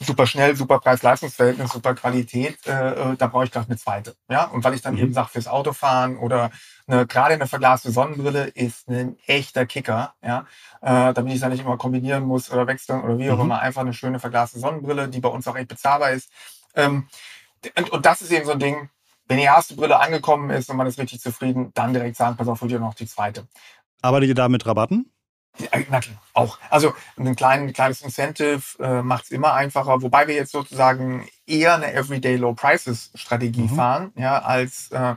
super 0.00 0.26
schnell, 0.26 0.56
super 0.56 0.80
Preis-Leistungsverhältnis, 0.80 1.72
super 1.72 1.94
Qualität, 1.94 2.58
äh, 2.66 3.12
äh 3.12 3.16
da 3.16 3.26
brauche 3.26 3.44
ich 3.44 3.50
gerade 3.50 3.66
eine 3.66 3.76
zweite. 3.76 4.16
Ja, 4.28 4.44
und 4.44 4.64
weil 4.64 4.74
ich 4.74 4.82
dann 4.82 4.94
mhm. 4.94 5.00
eben 5.00 5.12
sage, 5.12 5.28
fürs 5.28 5.46
Autofahren 5.46 6.16
oder 6.16 6.50
eine, 6.86 7.06
gerade 7.06 7.34
eine 7.34 7.46
verglaste 7.46 7.90
Sonnenbrille 7.90 8.46
ist 8.48 8.88
ein 8.88 9.18
echter 9.26 9.66
Kicker. 9.66 10.14
Ja, 10.22 10.46
äh, 10.80 11.12
damit 11.12 11.34
ich 11.34 11.40
dann 11.40 11.50
nicht 11.50 11.60
immer 11.60 11.76
kombinieren 11.76 12.24
muss 12.24 12.50
oder 12.50 12.66
wechseln 12.66 13.02
oder 13.02 13.18
wie 13.18 13.30
auch 13.30 13.36
mhm. 13.36 13.42
immer. 13.42 13.60
Einfach 13.60 13.82
eine 13.82 13.92
schöne 13.92 14.18
verglaste 14.18 14.58
Sonnenbrille, 14.58 15.08
die 15.08 15.20
bei 15.20 15.28
uns 15.28 15.46
auch 15.46 15.56
echt 15.56 15.68
bezahlbar 15.68 16.12
ist. 16.12 16.30
Ähm, 16.74 17.06
und, 17.76 17.90
und 17.90 18.06
das 18.06 18.22
ist 18.22 18.32
eben 18.32 18.46
so 18.46 18.52
ein 18.52 18.58
Ding. 18.58 18.88
Wenn 19.26 19.36
die 19.36 19.44
erste 19.44 19.76
Brille 19.76 20.00
angekommen 20.00 20.50
ist 20.50 20.70
und 20.70 20.76
man 20.76 20.86
ist 20.86 20.98
richtig 20.98 21.20
zufrieden, 21.20 21.70
dann 21.74 21.92
direkt 21.92 22.16
sagen, 22.16 22.36
pass 22.36 22.48
auf, 22.48 22.60
hol 22.62 22.68
dir 22.68 22.80
noch 22.80 22.94
die 22.94 23.06
zweite. 23.06 23.46
Arbeitet 24.02 24.30
ihr 24.30 24.34
da 24.34 24.48
mit 24.48 24.66
Rabatten? 24.66 25.12
Na 25.90 26.00
klar, 26.00 26.22
auch. 26.32 26.58
Also 26.70 26.94
ein 27.18 27.36
klein, 27.36 27.72
kleines 27.72 28.02
Incentive 28.02 28.62
äh, 28.78 29.02
macht 29.02 29.24
es 29.24 29.30
immer 29.30 29.54
einfacher, 29.54 30.00
wobei 30.02 30.26
wir 30.26 30.34
jetzt 30.34 30.52
sozusagen 30.52 31.28
eher 31.46 31.74
eine 31.74 31.92
Everyday 31.92 32.36
Low 32.36 32.54
Prices 32.54 33.10
Strategie 33.14 33.62
mhm. 33.62 33.76
fahren, 33.76 34.12
ja, 34.16 34.38
als, 34.38 34.90
äh, 34.90 35.14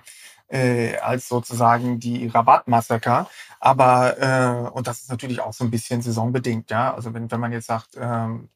äh, 0.47 0.97
als 0.97 1.29
sozusagen 1.29 1.99
die 1.99 2.27
Rabattmassaker. 2.27 3.29
Aber 3.59 4.19
äh, 4.19 4.69
und 4.71 4.87
das 4.87 5.01
ist 5.01 5.09
natürlich 5.09 5.39
auch 5.39 5.53
so 5.53 5.63
ein 5.63 5.71
bisschen 5.71 6.01
saisonbedingt, 6.01 6.69
ja. 6.71 6.93
Also 6.93 7.13
wenn, 7.13 7.31
wenn 7.31 7.39
man 7.39 7.53
jetzt 7.53 7.67
sagt, 7.67 7.95
ähm, 7.97 8.49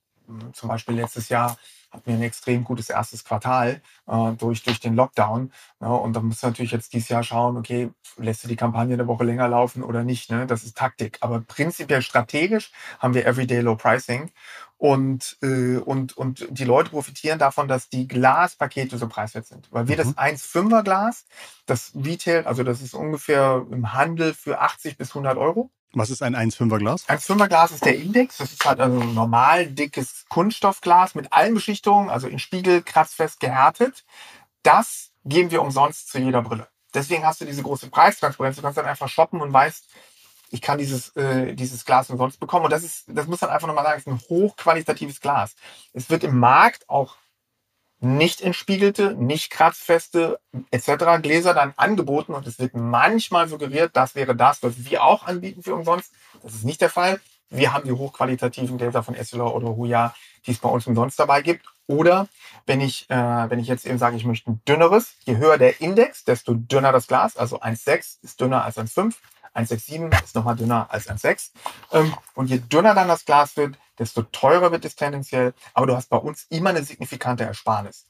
zum 0.53 0.67
Beispiel 0.69 0.95
letztes 0.95 1.29
Jahr 1.29 1.57
hatten 1.91 2.05
wir 2.05 2.15
ein 2.15 2.21
extrem 2.21 2.63
gutes 2.63 2.89
erstes 2.89 3.23
Quartal 3.23 3.81
äh, 4.07 4.31
durch, 4.33 4.63
durch 4.63 4.79
den 4.79 4.95
Lockdown. 4.95 5.51
Ja, 5.79 5.87
und 5.87 6.13
da 6.13 6.21
muss 6.21 6.41
natürlich 6.41 6.71
jetzt 6.71 6.93
dieses 6.93 7.09
Jahr 7.09 7.23
schauen, 7.23 7.57
okay, 7.57 7.91
lässt 8.17 8.43
du 8.43 8.47
die 8.47 8.55
Kampagne 8.55 8.93
eine 8.93 9.07
Woche 9.07 9.23
länger 9.23 9.47
laufen 9.47 9.83
oder 9.83 10.03
nicht. 10.03 10.29
Ne? 10.29 10.45
Das 10.45 10.63
ist 10.63 10.77
Taktik. 10.77 11.17
Aber 11.21 11.39
prinzipiell 11.41 12.01
strategisch 12.01 12.71
haben 12.99 13.13
wir 13.13 13.25
Everyday 13.25 13.61
Low 13.61 13.75
Pricing. 13.75 14.31
Und, 14.77 15.37
äh, 15.41 15.77
und, 15.77 16.15
und 16.15 16.45
die 16.51 16.65
Leute 16.65 16.91
profitieren 16.91 17.39
davon, 17.39 17.67
dass 17.67 17.89
die 17.89 18.07
Glaspakete 18.07 18.97
so 18.97 19.07
preiswert 19.07 19.47
sind. 19.47 19.67
Weil 19.71 19.87
wir 19.87 19.95
mhm. 19.95 20.13
das 20.15 20.17
1,5er 20.17 20.83
Glas, 20.83 21.25
das 21.65 21.93
Retail, 21.95 22.45
also 22.45 22.63
das 22.63 22.81
ist 22.81 22.93
ungefähr 22.93 23.65
im 23.71 23.93
Handel 23.93 24.35
für 24.35 24.61
80 24.61 24.97
bis 24.97 25.09
100 25.09 25.37
Euro. 25.37 25.71
Was 25.93 26.09
ist 26.09 26.21
ein 26.21 26.35
1,5er 26.35 26.77
Glas? 26.79 27.07
1,5er 27.07 27.47
Glas 27.47 27.71
ist 27.71 27.85
der 27.85 27.97
Index. 27.97 28.37
Das 28.37 28.51
ist 28.51 28.65
halt 28.65 28.79
also 28.79 28.99
ein 28.99 29.13
normal 29.13 29.67
dickes 29.67 30.25
Kunststoffglas 30.29 31.15
mit 31.15 31.31
allen 31.33 31.53
Beschichtungen, 31.53 32.09
also 32.09 32.27
in 32.27 32.39
Spiegel, 32.39 32.81
kratzfest 32.81 33.39
gehärtet. 33.39 34.03
Das 34.63 35.11
geben 35.25 35.51
wir 35.51 35.61
umsonst 35.61 36.09
zu 36.09 36.19
jeder 36.19 36.41
Brille. 36.41 36.67
Deswegen 36.93 37.25
hast 37.25 37.41
du 37.41 37.45
diese 37.45 37.63
große 37.63 37.89
Preistransparenz. 37.89 38.57
Du 38.57 38.61
kannst 38.61 38.77
dann 38.77 38.85
einfach 38.85 39.09
shoppen 39.09 39.41
und 39.41 39.53
weißt, 39.53 39.85
ich 40.49 40.61
kann 40.61 40.77
dieses, 40.77 41.15
äh, 41.15 41.53
dieses 41.53 41.85
Glas 41.85 42.09
umsonst 42.09 42.39
bekommen. 42.39 42.65
Und 42.65 42.71
das 42.71 42.83
ist, 42.83 43.05
das 43.07 43.27
muss 43.27 43.41
man 43.41 43.49
einfach 43.49 43.67
nochmal 43.67 43.83
sagen, 43.83 43.99
ist 43.99 44.07
ein 44.07 44.21
hochqualitatives 44.29 45.19
Glas. 45.19 45.55
Es 45.93 46.09
wird 46.09 46.23
im 46.23 46.39
Markt 46.39 46.89
auch 46.89 47.15
nicht 47.99 48.41
entspiegelte, 48.41 49.15
nicht 49.15 49.49
kratzfeste 49.49 50.39
etc. 50.71 51.21
Gläser 51.21 51.53
dann 51.53 51.73
angeboten 51.77 52.33
und 52.33 52.45
es 52.45 52.59
wird 52.59 52.75
manchmal 52.75 53.47
suggeriert, 53.47 53.91
das 53.95 54.15
wäre 54.15 54.35
das, 54.35 54.61
was 54.61 54.85
wir 54.85 55.03
auch 55.03 55.25
anbieten 55.25 55.63
für 55.63 55.73
umsonst. 55.73 56.11
Das 56.43 56.53
ist 56.53 56.65
nicht 56.65 56.81
der 56.81 56.89
Fall. 56.89 57.19
Wir 57.49 57.73
haben 57.73 57.85
die 57.85 57.93
hochqualitativen 57.93 58.77
Gläser 58.77 59.03
von 59.03 59.15
Essilor 59.15 59.55
oder 59.55 59.75
Huya, 59.75 60.13
die 60.45 60.51
es 60.51 60.59
bei 60.59 60.69
uns 60.69 60.85
umsonst 60.85 61.19
dabei 61.19 61.41
gibt. 61.41 61.65
Oder 61.87 62.27
wenn 62.65 62.81
ich, 62.81 63.09
äh, 63.09 63.15
wenn 63.15 63.59
ich 63.59 63.67
jetzt 63.67 63.85
eben 63.85 63.97
sage, 63.97 64.17
ich 64.17 64.25
möchte 64.25 64.51
ein 64.51 64.61
dünneres, 64.67 65.13
je 65.23 65.37
höher 65.37 65.57
der 65.57 65.79
Index, 65.79 66.25
desto 66.25 66.53
dünner 66.53 66.91
das 66.91 67.07
Glas. 67.07 67.37
Also 67.37 67.61
1,6 67.61 68.17
ist 68.21 68.41
dünner 68.41 68.65
als 68.65 68.77
1,5. 68.77 69.15
1,67 69.55 70.23
ist 70.23 70.35
nochmal 70.35 70.57
dünner 70.57 70.87
als 70.89 71.07
1,6. 71.09 71.51
Ähm, 71.93 72.13
und 72.35 72.49
je 72.49 72.59
dünner 72.59 72.93
dann 72.93 73.07
das 73.07 73.25
Glas 73.25 73.55
wird, 73.55 73.77
desto 73.99 74.23
teurer 74.23 74.71
wird 74.71 74.85
es 74.85 74.95
tendenziell. 74.95 75.53
Aber 75.73 75.87
du 75.87 75.95
hast 75.95 76.09
bei 76.09 76.17
uns 76.17 76.45
immer 76.49 76.69
eine 76.71 76.83
signifikante 76.83 77.43
Ersparnis. 77.43 78.07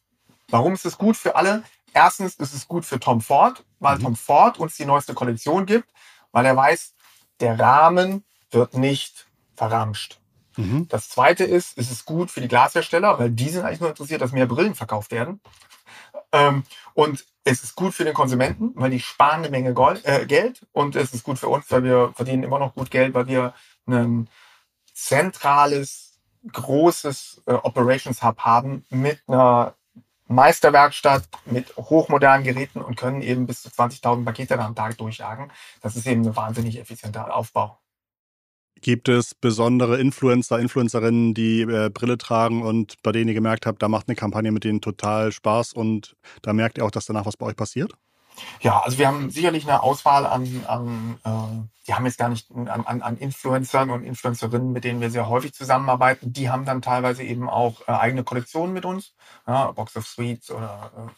Warum 0.49 0.73
ist 0.73 0.85
es 0.85 0.97
gut 0.97 1.17
für 1.17 1.35
alle? 1.35 1.63
Erstens 1.93 2.35
ist 2.35 2.53
es 2.53 2.67
gut 2.67 2.85
für 2.85 2.99
Tom 2.99 3.21
Ford, 3.21 3.63
weil 3.79 3.97
mhm. 3.97 4.03
Tom 4.03 4.15
Ford 4.15 4.59
uns 4.59 4.75
die 4.77 4.85
neueste 4.85 5.13
Kollektion 5.13 5.65
gibt, 5.65 5.89
weil 6.31 6.45
er 6.45 6.55
weiß, 6.55 6.93
der 7.39 7.59
Rahmen 7.59 8.23
wird 8.51 8.75
nicht 8.75 9.27
verramscht. 9.55 10.19
Mhm. 10.55 10.87
Das 10.89 11.09
zweite 11.09 11.43
ist, 11.43 11.77
es 11.77 11.91
ist 11.91 12.05
gut 12.05 12.31
für 12.31 12.41
die 12.41 12.47
Glashersteller, 12.47 13.19
weil 13.19 13.31
die 13.31 13.49
sind 13.49 13.63
eigentlich 13.63 13.79
nur 13.79 13.89
interessiert, 13.89 14.21
dass 14.21 14.31
mehr 14.31 14.47
Brillen 14.47 14.75
verkauft 14.75 15.11
werden. 15.11 15.39
Ähm, 16.31 16.63
und 16.93 17.25
es 17.43 17.63
ist 17.63 17.75
gut 17.75 17.93
für 17.93 18.03
den 18.03 18.13
Konsumenten, 18.13 18.71
weil 18.75 18.91
die 18.91 18.99
sparen 18.99 19.39
eine 19.39 19.49
Menge 19.49 19.73
Gold, 19.73 20.03
äh, 20.05 20.25
Geld. 20.25 20.65
Und 20.73 20.95
es 20.95 21.13
ist 21.13 21.23
gut 21.23 21.39
für 21.39 21.47
uns, 21.47 21.69
weil 21.69 21.83
wir 21.83 22.11
verdienen 22.15 22.43
immer 22.43 22.59
noch 22.59 22.75
gut 22.75 22.91
Geld, 22.91 23.13
weil 23.13 23.27
wir 23.27 23.53
ein 23.87 24.27
zentrales, 24.97 26.19
großes 26.51 27.43
äh, 27.45 27.53
Operations 27.53 28.23
Hub 28.23 28.39
haben 28.39 28.83
mit 28.89 29.19
einer 29.27 29.75
Meisterwerkstatt 30.27 31.29
mit 31.45 31.77
hochmodernen 31.77 32.43
Geräten 32.43 32.81
und 32.81 32.97
können 32.97 33.21
eben 33.21 33.45
bis 33.45 33.61
zu 33.61 33.69
20.000 33.69 34.25
Pakete 34.25 34.59
am 34.59 34.75
Tag 34.75 34.97
durchjagen. 34.97 35.51
Das 35.81 35.95
ist 35.95 36.07
eben 36.07 36.25
ein 36.25 36.35
wahnsinnig 36.35 36.79
effizienter 36.79 37.33
Aufbau. 37.33 37.77
Gibt 38.81 39.07
es 39.07 39.33
besondere 39.35 39.99
Influencer, 39.99 40.59
Influencerinnen, 40.59 41.33
die 41.33 41.61
äh, 41.61 41.89
Brille 41.89 42.17
tragen 42.17 42.63
und 42.63 42.95
bei 43.03 43.11
denen 43.11 43.27
ihr 43.29 43.33
gemerkt 43.33 43.65
habt, 43.65 43.81
da 43.81 43.87
macht 43.89 44.07
eine 44.07 44.15
Kampagne 44.15 44.51
mit 44.51 44.63
denen 44.63 44.81
total 44.81 45.31
Spaß 45.31 45.73
und 45.73 46.15
da 46.41 46.53
merkt 46.53 46.77
ihr 46.77 46.85
auch, 46.85 46.91
dass 46.91 47.05
danach 47.05 47.25
was 47.25 47.37
bei 47.37 47.45
euch 47.45 47.55
passiert? 47.55 47.93
Ja, 48.61 48.81
also 48.81 48.97
wir 48.97 49.07
haben 49.07 49.29
sicherlich 49.29 49.67
eine 49.67 49.81
Auswahl 49.81 50.25
an, 50.25 50.63
an 50.67 51.19
äh, 51.23 51.67
die 51.87 51.93
haben 51.93 52.05
jetzt 52.05 52.17
gar 52.17 52.29
nicht 52.29 52.51
an, 52.51 52.67
an, 52.67 53.01
an 53.01 53.17
Influencern 53.17 53.89
und 53.89 54.03
Influencerinnen, 54.03 54.73
mit 54.73 54.83
denen 54.83 54.99
wir 55.01 55.09
sehr 55.09 55.29
häufig 55.29 55.53
zusammenarbeiten. 55.53 56.33
Die 56.33 56.49
haben 56.49 56.65
dann 56.65 56.81
teilweise 56.81 57.23
eben 57.23 57.49
auch 57.49 57.81
äh, 57.87 57.91
eigene 57.91 58.23
Kollektionen 58.23 58.73
mit 58.73 58.85
uns, 58.85 59.13
ja, 59.47 59.71
Box 59.71 59.95
of 59.95 60.05
Sweets 60.05 60.51
oder 60.51 60.91
äh, 60.97 61.11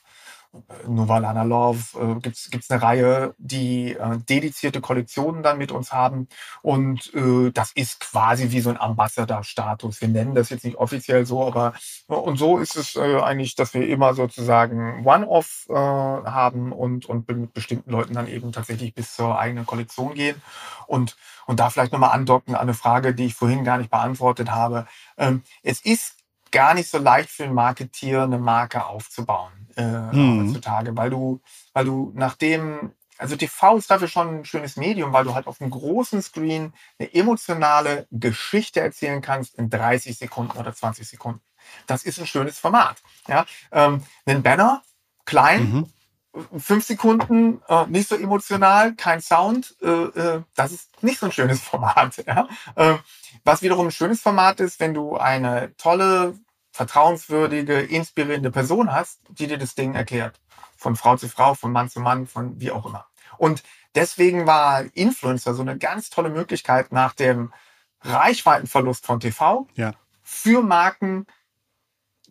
Novalana 0.88 1.44
Love, 1.44 2.18
äh, 2.18 2.20
gibt 2.20 2.36
es 2.36 2.72
eine 2.72 2.82
Reihe, 2.82 3.36
die 3.38 3.94
äh, 3.94 4.18
dedizierte 4.18 4.82
Kollektionen 4.82 5.44
dann 5.44 5.60
mit 5.60 5.72
uns 5.72 5.94
haben. 5.94 6.28
Und 6.62 7.14
äh, 7.14 7.52
das 7.52 7.72
ist 7.74 8.00
quasi 8.00 8.52
wie 8.52 8.62
so 8.62 8.72
ein 8.72 8.80
Ambassador-Status. 8.80 10.02
Wir 10.02 10.08
nennen 10.08 10.34
das 10.34 10.50
jetzt 10.50 10.66
nicht 10.66 10.78
offiziell 10.78 11.26
so, 11.26 11.46
aber 11.46 11.74
und 12.08 12.38
so 12.38 12.58
ist 12.58 12.76
es 12.76 12.96
äh, 12.96 13.20
eigentlich, 13.20 13.56
dass 13.56 13.74
wir 13.74 13.88
immer 13.88 14.16
sozusagen 14.16 15.06
One-Off 15.06 15.68
äh, 15.70 15.74
haben 15.74 16.72
und, 16.72 17.06
und 17.06 17.28
mit 17.28 17.54
bestimmten 17.54 17.92
Leuten 17.92 18.16
dann 18.16 18.28
eben 18.28 18.52
tatsächlich 18.52 18.96
bis 18.96 19.16
zur 19.16 19.38
eigenen 19.38 19.68
Kollektion 19.68 20.16
gehen. 20.16 20.42
Und, 20.88 21.16
und 21.46 21.60
da 21.60 21.70
vielleicht 21.70 21.94
nochmal 21.94 22.12
andocken 22.12 22.56
an 22.56 22.62
eine 22.62 22.74
Frage, 22.74 23.14
die 23.14 23.26
ich 23.28 23.36
vorhin 23.36 23.64
gar 23.64 23.78
nicht 23.78 23.92
beantwortet 23.92 24.50
habe. 24.50 24.88
Ähm, 25.18 25.44
es 25.62 25.82
ist 25.82 26.16
gar 26.52 26.74
nicht 26.74 26.90
so 26.90 26.98
leicht 26.98 27.30
für 27.30 27.44
ein 27.44 27.54
Marketier, 27.54 28.24
eine 28.24 28.40
Marke 28.40 28.88
aufzubauen 28.88 29.59
äh, 29.80 30.15
mhm. 30.15 30.48
heutzutage, 30.48 30.96
weil 30.96 31.10
du, 31.10 31.42
weil 31.74 31.86
du 31.86 32.12
nachdem, 32.15 32.92
also 33.18 33.36
TV 33.36 33.78
ist 33.78 33.89
dafür 33.89 34.08
schon 34.08 34.39
ein 34.39 34.46
schönes 34.46 34.78
Medium, 34.78 35.13
weil 35.13 35.24
du 35.24 35.34
halt 35.34 35.48
auf 35.48 35.62
einem 35.62 35.72
großen 35.72 36.22
Screen 36.22 36.74
eine 37.00 37.13
emotionale 37.13 38.08
Geschichte 38.12 38.80
erzählen 38.82 39.22
kannst 39.22 39.56
in 39.56 39.70
30 39.70 40.18
Sekunden 40.18 40.58
oder 40.58 40.74
20 40.74 41.08
Sekunden. 41.08 41.42
Das 41.88 42.04
ist 42.04 42.20
ein 42.20 42.28
schönes 42.28 42.60
Format. 42.60 42.98
Ja? 43.28 43.46
Ähm, 43.72 44.04
ein 44.26 44.44
Banner, 44.44 44.84
klein, 45.26 45.72
mhm 45.72 45.94
fünf 46.58 46.86
Sekunden 46.86 47.62
äh, 47.68 47.86
nicht 47.88 48.08
so 48.08 48.15
emotional, 48.15 48.96
kein 48.96 49.22
Sound, 49.22 49.76
äh, 49.82 49.88
äh, 49.88 50.44
das 50.56 50.72
ist 50.72 51.04
nicht 51.04 51.20
so 51.20 51.26
ein 51.26 51.32
schönes 51.32 51.62
Format. 51.63 52.24
Ja? 52.26 52.48
Äh, 52.76 52.98
was 53.44 53.62
wiederum 53.62 53.88
ein 53.88 53.92
schönes 53.92 54.22
Format 54.22 54.60
ist, 54.60 54.80
wenn 54.80 54.94
du 54.94 55.18
eine 55.18 55.76
tolle, 55.78 56.38
vertrauenswürdige, 56.72 57.80
inspirierende 57.80 58.52
Person 58.52 58.92
hast, 58.92 59.22
die 59.30 59.48
dir 59.48 59.58
das 59.58 59.76
Ding 59.76 59.96
erklärt. 59.96 60.40
Von 60.78 60.96
Frau 60.96 61.18
zu 61.18 61.28
Frau, 61.28 61.54
von 61.56 61.72
Mann 61.72 61.90
zu 61.90 62.00
Mann, 62.00 62.28
von 62.28 62.60
wie 62.60 62.72
auch 62.72 62.86
immer. 62.86 63.06
Und 63.38 63.64
deswegen 63.96 64.48
war 64.48 64.84
Influencer 64.94 65.54
so 65.54 65.62
eine 65.62 65.78
ganz 65.78 66.10
tolle 66.10 66.30
Möglichkeit 66.30 66.92
nach 66.92 67.14
dem 67.14 67.54
Reichweitenverlust 68.02 69.06
von 69.06 69.20
TV 69.20 69.68
ja. 69.76 69.94
für 70.22 70.62
Marken 70.62 71.26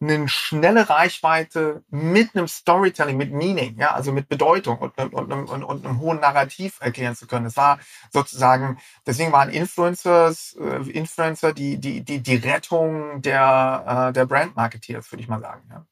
eine 0.01 0.29
schnelle 0.29 0.89
Reichweite 0.89 1.83
mit 1.91 2.35
einem 2.35 2.49
Storytelling, 2.49 3.17
mit 3.17 3.33
Meaning, 3.33 3.77
ja, 3.79 3.95
also 3.95 4.13
mit 4.13 4.29
Bedeutung 4.29 4.79
und, 4.79 4.97
und, 4.99 5.13
und, 5.15 5.33
und, 5.33 5.65
und 5.65 5.87
einem 5.87 6.01
hohen 6.01 6.21
Narrativ 6.21 6.79
erklären 6.81 7.17
zu 7.17 7.27
können. 7.27 7.47
Es 7.47 7.57
war 7.57 7.79
sozusagen, 8.13 8.79
deswegen 9.07 9.33
waren 9.33 9.51
Influencers, 9.51 10.57
äh, 10.61 10.91
Influencer 10.91 11.53
die, 11.53 11.79
die, 11.79 12.03
die, 12.03 12.21
die 12.21 12.37
Rettung 12.37 13.23
der, 13.23 14.09
äh, 14.09 14.13
der 14.13 14.27
Brand-Marketeers, 14.27 15.11
würde 15.13 15.23
ich 15.23 15.29
mal 15.29 15.41
sagen. 15.41 15.63
Ja 15.71 15.87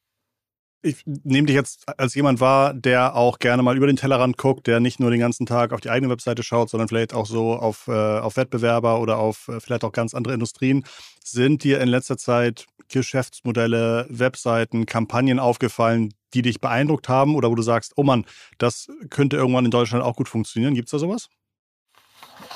ich 0.87 1.03
nehme 1.05 1.47
dich 1.47 1.57
jetzt 1.57 1.85
als 1.99 2.14
jemand 2.14 2.40
wahr, 2.40 2.73
der 2.73 3.16
auch 3.16 3.38
gerne 3.38 3.62
mal 3.62 3.77
über 3.77 3.87
den 3.87 3.97
Tellerrand 3.97 4.37
guckt, 4.38 4.66
der 4.66 4.81
nicht 4.81 5.01
nur 5.01 5.11
den 5.11 5.21
ganzen 5.21 5.47
Tag 5.47 5.73
auf 5.73 5.81
die 5.81 5.90
eigene 5.90 6.11
Webseite 6.11 6.42
schaut, 6.42 6.71
sondern 6.71 6.88
vielleicht 6.88 7.12
auch 7.12 7.27
so 7.27 7.55
auf, 7.55 7.88
äh, 7.88 7.92
auf 7.92 8.37
Wettbewerber 8.37 9.01
oder 9.01 9.19
auf 9.19 9.49
äh, 9.49 9.61
vielleicht 9.61 9.85
auch 9.85 9.92
ganz 9.92 10.14
andere 10.14 10.35
Industrien. 10.35 10.85
Sind 11.25 11.64
dir 11.64 11.81
in 11.81 11.88
letzter 11.88 12.16
Zeit 12.16 12.66
Geschäftsmodelle, 12.88 14.07
Webseiten, 14.09 14.87
Kampagnen 14.87 15.38
aufgefallen, 15.38 16.14
die 16.35 16.42
dich 16.42 16.61
beeindruckt 16.61 17.09
haben 17.09 17.35
oder 17.35 17.51
wo 17.51 17.55
du 17.55 17.62
sagst, 17.62 17.92
oh 17.96 18.03
Mann, 18.03 18.25
das 18.59 18.88
könnte 19.11 19.37
irgendwann 19.37 19.64
in 19.64 19.70
Deutschland 19.70 20.05
auch 20.05 20.16
gut 20.16 20.29
funktionieren? 20.29 20.75
Gibt 20.75 20.88
es 20.88 20.92
da 20.92 20.99
sowas? 20.99 21.29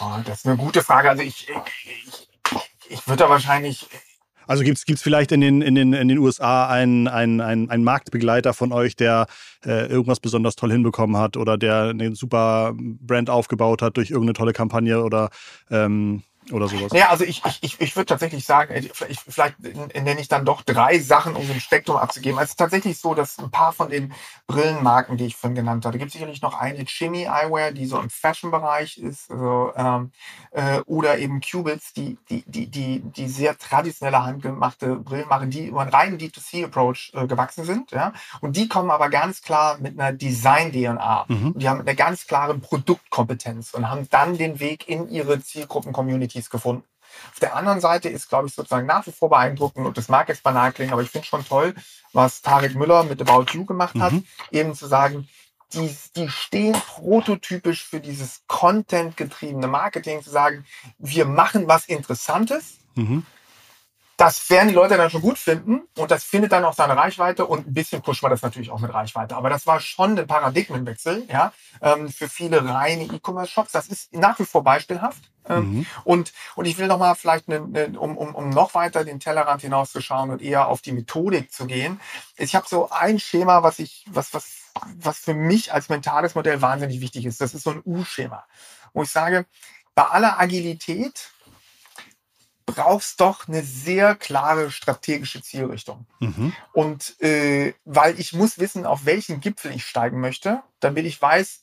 Oh, 0.01 0.19
das 0.25 0.41
ist 0.41 0.47
eine 0.47 0.57
gute 0.57 0.83
Frage. 0.83 1.11
Also 1.11 1.23
ich, 1.23 1.49
ich, 1.49 2.29
ich 2.89 3.07
würde 3.07 3.25
da 3.25 3.31
wahrscheinlich 3.31 3.87
also 4.51 4.65
gibt 4.65 4.79
es 4.89 5.01
vielleicht 5.01 5.31
in 5.31 5.41
den, 5.41 5.63
in, 5.63 5.77
den, 5.77 5.93
in 5.93 6.09
den 6.09 6.19
USA 6.19 6.69
einen, 6.69 7.07
einen, 7.07 7.41
einen, 7.41 7.71
einen 7.71 7.85
Marktbegleiter 7.85 8.53
von 8.53 8.73
euch, 8.73 8.97
der 8.97 9.29
äh, 9.65 9.87
irgendwas 9.87 10.19
besonders 10.19 10.57
toll 10.57 10.73
hinbekommen 10.73 11.17
hat 11.19 11.37
oder 11.37 11.57
der 11.57 11.91
eine 11.91 12.17
super 12.17 12.75
Brand 12.77 13.31
aufgebaut 13.31 13.81
hat 13.81 13.97
durch 13.97 14.11
irgendeine 14.11 14.33
tolle 14.33 14.53
Kampagne 14.53 15.05
oder 15.05 15.31
ähm, 15.71 16.25
oder 16.53 16.69
sowas? 16.69 16.93
Ja, 16.93 17.11
also 17.11 17.25
ich, 17.25 17.43
ich, 17.61 17.81
ich 17.81 17.97
würde 17.97 18.07
tatsächlich 18.07 18.45
sagen, 18.45 18.73
äh, 18.73 18.81
ich, 19.09 19.21
vielleicht 19.21 19.61
nenne 19.61 20.21
ich 20.21 20.29
dann 20.29 20.45
doch 20.45 20.63
drei 20.63 20.99
Sachen, 20.99 21.37
um 21.37 21.47
den 21.47 21.61
Spektrum 21.61 21.97
abzugeben. 21.97 22.39
Also 22.39 22.47
es 22.47 22.51
ist 22.51 22.57
tatsächlich 22.57 22.99
so, 22.99 23.15
dass 23.15 23.39
ein 23.39 23.51
paar 23.51 23.73
von 23.73 23.91
den 23.91 24.13
Brillenmarken, 24.47 25.17
die 25.17 25.27
ich 25.27 25.37
vorhin 25.37 25.55
genannt 25.55 25.85
habe, 25.85 25.99
gibt 25.99 26.13
sicherlich 26.13 26.43
noch 26.43 26.55
eine 26.55 26.85
Chimmy 26.85 27.25
Eyewear, 27.25 27.73
die 27.73 27.87
so 27.87 27.99
im 27.99 28.11
Fashion-Bereich 28.11 28.99
ist, 28.99 29.31
also, 29.31 29.73
ähm, 29.77 30.13
äh, 30.53 30.81
oder 30.87 31.19
eben 31.19 31.41
Cubits, 31.41 31.93
die, 31.93 32.19
die, 32.29 32.43
die, 32.47 32.67
die, 32.67 33.01
die 33.01 33.29
sehr 33.29 33.57
traditionelle 33.59 34.25
handgemachte 34.25 34.97
Brillen 34.97 35.29
machen, 35.29 35.51
die 35.51 35.67
über 35.67 35.83
einen 35.83 35.91
reinen 35.91 36.19
D2C-Approach 36.19 37.13
äh, 37.15 37.27
gewachsen 37.27 37.65
sind. 37.65 37.93
Ja? 37.93 38.13
Und 38.41 38.57
die 38.57 38.69
kommen 38.69 38.91
aber 38.91 39.09
ganz 39.11 39.43
klar 39.43 39.79
mit 39.79 39.99
einer 39.99 40.13
Design-DNA. 40.13 41.27
Mhm. 41.29 41.55
Die 41.57 41.69
haben 41.69 41.81
eine 41.81 41.95
ganz 41.95 42.27
klare 42.27 42.59
Produktkompetenz 42.59 43.75
und 43.75 43.89
haben 43.89 44.09
dann 44.11 44.37
den 44.37 44.59
Weg 44.59 44.89
in 44.89 45.09
ihre 45.09 45.41
Zielgruppen-Community 45.41 46.30
Communities 46.31 46.51
gefunden. 46.51 46.85
Auf 47.33 47.41
der 47.41 47.57
anderen 47.57 47.81
Seite 47.81 48.09
ist, 48.09 48.29
glaube 48.29 48.47
ich, 48.47 48.55
sozusagen 48.55 48.87
nach 48.87 49.07
wie 49.07 49.13
vor 49.13 49.31
beeindruckend, 49.31 49.87
und 49.87 49.99
das 49.99 50.09
mag 50.09 50.29
jetzt 50.29 50.43
banal 50.43 50.73
klingen, 50.73 50.93
aber 50.93 51.03
ich 51.03 51.11
finde 51.11 51.27
schon 51.27 51.45
toll, 51.45 51.75
was 52.13 52.41
Tarek 52.41 52.77
Müller 52.77 53.03
mit 53.03 53.21
About 53.21 53.53
You 53.53 53.65
gemacht 53.65 53.97
hat, 53.99 54.13
mhm. 54.13 54.25
eben 54.53 54.75
zu 54.75 54.87
sagen, 54.87 55.29
die, 55.73 55.95
die 56.17 56.29
stehen 56.29 56.75
prototypisch 56.75 57.85
für 57.85 58.01
dieses 58.01 58.43
Content-getriebene 58.47 59.67
Marketing, 59.67 60.23
zu 60.23 60.31
sagen, 60.31 60.65
wir 60.99 61.27
machen 61.27 61.67
was 61.69 61.87
Interessantes, 61.87 62.79
mhm 62.95 63.27
das 64.21 64.51
werden 64.51 64.69
die 64.69 64.75
Leute 64.75 64.99
dann 64.99 65.09
schon 65.09 65.23
gut 65.23 65.39
finden 65.39 65.81
und 65.97 66.11
das 66.11 66.25
findet 66.25 66.53
dann 66.53 66.63
auch 66.67 66.75
seine 66.75 66.95
Reichweite 66.95 67.47
und 67.47 67.67
ein 67.67 67.73
bisschen 67.73 68.03
pushen 68.03 68.23
wir 68.23 68.29
das 68.29 68.43
natürlich 68.43 68.71
auch 68.71 68.79
mit 68.79 68.93
Reichweite. 68.93 69.35
Aber 69.35 69.49
das 69.49 69.67
war 69.67 69.81
schon 69.81 70.19
ein 70.19 70.27
Paradigmenwechsel, 70.27 71.27
ja, 71.33 71.55
ähm, 71.81 72.11
für 72.11 72.29
viele 72.29 72.63
reine 72.69 73.05
E-Commerce-Shops. 73.05 73.73
Das 73.73 73.89
ist 73.89 74.13
nach 74.13 74.39
wie 74.39 74.45
vor 74.45 74.63
beispielhaft. 74.63 75.30
Ähm, 75.51 75.73
mhm. 75.73 75.87
Und, 76.05 76.33
und 76.55 76.65
ich 76.65 76.79
will 76.79 76.87
noch 76.87 76.99
mal 76.99 77.15
vielleicht, 77.15 77.49
ne, 77.49 77.61
ne, 77.61 77.99
um, 77.99 78.17
um, 78.17 78.35
um 78.35 78.51
noch 78.51 78.75
weiter 78.75 79.05
den 79.05 79.21
Tellerrand 79.21 79.63
hinauszuschauen 79.63 80.31
und 80.31 80.43
eher 80.43 80.69
auf 80.69 80.81
die 80.81 80.93
Methodik 80.93 81.53
zu 81.53 81.67
gehen. 81.67 82.01
Ich 82.37 82.55
habe 82.55 82.67
so 82.69 82.91
ein 82.91 83.19
Schema, 83.19 83.63
was 83.63 83.79
ich, 83.79 84.05
was, 84.09 84.33
was, 84.33 84.71
was 84.97 85.19
für 85.19 85.35
mich 85.35 85.73
als 85.73 85.89
mentales 85.89 86.35
Modell 86.35 86.63
wahnsinnig 86.63 87.01
wichtig 87.01 87.27
ist. 87.27 87.41
Das 87.41 87.55
ist 87.55 87.65
so 87.65 87.71
ein 87.71 87.83
U-Schema, 87.85 88.45
wo 88.93 89.03
ich 89.03 89.11
sage, 89.11 89.47
bei 89.95 90.05
aller 90.05 90.39
Agilität 90.39 91.31
brauchst 92.67 93.21
doch 93.21 93.49
eine 93.49 93.63
sehr 93.63 94.15
klare 94.15 94.71
strategische 94.71 95.43
Zielrichtung. 95.43 96.07
Mhm. 96.21 96.53
Und 96.73 97.21
äh, 97.21 97.75
weil 97.85 98.19
ich 98.19 98.33
muss 98.33 98.59
wissen, 98.59 98.87
auf 98.87 99.05
welchen 99.05 99.41
Gipfel 99.41 99.75
ich 99.75 99.85
steigen 99.85 100.21
möchte, 100.21 100.63
damit 100.79 101.05
ich 101.05 101.21
weiß, 101.21 101.63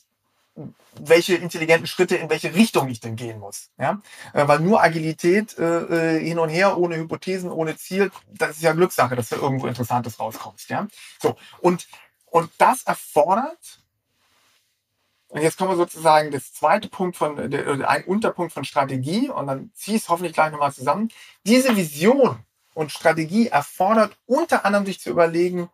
welche 1.00 1.36
intelligenten 1.36 1.88
Schritte 1.88 2.16
in 2.16 2.30
welche 2.30 2.54
Richtung 2.56 2.90
ich 2.90 3.00
denn 3.00 3.16
gehen 3.16 3.40
muss. 3.40 3.70
Ja? 3.78 4.02
Äh, 4.34 4.48
weil 4.48 4.60
nur 4.60 4.82
Agilität 4.82 5.58
äh, 5.58 6.18
äh, 6.18 6.24
hin 6.24 6.40
und 6.40 6.50
her, 6.50 6.78
ohne 6.78 6.98
Hypothesen, 6.98 7.52
ohne 7.52 7.78
Ziel, 7.78 8.12
das 8.32 8.58
ist 8.58 8.64
ja 8.64 8.74
Glückssache, 8.74 9.16
dass 9.16 9.30
da 9.30 9.36
irgendwo 9.36 9.68
Interessantes 9.68 10.20
rauskommt. 10.20 10.68
Ja? 10.70 10.88
So, 11.22 11.36
und, 11.60 11.88
und 12.26 12.50
das 12.58 12.84
erfordert 12.84 13.82
und 15.30 15.42
jetzt 15.42 15.58
kommen 15.58 15.72
wir 15.72 15.78
sozusagen 15.78 16.32
das 16.32 16.54
zweite 16.54 16.88
Punkt 16.88 17.18
von, 17.18 17.38
ein 17.54 18.04
Unterpunkt 18.06 18.54
von 18.54 18.64
Strategie 18.64 19.30
und 19.30 19.48
dann 19.48 19.72
ziehe 19.74 19.98
ich 19.98 20.04
es 20.04 20.10
hoffentlich 20.10 20.34
gleich 20.34 20.52
nochmal 20.52 20.72
zusammen. 20.72 21.10
Diese 21.46 21.76
Vision 21.76 22.40
und 22.74 22.94
Strategie 22.94 23.48
erfordert 23.48 24.16
unter 24.26 24.64
anderem 24.64 24.86
sich 24.86 25.02
zu 25.02 25.10
überlegen, 25.10 25.70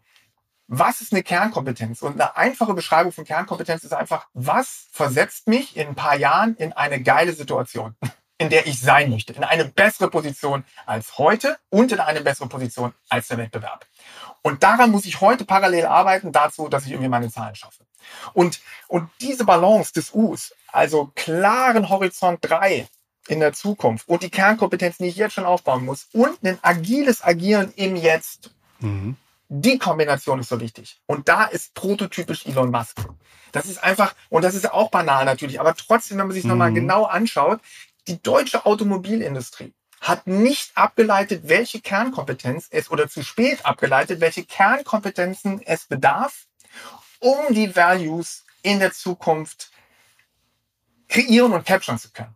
was 0.79 1.01
ist 1.01 1.13
eine 1.13 1.21
Kernkompetenz? 1.21 2.01
Und 2.01 2.13
eine 2.13 2.35
einfache 2.35 2.73
Beschreibung 2.73 3.11
von 3.11 3.25
Kernkompetenz 3.25 3.83
ist 3.83 3.93
einfach, 3.93 4.27
was 4.33 4.87
versetzt 4.91 5.47
mich 5.47 5.77
in 5.77 5.89
ein 5.89 5.95
paar 5.95 6.15
Jahren 6.17 6.55
in 6.55 6.73
eine 6.73 7.01
geile 7.01 7.33
Situation, 7.33 7.95
in 8.39 8.49
der 8.49 8.65
ich 8.65 8.79
sein 8.79 9.11
möchte, 9.11 9.33
in 9.33 9.43
eine 9.43 9.65
bessere 9.65 10.09
Position 10.09 10.63
als 10.87 11.19
heute 11.19 11.57
und 11.69 11.91
in 11.91 11.99
eine 11.99 12.21
bessere 12.21 12.47
Position 12.47 12.93
als 13.07 13.27
der 13.27 13.37
Wettbewerb. 13.37 13.85
Und 14.41 14.63
daran 14.63 14.89
muss 14.89 15.05
ich 15.05 15.21
heute 15.21 15.45
parallel 15.45 15.85
arbeiten, 15.85 16.31
dazu, 16.31 16.67
dass 16.67 16.85
ich 16.85 16.91
irgendwie 16.91 17.09
meine 17.09 17.29
Zahlen 17.29 17.55
schaffe. 17.55 17.85
Und, 18.33 18.59
und 18.87 19.09
diese 19.21 19.45
Balance 19.45 19.93
des 19.93 20.13
Us, 20.13 20.53
also 20.71 21.11
klaren 21.13 21.87
Horizont 21.89 22.39
3 22.41 22.87
in 23.27 23.39
der 23.39 23.53
Zukunft 23.53 24.09
und 24.09 24.23
die 24.23 24.31
Kernkompetenzen, 24.31 25.03
die 25.03 25.09
ich 25.09 25.15
jetzt 25.17 25.33
schon 25.33 25.45
aufbauen 25.45 25.85
muss 25.85 26.07
und 26.13 26.43
ein 26.43 26.57
agiles 26.63 27.23
Agieren 27.23 27.71
im 27.75 27.95
Jetzt, 27.95 28.51
mhm. 28.79 29.15
Die 29.55 29.77
Kombination 29.77 30.39
ist 30.39 30.49
so 30.49 30.59
wichtig. 30.59 30.99
Und 31.05 31.29
da 31.29 31.43
ist 31.43 31.75
prototypisch 31.75 32.47
Elon 32.47 32.71
Musk. 32.71 32.97
Das 33.51 33.67
ist 33.67 33.83
einfach, 33.83 34.15
und 34.29 34.43
das 34.43 34.55
ist 34.55 34.71
auch 34.71 34.89
banal 34.89 35.25
natürlich, 35.25 35.59
aber 35.59 35.75
trotzdem, 35.75 36.17
wenn 36.17 36.25
man 36.25 36.33
sich 36.33 36.43
mhm. 36.43 36.49
nochmal 36.49 36.73
genau 36.73 37.05
anschaut, 37.05 37.59
die 38.07 38.19
deutsche 38.21 38.65
Automobilindustrie 38.65 39.71
hat 40.01 40.25
nicht 40.25 40.75
abgeleitet, 40.75 41.43
welche 41.45 41.81
Kernkompetenz 41.81 42.67
es 42.71 42.89
oder 42.89 43.07
zu 43.07 43.23
spät 43.23 43.63
abgeleitet, 43.63 44.21
welche 44.21 44.43
Kernkompetenzen 44.43 45.61
es 45.61 45.85
bedarf, 45.85 46.47
um 47.19 47.37
die 47.53 47.75
Values 47.75 48.45
in 48.63 48.79
der 48.79 48.91
Zukunft 48.91 49.69
kreieren 51.09 51.53
und 51.53 51.63
capturen 51.63 51.99
zu 51.99 52.09
können. 52.11 52.35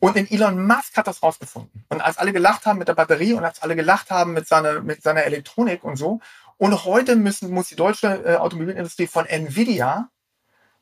Und 0.00 0.16
in 0.16 0.30
Elon 0.30 0.64
Musk 0.66 0.96
hat 0.96 1.06
das 1.06 1.22
rausgefunden. 1.22 1.84
Und 1.88 2.00
als 2.00 2.18
alle 2.18 2.32
gelacht 2.32 2.66
haben 2.66 2.78
mit 2.78 2.88
der 2.88 2.94
Batterie 2.94 3.32
und 3.32 3.44
als 3.44 3.62
alle 3.62 3.74
gelacht 3.74 4.10
haben 4.10 4.32
mit 4.32 4.46
seiner, 4.46 4.80
mit 4.80 5.02
seiner 5.02 5.24
Elektronik 5.24 5.82
und 5.82 5.96
so. 5.96 6.20
Und 6.56 6.84
heute 6.84 7.16
müssen, 7.16 7.50
muss 7.50 7.68
die 7.68 7.76
deutsche 7.76 8.06
äh, 8.24 8.36
Automobilindustrie 8.36 9.06
von 9.06 9.26
Nvidia 9.26 10.10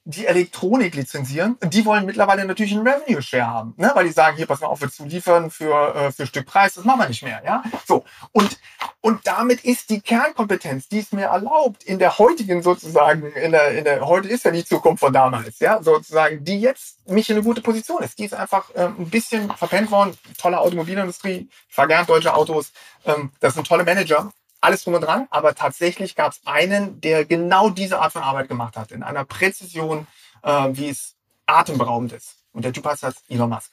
die 0.07 0.27
Elektronik 0.27 0.95
lizenzieren. 0.95 1.59
Die 1.65 1.85
wollen 1.85 2.07
mittlerweile 2.07 2.45
natürlich 2.45 2.73
einen 2.73 2.87
Revenue 2.87 3.21
Share 3.21 3.47
haben, 3.47 3.75
ne? 3.77 3.91
weil 3.93 4.07
die 4.07 4.13
sagen, 4.13 4.37
hier, 4.37 4.47
pass 4.47 4.61
mal 4.61 4.69
auf, 4.69 4.81
wir 4.81 4.89
zuliefern 4.89 5.51
für, 5.51 5.95
äh, 5.97 6.13
für 6.13 6.27
Stück 6.27 6.47
Preis, 6.47 6.75
das 6.75 6.85
machen 6.85 7.01
wir 7.01 7.09
nicht 7.09 7.25
mehr. 7.25 7.43
Ja? 7.45 7.65
So. 7.87 8.05
Und, 8.31 8.59
und 9.01 9.27
damit 9.27 9.65
ist 9.65 9.91
die 9.91 10.01
Kernkompetenz, 10.01 10.89
die 10.89 11.01
es 11.01 11.11
mir 11.11 11.27
erlaubt, 11.27 11.83
in 11.83 11.99
der 11.99 12.19
heutigen 12.19 12.63
sozusagen, 12.63 13.33
in 13.33 13.51
der, 13.51 13.73
in 13.73 13.83
der, 13.83 14.07
heute 14.07 14.29
ist 14.29 14.45
ja 14.45 14.53
die 14.53 14.65
Zukunft 14.65 15.01
von 15.01 15.13
damals, 15.13 15.59
ja, 15.59 15.83
sozusagen, 15.83 16.45
die 16.45 16.61
jetzt 16.61 17.09
mich 17.09 17.29
in 17.29 17.37
eine 17.37 17.45
gute 17.45 17.61
Position 17.61 18.03
ist. 18.05 18.17
Die 18.21 18.27
ist 18.27 18.35
einfach 18.35 18.71
ähm, 18.77 18.95
ein 19.01 19.11
bisschen 19.11 19.51
verpennt 19.57 19.91
worden. 19.91 20.17
Tolle 20.39 20.61
Automobilindustrie, 20.61 21.49
ich 21.69 21.75
fahre 21.75 21.89
gern 21.89 22.07
deutsche 22.07 22.33
Autos, 22.33 22.71
ähm, 23.05 23.33
das 23.41 23.55
sind 23.55 23.67
tolle 23.67 23.85
Manager, 23.85 24.31
alles 24.67 24.83
drum 24.83 24.95
und 24.95 25.03
dran, 25.03 25.29
aber 25.31 25.55
tatsächlich 25.55 26.17
gab 26.17 26.33
es 26.33 26.41
einen, 26.45 27.01
der 27.01 27.25
genau 27.25 27.71
diese 27.71 28.01
Art 28.01 28.13
von 28.13 28.23
Arbeit 28.23 28.49
gemacht 28.49 28.77
hat, 28.77 28.91
in 28.91 29.05
einer 29.05 29.25
Präzision, 29.25 30.09
äh, 30.43 30.69
wie 30.73 30.89
es 30.89 31.15
atemberaubend 31.47 32.13
ist. 32.13 32.37
Und 32.53 32.65
der 32.65 32.73
Typ 32.73 32.85
heißt 32.85 33.05
halt 33.05 33.17
Elon 33.29 33.49
Musk. 33.49 33.71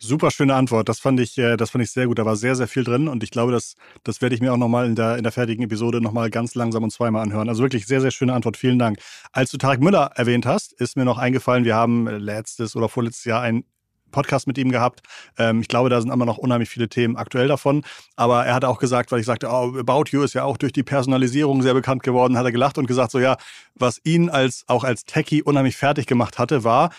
Super 0.00 0.30
schöne 0.30 0.54
Antwort. 0.54 0.88
Das 0.88 1.00
fand 1.00 1.18
ich, 1.18 1.36
äh, 1.38 1.56
das 1.56 1.70
fand 1.70 1.82
ich 1.82 1.90
sehr 1.90 2.06
gut. 2.06 2.20
Da 2.20 2.24
war 2.24 2.36
sehr, 2.36 2.54
sehr 2.54 2.68
viel 2.68 2.84
drin 2.84 3.08
und 3.08 3.24
ich 3.24 3.32
glaube, 3.32 3.50
das, 3.50 3.74
das 4.04 4.22
werde 4.22 4.36
ich 4.36 4.40
mir 4.40 4.52
auch 4.52 4.56
nochmal 4.56 4.86
in 4.86 4.94
der, 4.94 5.16
in 5.16 5.24
der 5.24 5.32
fertigen 5.32 5.64
Episode 5.64 6.00
nochmal 6.00 6.30
ganz 6.30 6.54
langsam 6.54 6.84
und 6.84 6.90
zweimal 6.90 7.22
anhören. 7.22 7.48
Also 7.48 7.64
wirklich 7.64 7.86
sehr, 7.86 8.00
sehr 8.00 8.12
schöne 8.12 8.32
Antwort. 8.32 8.56
Vielen 8.56 8.78
Dank. 8.78 8.98
Als 9.32 9.50
du 9.50 9.58
Tarek 9.58 9.80
Müller 9.80 10.12
erwähnt 10.14 10.46
hast, 10.46 10.72
ist 10.72 10.96
mir 10.96 11.04
noch 11.04 11.18
eingefallen, 11.18 11.64
wir 11.64 11.74
haben 11.74 12.06
letztes 12.06 12.76
oder 12.76 12.88
vorletztes 12.88 13.24
Jahr 13.24 13.42
ein 13.42 13.64
Podcast 14.10 14.46
mit 14.46 14.58
ihm 14.58 14.70
gehabt. 14.70 15.00
Ähm, 15.36 15.60
ich 15.60 15.68
glaube, 15.68 15.90
da 15.90 16.00
sind 16.00 16.10
immer 16.10 16.26
noch 16.26 16.38
unheimlich 16.38 16.68
viele 16.68 16.88
Themen 16.88 17.16
aktuell 17.16 17.48
davon. 17.48 17.82
Aber 18.16 18.46
er 18.46 18.54
hat 18.54 18.64
auch 18.64 18.78
gesagt, 18.78 19.12
weil 19.12 19.20
ich 19.20 19.26
sagte, 19.26 19.48
oh, 19.48 19.74
About 19.78 20.04
You 20.10 20.22
ist 20.22 20.34
ja 20.34 20.44
auch 20.44 20.56
durch 20.56 20.72
die 20.72 20.82
Personalisierung 20.82 21.62
sehr 21.62 21.74
bekannt 21.74 22.02
geworden, 22.02 22.36
hat 22.36 22.44
er 22.44 22.52
gelacht 22.52 22.78
und 22.78 22.86
gesagt, 22.86 23.10
so 23.10 23.18
ja, 23.18 23.36
was 23.74 24.00
ihn 24.04 24.30
als 24.30 24.64
auch 24.66 24.84
als 24.84 25.04
Techie 25.04 25.42
unheimlich 25.42 25.76
fertig 25.76 26.06
gemacht 26.06 26.38
hatte, 26.38 26.64
war, 26.64 26.90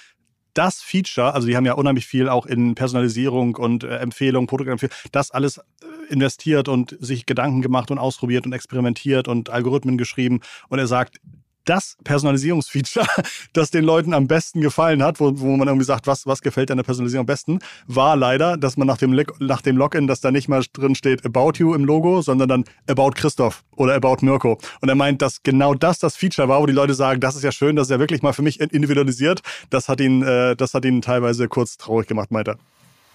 das 0.54 0.82
Feature, 0.82 1.34
also 1.34 1.48
die 1.48 1.56
haben 1.56 1.66
ja 1.66 1.74
unheimlich 1.74 2.06
viel 2.06 2.28
auch 2.28 2.46
in 2.46 2.76
Personalisierung 2.76 3.56
und 3.56 3.84
äh, 3.84 3.98
Empfehlung, 3.98 4.48
Produktempfehlung, 4.48 4.96
das 5.12 5.32
alles 5.32 5.58
äh, 5.58 5.62
investiert 6.10 6.68
und 6.68 6.98
sich 7.00 7.26
Gedanken 7.26 7.62
gemacht 7.62 7.92
und 7.92 7.98
ausprobiert 7.98 8.46
und 8.46 8.54
experimentiert 8.54 9.28
und 9.28 9.50
Algorithmen 9.50 9.98
geschrieben. 9.98 10.42
Und 10.68 10.80
er 10.80 10.88
sagt, 10.88 11.22
das 11.66 11.98
Personalisierungsfeature, 12.04 13.06
das 13.54 13.72
den 13.72 13.84
Leuten 13.84 14.14
am 14.14 14.28
besten 14.28 14.62
gefallen 14.62 15.04
hat, 15.04 15.20
wo, 15.20 15.40
wo 15.40 15.56
man 15.58 15.68
irgendwie 15.68 15.86
sagt, 15.86 16.08
was, 16.08 16.26
was 16.26 16.42
gefällt 16.42 16.70
deiner 16.70 16.84
Personalisierung 16.84 17.24
am 17.24 17.28
besten, 17.28 17.60
war 17.88 18.16
leider, 18.16 18.58
dass 18.58 18.78
man 18.78 18.88
nach 18.88 18.98
dem, 18.98 19.20
nach 19.40 19.62
dem 19.62 19.78
Login, 19.78 20.08
dass 20.08 20.22
da 20.22 20.32
nicht 20.32 20.48
mal 20.48 20.64
drin 20.74 20.96
steht 20.96 21.26
About 21.26 21.54
You 21.58 21.74
im 21.74 21.86
Logo, 21.86 22.22
sondern 22.22 22.50
dann 22.50 22.66
About 22.88 23.12
Christoph 23.12 23.64
oder 23.76 23.96
About 23.96 24.18
Mirko. 24.22 24.58
Und 24.82 24.90
er 24.90 24.96
meint, 24.96 25.22
dass 25.22 25.44
genau 25.44 25.74
das 25.74 26.00
das 26.00 26.16
Feature 26.16 26.48
war, 26.48 26.62
wo 26.62 26.66
die 26.66 26.74
Leute 26.74 26.94
sagen, 26.94 27.20
das 27.20 27.36
ist 27.36 27.44
ja 27.44 27.52
schön, 27.52 27.76
das 27.76 27.88
ist 27.88 27.92
ja 27.92 28.00
wirklich 28.00 28.22
mal 28.22 28.34
für 28.34 28.42
mich 28.42 28.60
individualisiert. 28.60 29.42
Das 29.70 29.90
hat 29.90 30.00
ihn, 30.00 30.24
äh, 30.24 30.56
das 30.56 30.74
hat 30.74 30.86
ihn 30.86 31.02
teilweise 31.02 31.48
kurz 31.48 31.78
traurig 31.78 32.08
gemacht, 32.08 32.32
meint 32.32 32.48
er. 32.48 32.58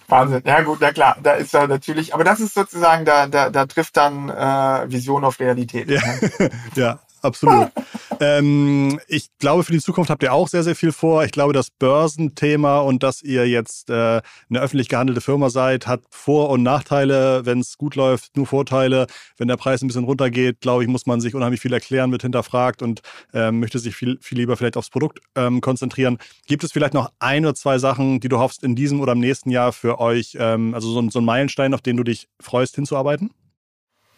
Wahnsinn. 0.07 0.43
Ja 0.45 0.61
gut, 0.61 0.77
na 0.81 0.91
klar, 0.91 1.17
da 1.21 1.33
ist 1.33 1.53
er 1.55 1.67
natürlich, 1.67 2.13
aber 2.13 2.23
das 2.23 2.39
ist 2.39 2.53
sozusagen, 2.53 3.05
da, 3.05 3.25
da, 3.25 3.49
da 3.49 3.65
trifft 3.65 3.97
dann 3.97 4.29
äh, 4.29 4.91
Vision 4.91 5.23
auf 5.23 5.39
Realität. 5.39 5.89
Ja, 5.89 6.01
ja 6.75 6.99
absolut. 7.25 7.71
ähm, 8.19 8.99
ich 9.07 9.27
glaube, 9.39 9.63
für 9.63 9.71
die 9.71 9.79
Zukunft 9.79 10.09
habt 10.09 10.23
ihr 10.23 10.33
auch 10.33 10.47
sehr, 10.47 10.63
sehr 10.63 10.75
viel 10.75 10.91
vor. 10.91 11.23
Ich 11.23 11.31
glaube, 11.31 11.53
das 11.53 11.69
Börsenthema 11.69 12.79
und 12.79 13.03
dass 13.03 13.21
ihr 13.21 13.47
jetzt 13.47 13.89
äh, 13.89 14.21
eine 14.49 14.59
öffentlich 14.59 14.89
gehandelte 14.89 15.21
Firma 15.21 15.49
seid, 15.49 15.87
hat 15.87 16.01
Vor- 16.09 16.49
und 16.49 16.63
Nachteile. 16.63 17.45
Wenn 17.45 17.59
es 17.59 17.77
gut 17.77 17.95
läuft, 17.95 18.37
nur 18.37 18.47
Vorteile. 18.47 19.07
Wenn 19.37 19.47
der 19.47 19.57
Preis 19.57 19.81
ein 19.81 19.87
bisschen 19.87 20.05
runtergeht, 20.05 20.61
glaube 20.61 20.83
ich, 20.83 20.89
muss 20.89 21.05
man 21.05 21.19
sich 21.19 21.35
unheimlich 21.35 21.61
viel 21.61 21.73
erklären, 21.73 22.11
wird 22.11 22.21
hinterfragt 22.21 22.81
und 22.81 23.01
ähm, 23.33 23.59
möchte 23.59 23.79
sich 23.79 23.95
viel, 23.95 24.17
viel 24.21 24.37
lieber 24.37 24.57
vielleicht 24.57 24.77
aufs 24.77 24.89
Produkt 24.89 25.19
ähm, 25.35 25.61
konzentrieren. 25.61 26.17
Gibt 26.47 26.63
es 26.63 26.71
vielleicht 26.71 26.93
noch 26.93 27.11
ein 27.19 27.45
oder 27.45 27.55
zwei 27.55 27.77
Sachen, 27.79 28.19
die 28.19 28.29
du 28.29 28.39
hoffst, 28.39 28.63
in 28.63 28.75
diesem 28.75 29.01
oder 29.01 29.13
im 29.13 29.19
nächsten 29.19 29.49
Jahr 29.49 29.73
für 29.73 29.99
euch, 29.99 30.37
ähm, 30.39 30.73
also 30.73 30.89
so, 30.91 31.09
so 31.09 31.19
ein 31.19 31.25
Meilenstein, 31.25 31.73
auf 31.73 31.81
den 31.81 31.97
du 31.97 32.03
dich 32.03 32.27
freust, 32.39 32.75
hinzuarbeiten? 32.75 33.31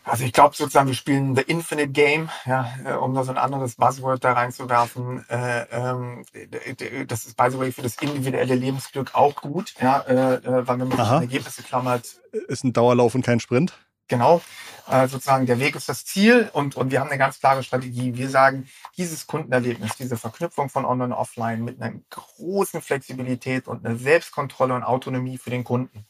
Also 0.08 0.24
ich 0.24 0.32
glaube 0.32 0.56
sozusagen, 0.56 0.88
wir 0.88 0.96
spielen 0.96 1.36
The 1.36 1.42
Infinite 1.42 1.90
Game, 1.90 2.30
ja, 2.46 2.72
äh, 2.86 2.94
um 2.94 3.14
da 3.14 3.24
so 3.24 3.32
ein 3.32 3.38
anderes 3.38 3.76
Buzzword 3.76 4.24
da 4.24 4.34
reinzuwerfen. 4.34 5.26
Äh, 5.30 5.66
ähm, 5.72 6.24
das 7.08 7.26
ist, 7.26 7.36
by 7.36 7.52
the 7.52 7.60
way, 7.60 7.72
für 7.72 7.82
das 7.82 7.96
individuelle 7.98 8.56
Lebensglück 8.56 9.16
auch 9.16 9.36
gut, 9.36 9.74
ja, 9.82 10.00
äh, 10.02 10.36
äh 10.36 10.68
weil 10.68 10.78
man 10.78 10.88
mit 10.88 10.98
Ergebnisse 10.98 11.62
klammert. 11.64 12.22
Ist 12.48 12.64
ein 12.64 12.74
Dauerlauf 12.74 13.16
und 13.16 13.26
kein 13.26 13.40
Sprint. 13.42 13.78
Genau, 14.10 14.42
äh, 14.90 15.10
sozusagen 15.10 15.46
der 15.46 15.60
Weg 15.60 15.76
ist 15.76 15.90
das 15.90 16.06
Ziel 16.06 16.50
und, 16.54 16.78
und 16.78 16.92
wir 16.92 17.02
haben 17.02 17.10
eine 17.10 17.18
ganz 17.18 17.42
klare 17.42 17.62
Strategie. 17.62 18.16
Wir 18.16 18.30
sagen, 18.30 18.70
dieses 18.96 19.28
Kundenerlebnis, 19.28 19.98
diese 19.98 20.16
Verknüpfung 20.16 20.70
von 20.70 20.86
Online 20.86 21.14
und 21.14 21.20
Offline 21.20 21.66
mit 21.66 21.82
einer 21.82 22.00
großen 22.10 22.82
Flexibilität 22.82 23.68
und 23.68 23.86
einer 23.86 23.98
Selbstkontrolle 23.98 24.74
und 24.76 24.84
Autonomie 24.84 25.38
für 25.38 25.50
den 25.50 25.66
Kunden 25.66 26.06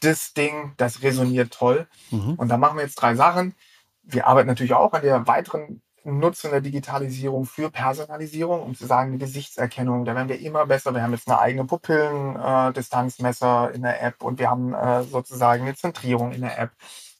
das 0.00 0.34
Ding, 0.34 0.72
das 0.76 1.02
resoniert 1.02 1.52
toll. 1.52 1.86
Mhm. 2.10 2.34
Und 2.34 2.48
da 2.48 2.56
machen 2.56 2.76
wir 2.76 2.84
jetzt 2.84 2.96
drei 2.96 3.14
Sachen. 3.14 3.54
Wir 4.02 4.26
arbeiten 4.26 4.48
natürlich 4.48 4.74
auch 4.74 4.92
an 4.92 5.02
der 5.02 5.26
weiteren 5.26 5.82
Nutzung 6.04 6.50
der 6.50 6.60
Digitalisierung 6.60 7.46
für 7.46 7.70
Personalisierung, 7.70 8.62
um 8.62 8.74
zu 8.74 8.86
sagen, 8.86 9.18
Gesichtserkennung, 9.18 10.04
da 10.04 10.14
werden 10.14 10.28
wir 10.28 10.40
immer 10.40 10.66
besser. 10.66 10.94
Wir 10.94 11.02
haben 11.02 11.12
jetzt 11.12 11.28
eine 11.28 11.38
eigene 11.38 11.64
Pupillendistanzmesser 11.64 13.70
äh, 13.70 13.74
in 13.74 13.82
der 13.82 14.02
App 14.02 14.22
und 14.22 14.38
wir 14.38 14.50
haben 14.50 14.74
äh, 14.74 15.02
sozusagen 15.04 15.62
eine 15.62 15.74
Zentrierung 15.74 16.32
in 16.32 16.42
der 16.42 16.58
App. 16.58 16.70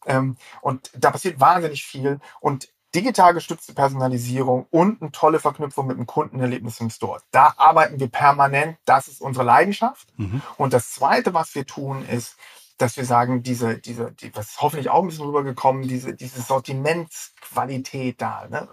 Ähm, 0.06 0.36
und 0.62 0.90
da 0.96 1.10
passiert 1.10 1.40
wahnsinnig 1.40 1.84
viel. 1.84 2.20
Und 2.40 2.68
digital 2.94 3.34
gestützte 3.34 3.74
Personalisierung 3.74 4.66
und 4.70 5.02
eine 5.02 5.12
tolle 5.12 5.40
Verknüpfung 5.40 5.86
mit 5.86 5.98
dem 5.98 6.06
Kundenerlebnis 6.06 6.80
im 6.80 6.90
Store. 6.90 7.20
Da 7.30 7.54
arbeiten 7.58 8.00
wir 8.00 8.08
permanent. 8.08 8.78
Das 8.86 9.08
ist 9.08 9.20
unsere 9.20 9.44
Leidenschaft. 9.44 10.08
Mhm. 10.16 10.40
Und 10.56 10.72
das 10.72 10.92
Zweite, 10.92 11.34
was 11.34 11.54
wir 11.54 11.66
tun, 11.66 12.06
ist, 12.08 12.36
dass 12.78 12.96
wir 12.96 13.04
sagen, 13.04 13.42
diese, 13.42 13.78
diese, 13.78 14.12
die, 14.12 14.34
was 14.34 14.60
hoffentlich 14.60 14.88
auch 14.88 15.02
ein 15.02 15.08
bisschen 15.08 15.26
rübergekommen, 15.26 15.86
diese, 15.86 16.14
diese 16.14 16.40
Sortimentsqualität 16.40 18.20
da, 18.22 18.46
ne? 18.48 18.68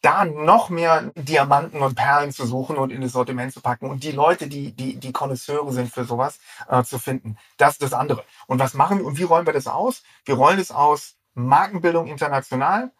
da 0.00 0.24
noch 0.24 0.70
mehr 0.70 1.12
Diamanten 1.14 1.80
und 1.82 1.94
Perlen 1.94 2.32
zu 2.32 2.46
suchen 2.46 2.76
und 2.76 2.90
in 2.90 3.02
das 3.02 3.12
Sortiment 3.12 3.52
zu 3.52 3.60
packen 3.60 3.90
und 3.90 4.04
die 4.04 4.12
Leute, 4.12 4.48
die, 4.48 4.72
die, 4.74 4.96
die 4.96 5.12
Konnoisseure 5.12 5.70
sind 5.72 5.92
für 5.92 6.04
sowas, 6.04 6.40
äh, 6.68 6.82
zu 6.82 6.98
finden. 6.98 7.36
Das 7.58 7.72
ist 7.72 7.82
das 7.82 7.92
andere. 7.92 8.24
Und 8.46 8.58
was 8.58 8.72
machen 8.74 8.98
wir 8.98 9.04
und 9.04 9.18
wie 9.18 9.24
rollen 9.24 9.46
wir 9.46 9.52
das 9.52 9.66
aus? 9.66 10.02
Wir 10.24 10.34
rollen 10.34 10.58
es 10.58 10.70
aus 10.70 11.16
Markenbildung 11.34 12.06
international, 12.06 12.90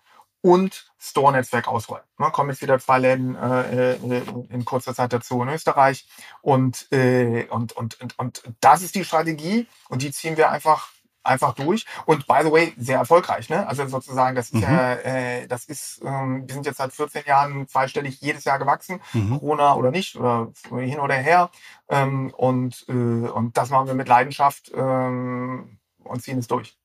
und 0.43 0.93
Store-Netzwerk 0.99 1.69
ausrollen. 1.69 2.05
Ne, 2.19 2.31
kommen 2.31 2.51
jetzt 2.51 2.63
wieder 2.63 2.79
zwei 2.79 2.99
Läden 2.99 3.37
äh, 3.37 3.93
äh, 3.93 4.23
in 4.51 4.65
kurzer 4.65 4.95
Zeit 4.95 5.13
dazu 5.13 5.41
in 5.43 5.49
Österreich. 5.49 6.07
Und, 6.43 6.91
äh, 6.93 7.47
und, 7.49 7.73
und, 7.73 8.01
und, 8.01 8.19
und 8.19 8.43
das 8.61 8.83
ist 8.83 8.95
die 8.95 9.05
Strategie 9.05 9.67
und 9.89 10.03
die 10.03 10.11
ziehen 10.11 10.37
wir 10.37 10.51
einfach 10.51 10.91
einfach 11.25 11.55
durch 11.55 11.87
und 12.05 12.27
by 12.27 12.41
the 12.43 12.51
way 12.51 12.75
sehr 12.77 12.99
erfolgreich 12.99 13.49
ne 13.49 13.65
also 13.69 13.87
sozusagen 13.87 14.35
das 14.35 14.47
ist 14.47 14.55
mhm. 14.55 14.63
ja 14.63 14.95
äh, 14.95 15.47
das 15.47 15.67
ist 15.67 16.01
ähm, 16.05 16.49
wir 16.49 16.55
sind 16.55 16.67
jetzt 16.67 16.79
seit 16.79 16.93
14 16.93 17.23
Jahren 17.27 17.69
zweistellig 17.69 18.21
jedes 18.21 18.43
Jahr 18.43 18.59
gewachsen 18.59 19.01
mhm. 19.13 19.39
Corona 19.39 19.77
oder 19.77 19.93
nicht 19.93 20.17
oder 20.17 20.53
hin 20.73 20.99
oder 20.99 21.15
her 21.15 21.53
ähm, 21.89 22.35
und 22.37 22.85
äh, 22.89 22.93
und 22.93 23.57
das 23.57 23.71
machen 23.71 23.87
wir 23.87 23.95
mit 23.95 24.09
Leidenschaft 24.09 24.73
ähm, 24.75 25.79
und 26.03 26.23
ziehen 26.25 26.39
es 26.39 26.49
durch 26.49 26.77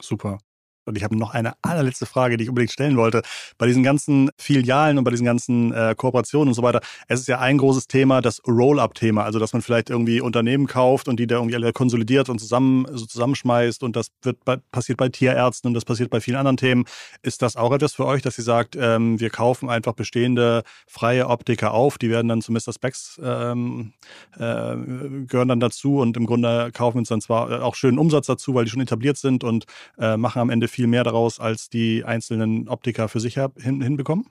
super 0.00 0.38
und 0.84 0.96
ich 0.96 1.04
habe 1.04 1.16
noch 1.16 1.30
eine 1.30 1.52
allerletzte 1.62 2.06
Frage, 2.06 2.36
die 2.36 2.44
ich 2.44 2.48
unbedingt 2.48 2.72
stellen 2.72 2.96
wollte. 2.96 3.22
Bei 3.58 3.66
diesen 3.66 3.82
ganzen 3.82 4.30
Filialen 4.36 4.98
und 4.98 5.04
bei 5.04 5.10
diesen 5.10 5.24
ganzen 5.24 5.72
äh, 5.72 5.94
Kooperationen 5.96 6.48
und 6.48 6.54
so 6.54 6.62
weiter, 6.62 6.80
es 7.08 7.20
ist 7.20 7.28
ja 7.28 7.38
ein 7.38 7.58
großes 7.58 7.86
Thema, 7.86 8.20
das 8.20 8.40
Roll-up-Thema. 8.46 9.24
Also, 9.24 9.38
dass 9.38 9.52
man 9.52 9.62
vielleicht 9.62 9.90
irgendwie 9.90 10.20
Unternehmen 10.20 10.66
kauft 10.66 11.08
und 11.08 11.18
die 11.20 11.26
da 11.26 11.36
irgendwie 11.36 11.54
alle 11.54 11.72
konsolidiert 11.72 12.28
und 12.28 12.38
zusammen, 12.38 12.86
so 12.92 13.06
zusammenschmeißt. 13.06 13.82
Und 13.82 13.96
das 13.96 14.08
wird 14.22 14.44
bei, 14.44 14.56
passiert 14.72 14.98
bei 14.98 15.08
Tierärzten 15.08 15.68
und 15.68 15.74
das 15.74 15.84
passiert 15.84 16.10
bei 16.10 16.20
vielen 16.20 16.36
anderen 16.36 16.56
Themen. 16.56 16.84
Ist 17.22 17.42
das 17.42 17.56
auch 17.56 17.72
etwas 17.72 17.94
für 17.94 18.06
euch, 18.06 18.22
dass 18.22 18.38
ihr 18.38 18.44
sagt, 18.44 18.76
ähm, 18.78 19.20
wir 19.20 19.30
kaufen 19.30 19.68
einfach 19.68 19.92
bestehende 19.92 20.62
freie 20.86 21.28
Optiker 21.28 21.72
auf, 21.72 21.98
die 21.98 22.10
werden 22.10 22.28
dann 22.28 22.42
zu 22.42 22.52
Mr. 22.52 22.72
Specs 22.72 23.20
ähm, 23.22 23.92
äh, 24.36 24.76
gehören 25.26 25.48
dann 25.48 25.60
dazu 25.60 25.98
und 25.98 26.16
im 26.16 26.26
Grunde 26.26 26.70
kaufen 26.72 26.98
uns 26.98 27.08
dann 27.08 27.20
zwar 27.20 27.62
auch 27.62 27.74
schönen 27.74 27.98
Umsatz 27.98 28.26
dazu, 28.26 28.54
weil 28.54 28.64
die 28.64 28.70
schon 28.70 28.80
etabliert 28.80 29.16
sind 29.16 29.44
und 29.44 29.66
äh, 29.98 30.16
machen 30.16 30.40
am 30.40 30.50
Ende 30.50 30.68
viel 30.72 30.86
mehr 30.86 31.04
daraus, 31.04 31.38
als 31.38 31.68
die 31.68 32.04
einzelnen 32.04 32.68
Optiker 32.68 33.08
für 33.08 33.20
sich 33.20 33.34
hin, 33.34 33.82
hinbekommen? 33.82 34.26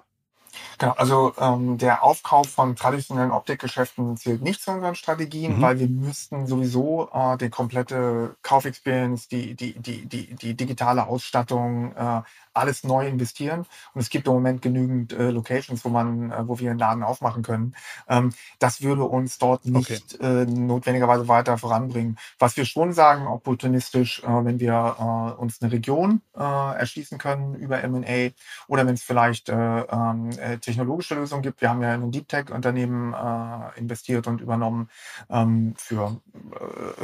Genau, 0.78 0.94
also 0.94 1.34
ähm, 1.40 1.78
der 1.78 2.04
Aufkauf 2.04 2.50
von 2.50 2.76
traditionellen 2.76 3.32
Optikgeschäften 3.32 4.18
zählt 4.18 4.42
nicht 4.42 4.62
zu 4.62 4.72
unseren 4.72 4.96
Strategien, 4.96 5.58
mhm. 5.58 5.62
weil 5.62 5.80
wir 5.80 5.88
müssten 5.88 6.48
sowieso 6.48 7.10
äh, 7.14 7.38
die 7.38 7.50
komplette 7.50 8.36
Kaufexperience, 8.42 9.28
die, 9.28 9.56
die, 9.56 9.74
die, 9.80 10.06
die, 10.06 10.36
die 10.36 10.54
digitale 10.56 11.08
Ausstattung, 11.08 11.96
äh, 11.96 12.22
alles 12.54 12.84
neu 12.84 13.08
investieren. 13.08 13.66
Und 13.94 14.02
es 14.02 14.10
gibt 14.10 14.28
im 14.28 14.34
Moment 14.34 14.62
genügend 14.62 15.14
äh, 15.14 15.32
Locations, 15.32 15.84
wo 15.86 15.90
man, 15.90 16.32
äh, 16.32 16.48
wo 16.48 16.60
wir 16.60 16.72
einen 16.72 16.80
Laden 16.80 17.04
aufmachen 17.04 17.44
können. 17.44 17.76
Ähm, 18.08 18.34
das 18.60 18.82
würde 18.82 19.04
uns 19.04 19.38
dort 19.38 19.66
nicht 19.66 20.16
okay. 20.16 20.42
äh, 20.42 20.46
notwendigerweise 20.46 21.28
weiter 21.28 21.58
voranbringen. 21.58 22.18
Was 22.40 22.58
wir 22.58 22.66
schon 22.66 22.94
sagen, 22.94 23.28
opportunistisch, 23.28 24.24
äh, 24.24 24.28
wenn 24.28 24.60
wir 24.60 24.96
äh, 25.00 25.42
uns 25.42 25.62
eine 25.62 25.72
Region 25.72 26.22
äh, 26.36 26.42
erschließen 26.42 27.18
können 27.18 27.56
über 27.56 27.82
M&A 27.84 28.32
oder 28.68 28.86
wenn 28.86 28.96
es 28.96 29.04
vielleicht 29.04 29.50
äh, 29.50 29.54
ähm, 29.54 30.30
äh, 30.38 30.58
technologische 30.58 31.16
Lösungen 31.16 31.42
gibt. 31.42 31.62
Wir 31.62 31.70
haben 31.70 31.82
ja 31.82 31.96
in 31.96 32.04
ein 32.04 32.12
Deep 32.12 32.28
Tech-Unternehmen 32.28 33.14
äh, 33.14 33.80
investiert 33.80 34.28
und 34.28 34.42
übernommen 34.42 34.90
ähm, 35.30 35.74
für 35.78 36.20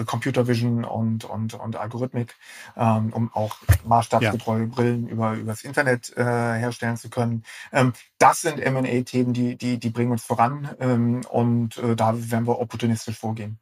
Computer 0.06 0.48
Vision 0.48 0.84
und, 0.84 1.26
und, 1.26 1.54
und 1.54 1.76
Algorithmik, 1.76 2.36
ähm, 2.76 3.12
um 3.14 3.32
auch 3.34 3.56
maßstabsgetreue 3.86 4.64
ja. 4.64 4.68
Brillen 4.68 5.08
über 5.08 5.37
übers 5.38 5.64
Internet 5.64 6.16
äh, 6.18 6.24
herstellen 6.24 6.98
zu 6.98 7.10
können. 7.10 7.44
Ähm, 7.72 7.94
das 8.18 8.42
sind 8.42 8.60
M&A-Themen, 8.60 9.34
die, 9.34 9.58
die, 9.58 9.80
die 9.80 9.90
bringen 9.90 10.12
uns 10.12 10.24
voran 10.24 10.76
ähm, 10.80 11.22
und 11.30 11.78
äh, 11.78 11.96
da 11.96 12.14
werden 12.32 12.48
wir 12.48 12.60
opportunistisch 12.60 13.18
vorgehen. 13.18 13.60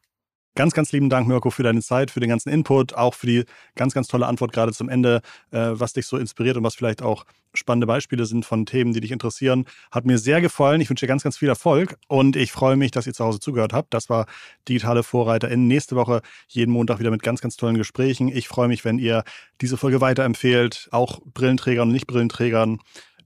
Ganz, 0.58 0.74
ganz 0.74 0.94
lieben 0.94 1.10
Dank, 1.10 1.28
Mirko, 1.28 1.50
für 1.50 1.64
deine 1.64 1.82
Zeit, 1.82 2.12
für 2.12 2.22
den 2.22 2.30
ganzen 2.30 2.48
Input, 2.48 2.94
auch 2.94 3.14
für 3.14 3.28
die 3.28 3.44
ganz, 3.76 3.94
ganz 3.94 4.08
tolle 4.08 4.26
Antwort 4.26 4.54
gerade 4.54 4.72
zum 4.72 4.88
Ende, 4.88 5.22
äh, 5.52 5.72
was 5.74 5.92
dich 5.92 6.08
so 6.08 6.18
inspiriert 6.18 6.56
und 6.56 6.64
was 6.64 6.76
vielleicht 6.76 7.02
auch 7.02 7.26
spannende 7.54 7.88
Beispiele 7.88 8.26
sind 8.26 8.46
von 8.46 8.66
Themen, 8.66 8.94
die 8.94 9.02
dich 9.02 9.12
interessieren. 9.12 9.66
Hat 9.92 10.06
mir 10.06 10.18
sehr 10.18 10.40
gefallen. 10.40 10.80
Ich 10.80 10.90
wünsche 10.90 11.06
dir 11.06 11.10
ganz, 11.10 11.24
ganz 11.24 11.38
viel 11.38 11.50
Erfolg 11.50 11.98
und 12.08 12.38
ich 12.38 12.54
freue 12.54 12.78
mich, 12.78 12.92
dass 12.92 13.06
ihr 13.06 13.14
zu 13.14 13.26
Hause 13.26 13.42
zugehört 13.42 13.74
habt. 13.74 13.94
Das 13.94 14.10
war 14.10 14.28
Digitale 14.70 15.04
VorreiterInnen. 15.04 15.68
Nächste 15.68 15.98
Woche 15.98 16.22
jeden 16.48 16.72
Montag 16.72 17.00
wieder 17.00 17.12
mit 17.12 17.22
ganz, 17.22 17.42
ganz 17.42 17.58
tollen 17.58 17.78
Gesprächen. 17.78 18.30
Ich 18.30 18.48
freue 18.48 18.70
mich, 18.70 18.86
wenn 18.86 18.98
ihr 18.98 19.26
diese 19.60 19.76
Folge 19.76 20.00
weiterempfehlt, 20.00 20.88
auch 20.92 21.20
Brillenträgern 21.34 21.90
und 21.90 21.94
Nicht-Brillenträgern 21.94 22.80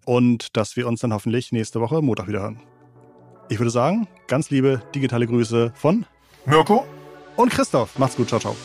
und 0.03 0.57
dass 0.57 0.75
wir 0.75 0.87
uns 0.87 1.01
dann 1.01 1.13
hoffentlich 1.13 1.51
nächste 1.51 1.79
Woche 1.79 2.01
Montag 2.01 2.27
wieder 2.27 2.41
hören. 2.41 2.59
Ich 3.49 3.59
würde 3.59 3.71
sagen, 3.71 4.07
ganz 4.27 4.49
liebe 4.49 4.81
digitale 4.95 5.27
Grüße 5.27 5.73
von 5.75 6.07
Mirko 6.47 6.85
und 7.39 7.49
Christoph. 7.49 7.97
Macht's 7.97 8.17
gut. 8.17 8.27
Ciao, 8.27 8.39
ciao. 8.39 8.55